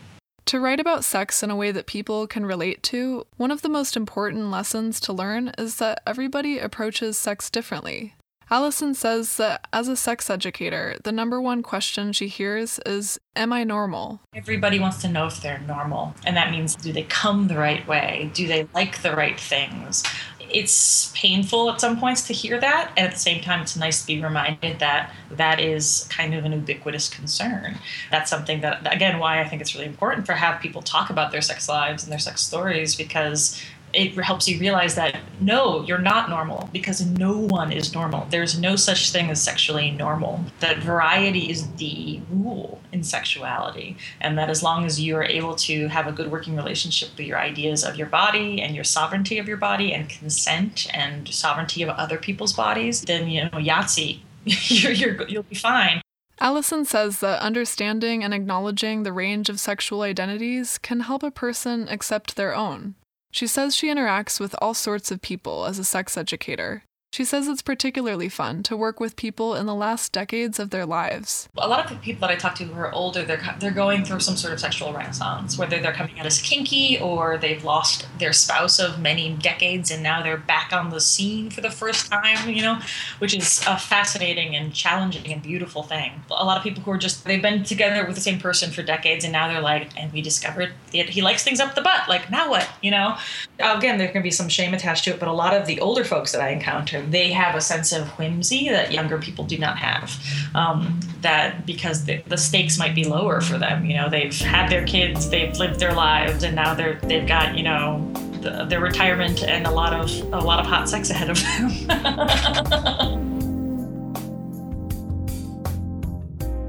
To 0.47 0.61
write 0.61 0.79
about 0.79 1.03
sex 1.03 1.43
in 1.43 1.51
a 1.51 1.57
way 1.57 1.73
that 1.73 1.87
people 1.87 2.29
can 2.29 2.47
relate 2.47 2.81
to, 2.85 3.27
one 3.37 3.51
of 3.51 3.63
the 3.63 3.69
most 3.69 3.97
important 3.97 4.49
lessons 4.49 5.01
to 5.01 5.13
learn 5.13 5.53
is 5.59 5.79
that 5.79 6.01
everybody 6.07 6.61
approaches 6.61 7.19
sex 7.19 7.51
differently. 7.51 8.15
Allison 8.49 8.95
says 8.95 9.37
that 9.39 9.67
as 9.73 9.89
a 9.89 9.97
sex 9.97 10.31
educator, 10.31 10.97
the 11.03 11.11
number 11.11 11.41
one 11.41 11.63
question 11.63 12.13
she 12.13 12.29
hears 12.29 12.79
is 12.87 13.19
Am 13.35 13.53
I 13.53 13.65
normal? 13.65 14.21
Everybody 14.35 14.79
wants 14.79 15.03
to 15.03 15.09
know 15.09 15.27
if 15.27 15.43
they're 15.43 15.59
normal. 15.67 16.15
And 16.25 16.37
that 16.37 16.53
means 16.53 16.77
do 16.77 16.93
they 16.93 17.03
come 17.03 17.49
the 17.49 17.59
right 17.59 17.87
way? 17.89 18.31
Do 18.35 18.47
they 18.47 18.69
like 18.73 19.03
the 19.03 19.17
right 19.17 19.39
things? 19.39 20.05
It's 20.49 21.11
painful 21.13 21.69
at 21.71 21.81
some 21.81 21.99
points 21.99 22.23
to 22.29 22.33
hear 22.33 22.61
that. 22.61 22.93
And 22.97 23.09
at 23.09 23.15
the 23.15 23.19
same 23.19 23.43
time, 23.43 23.63
it's 23.63 23.77
nice 23.77 24.03
to 24.03 24.07
be 24.07 24.23
reminded 24.23 24.79
that 24.79 25.13
that 25.33 25.59
is 25.59 26.07
kind 26.09 26.35
of 26.35 26.45
an 26.45 26.53
ubiquitous 26.53 27.09
concern. 27.09 27.79
That's 28.13 28.31
something 28.31 28.61
that, 28.61 28.95
again, 28.95 29.19
why 29.19 29.41
I 29.41 29.49
think 29.49 29.61
it's 29.61 29.75
really 29.75 29.87
important 29.87 30.25
for 30.25 30.35
have 30.35 30.61
people 30.61 30.83
talk 30.83 31.11
about 31.11 31.33
their 31.33 31.41
sex 31.41 31.69
lives 31.69 32.05
and 32.05 32.13
their 32.13 32.21
sex 32.21 32.43
stories 32.43 32.95
because 32.95 33.61
it 33.93 34.15
helps 34.23 34.47
you 34.47 34.59
realize 34.59 34.95
that 34.95 35.17
no, 35.41 35.83
you're 35.83 35.99
not 35.99 36.29
normal 36.29 36.69
because 36.73 37.05
no 37.05 37.39
one 37.39 37.73
is 37.73 37.95
normal. 37.95 38.27
There's 38.31 38.59
no 38.59 38.77
such 38.77 39.11
thing 39.11 39.31
as 39.31 39.41
sexually 39.41 39.91
normal. 39.91 40.45
That 40.61 40.79
variety 40.79 41.51
is 41.51 41.71
the 41.73 42.21
rule 42.31 42.81
in 42.93 43.03
sexuality, 43.03 43.97
and 44.21 44.37
that 44.39 44.51
as 44.51 44.63
long 44.63 44.85
as 44.85 45.01
you 45.01 45.17
are 45.17 45.25
able 45.25 45.55
to 45.57 45.89
have 45.89 46.07
a 46.07 46.13
good 46.13 46.31
working 46.31 46.57
relationship 46.57 47.11
with 47.17 47.27
your 47.27 47.39
ideas 47.39 47.85
of 47.85 47.97
your 47.97 48.09
body 48.09 48.61
and 48.61 48.75
your 48.75 48.85
sovereignty 48.85 49.39
of 49.39 49.49
your 49.49 49.57
body 49.57 49.93
and 49.93 50.09
consent 50.09 50.89
and 50.95 51.29
sovereignty 51.29 51.83
of 51.83 51.89
other 51.91 52.19
people's 52.19 52.53
bodies, 52.53 53.03
then 53.03 53.29
you 53.29 53.45
know 53.45 53.51
Yahtzee, 53.51 54.21
you're, 54.45 54.93
you're, 54.93 55.29
you'll 55.29 55.43
be 55.43 55.55
fine. 55.55 56.01
Allison 56.39 56.85
says 56.85 57.21
that 57.21 57.41
understanding 57.41 58.23
and 58.23 58.35
acknowledging 58.35 59.03
the 59.03 59.13
range 59.13 59.49
of 59.49 59.59
sexual 59.59 60.03
identities 60.03 60.77
can 60.77 61.01
help 61.01 61.23
a 61.23 61.31
person 61.31 61.89
accept 61.89 62.37
their 62.37 62.55
own. 62.55 62.95
She 63.37 63.47
says 63.47 63.77
she 63.77 63.89
interacts 63.89 64.41
with 64.41 64.55
all 64.63 64.73
sorts 64.73 65.11
of 65.11 65.21
people 65.21 65.67
as 65.67 65.79
a 65.79 65.85
sex 65.85 66.17
educator, 66.17 66.85
she 67.17 67.25
says 67.25 67.49
it's 67.49 67.63
particularly 67.63 68.29
fun 68.29 68.63
to 68.63 68.77
work 68.77 69.01
with 69.01 69.17
people 69.17 69.55
in 69.55 69.65
the 69.65 69.75
last 69.75 70.13
decades 70.13 70.59
of 70.59 70.69
their 70.69 70.85
lives. 70.85 71.49
A 71.57 71.67
lot 71.67 71.83
of 71.83 71.91
the 71.91 71.97
people 71.97 72.29
that 72.29 72.35
I 72.35 72.37
talk 72.37 72.55
to 72.57 72.65
who 72.65 72.79
are 72.79 72.93
older, 72.93 73.25
they're, 73.25 73.41
they're 73.59 73.71
going 73.71 74.05
through 74.05 74.21
some 74.21 74.37
sort 74.37 74.53
of 74.53 74.61
sexual 74.61 74.93
renaissance, 74.93 75.57
whether 75.57 75.81
they're 75.81 75.95
coming 75.95 76.21
out 76.21 76.27
as 76.27 76.43
kinky 76.43 77.01
or 77.01 77.39
they've 77.39 77.65
lost 77.65 78.07
their 78.19 78.35
spouse 78.35 78.79
of 78.79 79.01
many 79.01 79.33
decades 79.33 79.91
and 79.91 80.03
now 80.03 80.23
they're 80.23 80.37
back 80.37 80.75
on 80.75 80.91
the 80.91 81.01
scene 81.01 81.49
for 81.49 81.63
the 81.63 81.71
first 81.71 82.11
time, 82.11 82.51
you 82.51 82.61
know, 82.61 82.79
which 83.19 83.35
is 83.35 83.65
a 83.67 83.79
fascinating 83.79 84.55
and 84.55 84.75
challenging 84.75 85.33
and 85.33 85.43
beautiful 85.43 85.83
thing. 85.83 86.23
A 86.31 86.45
lot 86.45 86.59
of 86.59 86.63
people 86.63 86.83
who 86.83 86.91
are 86.91 86.99
just, 86.99 87.25
they've 87.25 87.41
been 87.41 87.65
together 87.65 88.05
with 88.05 88.15
the 88.15 88.21
same 88.21 88.39
person 88.39 88.71
for 88.71 88.83
decades 88.83 89.25
and 89.25 89.33
now 89.33 89.49
they're 89.49 89.63
like, 89.63 89.89
and 89.99 90.13
we 90.13 90.21
discovered 90.21 90.75
that 90.93 91.09
he 91.09 91.23
likes 91.23 91.43
things 91.43 91.61
up 91.61 91.75
the 91.75 91.81
butt. 91.81 92.11
Like, 92.11 92.31
now 92.31 92.51
what, 92.51 92.69
you 92.83 92.91
know? 92.91 93.17
Again, 93.59 93.97
there 93.97 94.09
can 94.09 94.23
be 94.23 94.31
some 94.31 94.51
shame 94.51 94.75
attached 94.75 95.05
to 95.05 95.13
it, 95.13 95.19
but 95.19 95.31
a 95.31 95.33
lot 95.33 95.55
of 95.55 95.67
the 95.67 95.81
older 95.81 96.05
folks 96.05 96.33
that 96.33 96.43
I 96.43 96.51
encounter, 96.51 97.06
they 97.09 97.33
have 97.33 97.55
a 97.55 97.61
sense 97.61 97.93
of 97.93 98.09
whimsy 98.19 98.69
that 98.69 98.93
younger 98.93 99.19
people 99.19 99.45
do 99.45 99.59
not 99.59 99.79
have. 99.79 100.13
Um, 100.55 101.01
that 101.23 101.67
because 101.67 102.05
the, 102.05 102.23
the, 102.27 102.37
stakes 102.37 102.79
might 102.79 102.95
be 102.95 103.05
lower 103.05 103.41
for 103.41 103.59
them. 103.59 103.85
You 103.85 103.97
know, 103.97 104.09
they've 104.09 104.37
had 104.39 104.69
their 104.69 104.87
kids, 104.87 105.29
they've 105.29 105.57
lived 105.57 105.81
their 105.81 105.95
lives, 105.95 106.43
and 106.45 106.55
now 106.55 106.75
they're 106.75 107.01
they've 107.03 107.27
got 107.27 107.57
you 107.57 107.65
know 107.65 108.11
the, 108.43 108.65
their 108.65 108.81
retirement 108.81 109.43
and 109.43 109.67
a 109.67 109.71
lot 109.71 109.93
of 109.93 110.11
a 110.33 110.39
lot 110.39 110.61
of 110.61 110.67
hot 110.67 110.89
sex 110.89 111.11
ahead 111.11 111.31
of 111.31 111.43
them. 111.43 113.27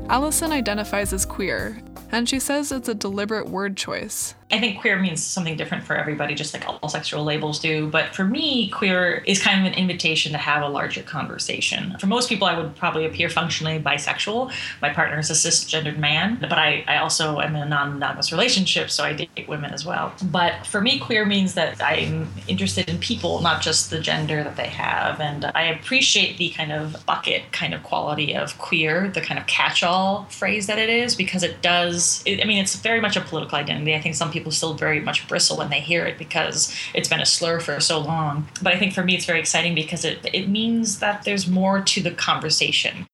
Allison 0.09 0.51
identifies 0.53 1.11
as 1.11 1.25
queer, 1.25 1.81
and 2.11 2.29
she 2.29 2.39
says 2.39 2.71
it's 2.71 2.87
a 2.87 2.95
deliberate 2.95 3.49
word 3.49 3.75
choice. 3.75 4.35
I 4.49 4.59
think 4.61 4.79
queer 4.79 4.97
means 4.97 5.21
something 5.21 5.57
different 5.57 5.83
for 5.83 5.97
everybody, 5.97 6.33
just 6.33 6.53
like 6.53 6.63
all 6.65 6.87
sexual 6.87 7.25
labels 7.25 7.59
do. 7.59 7.89
But 7.89 8.15
for 8.15 8.23
me, 8.23 8.69
queer 8.69 9.21
is 9.25 9.41
kind 9.41 9.59
of 9.59 9.73
an 9.73 9.77
invitation 9.77 10.31
to 10.31 10.37
have 10.37 10.63
a 10.63 10.69
larger 10.69 11.03
conversation. 11.03 11.97
For 11.99 12.07
most 12.07 12.29
people, 12.29 12.47
I 12.47 12.57
would 12.57 12.73
probably 12.77 13.05
appear 13.05 13.27
functionally 13.29 13.77
bisexual. 13.77 14.53
My 14.81 14.89
partner 14.93 15.19
is 15.19 15.29
a 15.29 15.33
cisgendered 15.33 15.97
man, 15.97 16.37
but 16.39 16.53
I, 16.53 16.85
I 16.87 16.99
also 16.99 17.41
am 17.41 17.57
in 17.57 17.61
a 17.61 17.65
non 17.65 17.93
monogamous 17.93 18.31
relationship, 18.31 18.89
so 18.89 19.03
I 19.03 19.11
date 19.11 19.49
women 19.49 19.73
as 19.73 19.85
well. 19.85 20.13
But 20.23 20.65
for 20.65 20.79
me, 20.79 20.97
queer 20.97 21.25
means 21.25 21.55
that 21.55 21.81
I'm 21.83 22.31
interested 22.47 22.87
in 22.87 22.99
people, 22.99 23.41
not 23.41 23.61
just 23.61 23.89
the 23.89 23.99
gender 23.99 24.45
that 24.45 24.55
they 24.55 24.67
have. 24.67 25.19
And 25.19 25.43
I 25.43 25.63
appreciate 25.63 26.37
the 26.37 26.51
kind 26.51 26.71
of 26.71 27.05
bucket 27.05 27.51
kind 27.51 27.73
of 27.73 27.83
quality 27.83 28.33
of 28.33 28.57
queer, 28.59 29.09
the 29.09 29.19
kind 29.19 29.41
of 29.41 29.45
catch 29.47 29.83
all 29.83 30.23
phrase 30.29 30.67
that 30.67 30.79
it 30.79 30.89
is, 30.89 31.15
because 31.15 31.43
it 31.43 31.61
does, 31.61 32.23
it, 32.25 32.41
I 32.41 32.45
mean, 32.45 32.59
it's 32.59 32.77
very 32.77 33.01
much 33.01 33.17
a 33.17 33.21
political 33.21 33.57
identity. 33.57 33.93
I 33.93 33.99
think 33.99 34.15
some 34.15 34.31
people 34.31 34.36
still 34.51 34.73
very 34.73 34.99
much 34.99 35.27
bristle 35.27 35.57
when 35.57 35.69
they 35.69 35.79
hear 35.79 36.05
it 36.05 36.17
because 36.17 36.73
it's 36.93 37.09
been 37.09 37.19
a 37.19 37.25
slur 37.25 37.59
for 37.59 37.79
so 37.79 37.99
long. 37.99 38.47
But 38.61 38.73
I 38.73 38.79
think 38.79 38.93
for 38.93 39.03
me, 39.03 39.15
it's 39.15 39.25
very 39.25 39.39
exciting 39.39 39.75
because 39.75 40.05
it, 40.05 40.19
it 40.33 40.49
means 40.49 40.99
that 40.99 41.23
there's 41.23 41.47
more 41.47 41.81
to 41.81 42.01
the 42.01 42.11
conversation. 42.11 43.05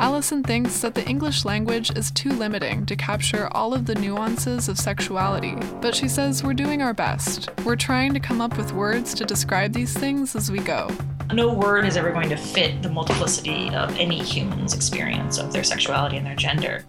Allison 0.00 0.44
thinks 0.44 0.80
that 0.80 0.94
the 0.94 1.04
English 1.08 1.44
language 1.44 1.90
is 1.96 2.12
too 2.12 2.30
limiting 2.30 2.86
to 2.86 2.94
capture 2.94 3.48
all 3.50 3.74
of 3.74 3.84
the 3.84 3.96
nuances 3.96 4.68
of 4.68 4.78
sexuality, 4.78 5.56
but 5.80 5.92
she 5.92 6.06
says 6.06 6.44
we're 6.44 6.54
doing 6.54 6.82
our 6.82 6.94
best. 6.94 7.50
We're 7.64 7.74
trying 7.74 8.14
to 8.14 8.20
come 8.20 8.40
up 8.40 8.56
with 8.56 8.72
words 8.72 9.12
to 9.14 9.24
describe 9.24 9.72
these 9.72 9.92
things 9.92 10.36
as 10.36 10.52
we 10.52 10.60
go. 10.60 10.88
No 11.32 11.52
word 11.52 11.84
is 11.84 11.96
ever 11.96 12.12
going 12.12 12.28
to 12.28 12.36
fit 12.36 12.80
the 12.80 12.88
multiplicity 12.88 13.70
of 13.70 13.90
any 13.98 14.22
human's 14.22 14.72
experience 14.72 15.36
of 15.36 15.52
their 15.52 15.64
sexuality 15.64 16.16
and 16.16 16.24
their 16.24 16.36
gender. 16.36 16.84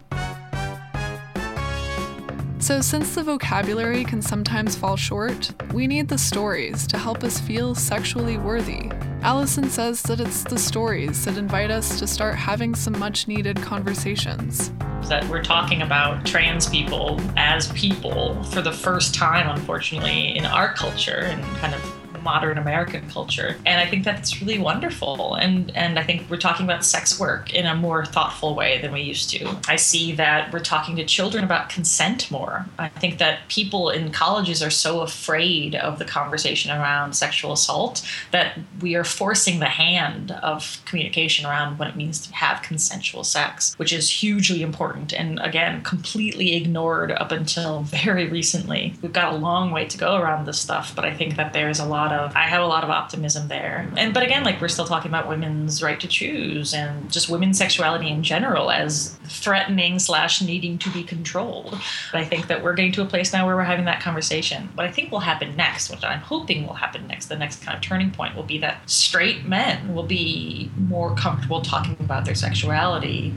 So, 2.70 2.80
since 2.80 3.16
the 3.16 3.24
vocabulary 3.24 4.04
can 4.04 4.22
sometimes 4.22 4.76
fall 4.76 4.94
short, 4.94 5.50
we 5.72 5.88
need 5.88 6.06
the 6.06 6.16
stories 6.16 6.86
to 6.86 6.98
help 6.98 7.24
us 7.24 7.40
feel 7.40 7.74
sexually 7.74 8.36
worthy. 8.36 8.92
Allison 9.22 9.68
says 9.68 10.02
that 10.02 10.20
it's 10.20 10.44
the 10.44 10.56
stories 10.56 11.24
that 11.24 11.36
invite 11.36 11.72
us 11.72 11.98
to 11.98 12.06
start 12.06 12.36
having 12.36 12.76
some 12.76 12.96
much 12.96 13.26
needed 13.26 13.60
conversations. 13.60 14.70
That 15.08 15.28
we're 15.28 15.42
talking 15.42 15.82
about 15.82 16.24
trans 16.24 16.68
people 16.68 17.20
as 17.36 17.72
people 17.72 18.40
for 18.44 18.62
the 18.62 18.70
first 18.70 19.16
time, 19.16 19.50
unfortunately, 19.50 20.36
in 20.36 20.46
our 20.46 20.72
culture 20.72 21.22
and 21.24 21.42
kind 21.56 21.74
of 21.74 21.99
modern 22.22 22.58
American 22.58 23.08
culture. 23.08 23.56
And 23.66 23.80
I 23.80 23.86
think 23.86 24.04
that's 24.04 24.40
really 24.40 24.58
wonderful. 24.58 25.34
And 25.34 25.74
and 25.76 25.98
I 25.98 26.02
think 26.02 26.28
we're 26.30 26.36
talking 26.36 26.66
about 26.66 26.84
sex 26.84 27.18
work 27.18 27.52
in 27.54 27.66
a 27.66 27.74
more 27.74 28.04
thoughtful 28.04 28.54
way 28.54 28.80
than 28.80 28.92
we 28.92 29.02
used 29.02 29.30
to. 29.30 29.56
I 29.68 29.76
see 29.76 30.12
that 30.12 30.52
we're 30.52 30.60
talking 30.60 30.96
to 30.96 31.04
children 31.04 31.44
about 31.44 31.68
consent 31.68 32.30
more. 32.30 32.66
I 32.78 32.88
think 32.88 33.18
that 33.18 33.48
people 33.48 33.90
in 33.90 34.10
colleges 34.12 34.62
are 34.62 34.70
so 34.70 35.00
afraid 35.00 35.74
of 35.74 35.98
the 35.98 36.04
conversation 36.04 36.70
around 36.70 37.14
sexual 37.14 37.52
assault 37.52 38.06
that 38.30 38.58
we 38.80 38.94
are 38.94 39.04
forcing 39.04 39.60
the 39.60 39.66
hand 39.66 40.32
of 40.42 40.80
communication 40.84 41.46
around 41.46 41.78
what 41.78 41.88
it 41.88 41.96
means 41.96 42.26
to 42.26 42.34
have 42.34 42.62
consensual 42.62 43.24
sex, 43.24 43.74
which 43.78 43.92
is 43.92 44.10
hugely 44.10 44.62
important 44.62 45.12
and 45.12 45.38
again 45.40 45.82
completely 45.82 46.54
ignored 46.54 47.12
up 47.12 47.32
until 47.32 47.82
very 48.00 48.28
recently. 48.28 48.94
We've 49.02 49.12
got 49.12 49.34
a 49.34 49.36
long 49.36 49.70
way 49.70 49.84
to 49.86 49.98
go 49.98 50.16
around 50.16 50.46
this 50.46 50.58
stuff, 50.58 50.94
but 50.94 51.04
I 51.04 51.14
think 51.14 51.36
that 51.36 51.52
there's 51.52 51.80
a 51.80 51.86
lot 51.86 52.09
lot 52.10 52.30
of 52.30 52.36
I 52.36 52.42
have 52.42 52.62
a 52.62 52.66
lot 52.66 52.84
of 52.84 52.90
optimism 52.90 53.48
there. 53.48 53.90
And 53.96 54.12
but 54.12 54.22
again, 54.22 54.44
like 54.44 54.60
we're 54.60 54.68
still 54.68 54.86
talking 54.86 55.10
about 55.10 55.28
women's 55.28 55.82
right 55.82 55.98
to 56.00 56.08
choose 56.08 56.74
and 56.74 57.10
just 57.10 57.28
women's 57.28 57.58
sexuality 57.58 58.08
in 58.08 58.22
general 58.22 58.70
as 58.70 59.16
threatening 59.24 59.98
slash 59.98 60.42
needing 60.42 60.78
to 60.78 60.90
be 60.90 61.02
controlled. 61.02 61.78
But 62.12 62.20
I 62.20 62.24
think 62.24 62.48
that 62.48 62.62
we're 62.62 62.74
getting 62.74 62.92
to 62.92 63.02
a 63.02 63.06
place 63.06 63.32
now 63.32 63.46
where 63.46 63.56
we're 63.56 63.62
having 63.62 63.84
that 63.86 64.00
conversation. 64.00 64.68
What 64.74 64.86
I 64.86 64.90
think 64.90 65.10
will 65.10 65.20
happen 65.20 65.56
next, 65.56 65.90
what 65.90 66.04
I'm 66.04 66.20
hoping 66.20 66.66
will 66.66 66.74
happen 66.74 67.06
next, 67.06 67.26
the 67.26 67.36
next 67.36 67.62
kind 67.62 67.76
of 67.76 67.82
turning 67.82 68.10
point 68.10 68.34
will 68.34 68.42
be 68.42 68.58
that 68.58 68.88
straight 68.90 69.46
men 69.46 69.94
will 69.94 70.06
be 70.06 70.70
more 70.76 71.14
comfortable 71.14 71.60
talking 71.60 71.96
about 72.00 72.24
their 72.24 72.34
sexuality 72.34 73.34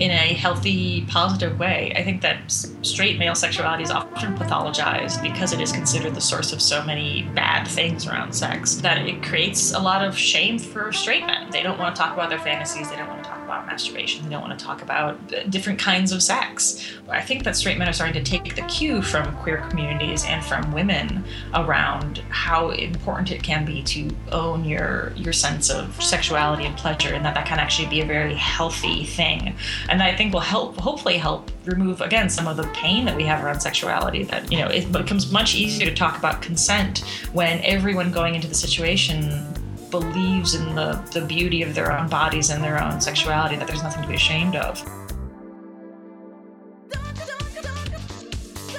in 0.00 0.10
a 0.10 0.34
healthy, 0.34 1.06
positive 1.06 1.58
way. 1.58 1.92
I 1.96 2.02
think 2.02 2.20
that 2.22 2.50
straight 2.50 3.18
male 3.18 3.34
sexuality 3.34 3.84
is 3.84 3.90
often 3.90 4.36
pathologized 4.36 5.22
because 5.22 5.52
it 5.52 5.60
is 5.60 5.72
considered 5.72 6.14
the 6.14 6.20
source 6.20 6.52
of 6.52 6.60
so 6.60 6.84
many 6.84 7.22
bad 7.34 7.66
things 7.68 8.06
around 8.06 8.32
sex 8.32 8.76
that 8.76 8.98
it 9.06 9.22
creates 9.22 9.72
a 9.72 9.78
lot 9.78 10.04
of 10.04 10.16
shame 10.16 10.58
for 10.58 10.92
straight 10.92 11.26
men. 11.26 11.50
They 11.50 11.62
don't 11.62 11.78
want 11.78 11.94
to 11.94 12.00
talk 12.00 12.14
about 12.14 12.30
their 12.30 12.38
fantasies, 12.38 12.90
they 12.90 12.96
don't 12.96 13.08
want 13.08 13.22
to 13.22 13.30
talk 13.30 13.43
about 13.54 13.66
masturbation, 13.66 14.24
they 14.24 14.30
don't 14.30 14.42
want 14.42 14.58
to 14.58 14.64
talk 14.64 14.82
about 14.82 15.16
different 15.50 15.78
kinds 15.78 16.12
of 16.12 16.22
sex. 16.22 16.84
I 17.08 17.20
think 17.20 17.44
that 17.44 17.56
straight 17.56 17.78
men 17.78 17.88
are 17.88 17.92
starting 17.92 18.22
to 18.22 18.30
take 18.30 18.56
the 18.56 18.62
cue 18.62 19.02
from 19.02 19.34
queer 19.36 19.58
communities 19.68 20.24
and 20.24 20.44
from 20.44 20.72
women 20.72 21.24
around 21.54 22.18
how 22.28 22.70
important 22.70 23.30
it 23.30 23.42
can 23.42 23.64
be 23.64 23.82
to 23.82 24.10
own 24.32 24.64
your 24.64 25.12
your 25.16 25.32
sense 25.32 25.70
of 25.70 26.02
sexuality 26.02 26.64
and 26.64 26.76
pleasure 26.76 27.14
and 27.14 27.24
that 27.24 27.34
that 27.34 27.46
can 27.46 27.58
actually 27.58 27.88
be 27.88 28.00
a 28.00 28.06
very 28.06 28.34
healthy 28.34 29.04
thing 29.04 29.54
and 29.88 30.02
I 30.02 30.14
think 30.14 30.32
will 30.32 30.40
help, 30.40 30.76
hopefully, 30.78 31.18
help 31.18 31.50
remove 31.64 32.00
again 32.00 32.28
some 32.28 32.46
of 32.46 32.56
the 32.56 32.66
pain 32.74 33.04
that 33.04 33.16
we 33.16 33.24
have 33.24 33.44
around 33.44 33.60
sexuality. 33.60 34.24
That 34.24 34.50
you 34.50 34.58
know, 34.58 34.68
it 34.68 34.90
becomes 34.90 35.30
much 35.30 35.54
easier 35.54 35.88
to 35.88 35.94
talk 35.94 36.18
about 36.18 36.42
consent 36.42 37.04
when 37.32 37.60
everyone 37.64 38.10
going 38.10 38.34
into 38.34 38.48
the 38.48 38.54
situation 38.54 39.54
believes 40.00 40.54
in 40.54 40.74
the, 40.74 41.00
the 41.12 41.24
beauty 41.24 41.62
of 41.62 41.74
their 41.74 41.96
own 41.96 42.08
bodies 42.08 42.50
and 42.50 42.62
their 42.62 42.82
own 42.82 43.00
sexuality. 43.00 43.56
That 43.56 43.68
there's 43.68 43.82
nothing 43.82 44.02
to 44.02 44.08
be 44.08 44.14
ashamed 44.14 44.56
of. 44.56 44.82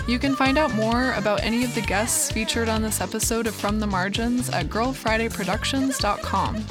You 0.07 0.20
can 0.20 0.36
find 0.36 0.57
out 0.57 0.74
more 0.76 1.13
about 1.13 1.41
any 1.41 1.63
of 1.63 1.74
the 1.74 1.82
guests 1.82 2.32
featured 2.32 2.70
on 2.70 2.82
this 2.82 3.01
episode 3.01 3.47
of 3.47 3.55
From 3.55 3.80
the 3.80 3.88
Margins 3.88 4.49
at 4.49 4.68
girlfridayproductions.com. 4.68 6.66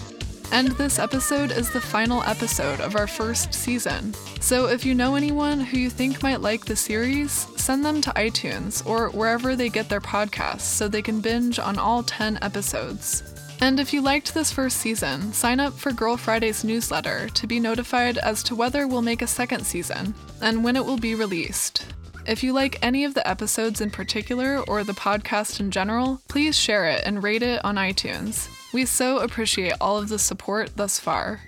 And 0.52 0.68
this 0.72 0.98
episode 0.98 1.50
is 1.50 1.72
the 1.72 1.80
final 1.80 2.22
episode 2.24 2.80
of 2.80 2.94
our 2.94 3.08
first 3.08 3.52
season. 3.52 4.14
So 4.40 4.68
if 4.68 4.84
you 4.86 4.94
know 4.94 5.16
anyone 5.16 5.58
who 5.58 5.78
you 5.78 5.90
think 5.90 6.22
might 6.22 6.42
like 6.42 6.66
the 6.66 6.76
series, 6.76 7.32
send 7.56 7.84
them 7.84 8.00
to 8.02 8.10
iTunes 8.10 8.86
or 8.86 9.08
wherever 9.08 9.56
they 9.56 9.68
get 9.68 9.88
their 9.88 10.02
podcasts 10.02 10.60
so 10.60 10.86
they 10.86 11.02
can 11.02 11.20
binge 11.20 11.58
on 11.58 11.78
all 11.78 12.02
10 12.04 12.38
episodes. 12.40 13.33
And 13.60 13.80
if 13.80 13.92
you 13.92 14.02
liked 14.02 14.34
this 14.34 14.52
first 14.52 14.78
season, 14.78 15.32
sign 15.32 15.60
up 15.60 15.72
for 15.72 15.92
Girl 15.92 16.16
Friday's 16.16 16.64
newsletter 16.64 17.28
to 17.30 17.46
be 17.46 17.60
notified 17.60 18.18
as 18.18 18.42
to 18.44 18.54
whether 18.54 18.86
we'll 18.86 19.02
make 19.02 19.22
a 19.22 19.26
second 19.26 19.64
season 19.64 20.14
and 20.42 20.62
when 20.62 20.76
it 20.76 20.84
will 20.84 20.98
be 20.98 21.14
released. 21.14 21.86
If 22.26 22.42
you 22.42 22.52
like 22.52 22.78
any 22.82 23.04
of 23.04 23.14
the 23.14 23.26
episodes 23.28 23.80
in 23.80 23.90
particular 23.90 24.60
or 24.68 24.82
the 24.82 24.92
podcast 24.92 25.60
in 25.60 25.70
general, 25.70 26.20
please 26.28 26.58
share 26.58 26.86
it 26.86 27.02
and 27.04 27.22
rate 27.22 27.42
it 27.42 27.64
on 27.64 27.76
iTunes. 27.76 28.48
We 28.72 28.86
so 28.86 29.18
appreciate 29.18 29.74
all 29.80 29.98
of 29.98 30.08
the 30.08 30.18
support 30.18 30.76
thus 30.76 30.98
far. 30.98 31.42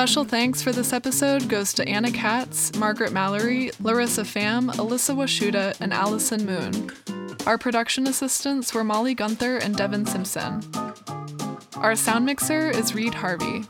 Special 0.00 0.24
thanks 0.24 0.62
for 0.62 0.72
this 0.72 0.94
episode 0.94 1.46
goes 1.46 1.74
to 1.74 1.86
Anna 1.86 2.10
Katz, 2.10 2.74
Margaret 2.74 3.12
Mallory, 3.12 3.70
Larissa 3.80 4.22
Pham, 4.22 4.74
Elissa 4.78 5.12
Washuta, 5.12 5.78
and 5.78 5.92
Allison 5.92 6.46
Moon. 6.46 6.90
Our 7.46 7.58
production 7.58 8.06
assistants 8.06 8.72
were 8.72 8.82
Molly 8.82 9.12
Gunther 9.12 9.58
and 9.58 9.76
Devin 9.76 10.06
Simpson. 10.06 10.62
Our 11.76 11.94
sound 11.96 12.24
mixer 12.24 12.70
is 12.70 12.94
Reed 12.94 13.12
Harvey. 13.12 13.64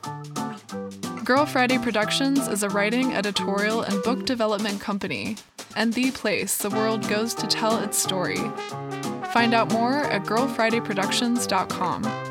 Girl 1.24 1.46
Friday 1.46 1.78
Productions 1.78 2.46
is 2.46 2.62
a 2.62 2.68
writing, 2.68 3.12
editorial, 3.12 3.82
and 3.82 4.00
book 4.04 4.24
development 4.24 4.80
company, 4.80 5.36
and 5.74 5.94
the 5.94 6.12
place 6.12 6.58
the 6.58 6.70
world 6.70 7.08
goes 7.08 7.34
to 7.34 7.48
tell 7.48 7.82
its 7.82 7.98
story. 7.98 8.38
Find 9.32 9.52
out 9.52 9.72
more 9.72 10.04
at 10.04 10.22
girlfridayproductions.com. 10.22 12.29